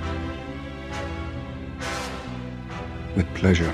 [3.15, 3.73] With pleasure.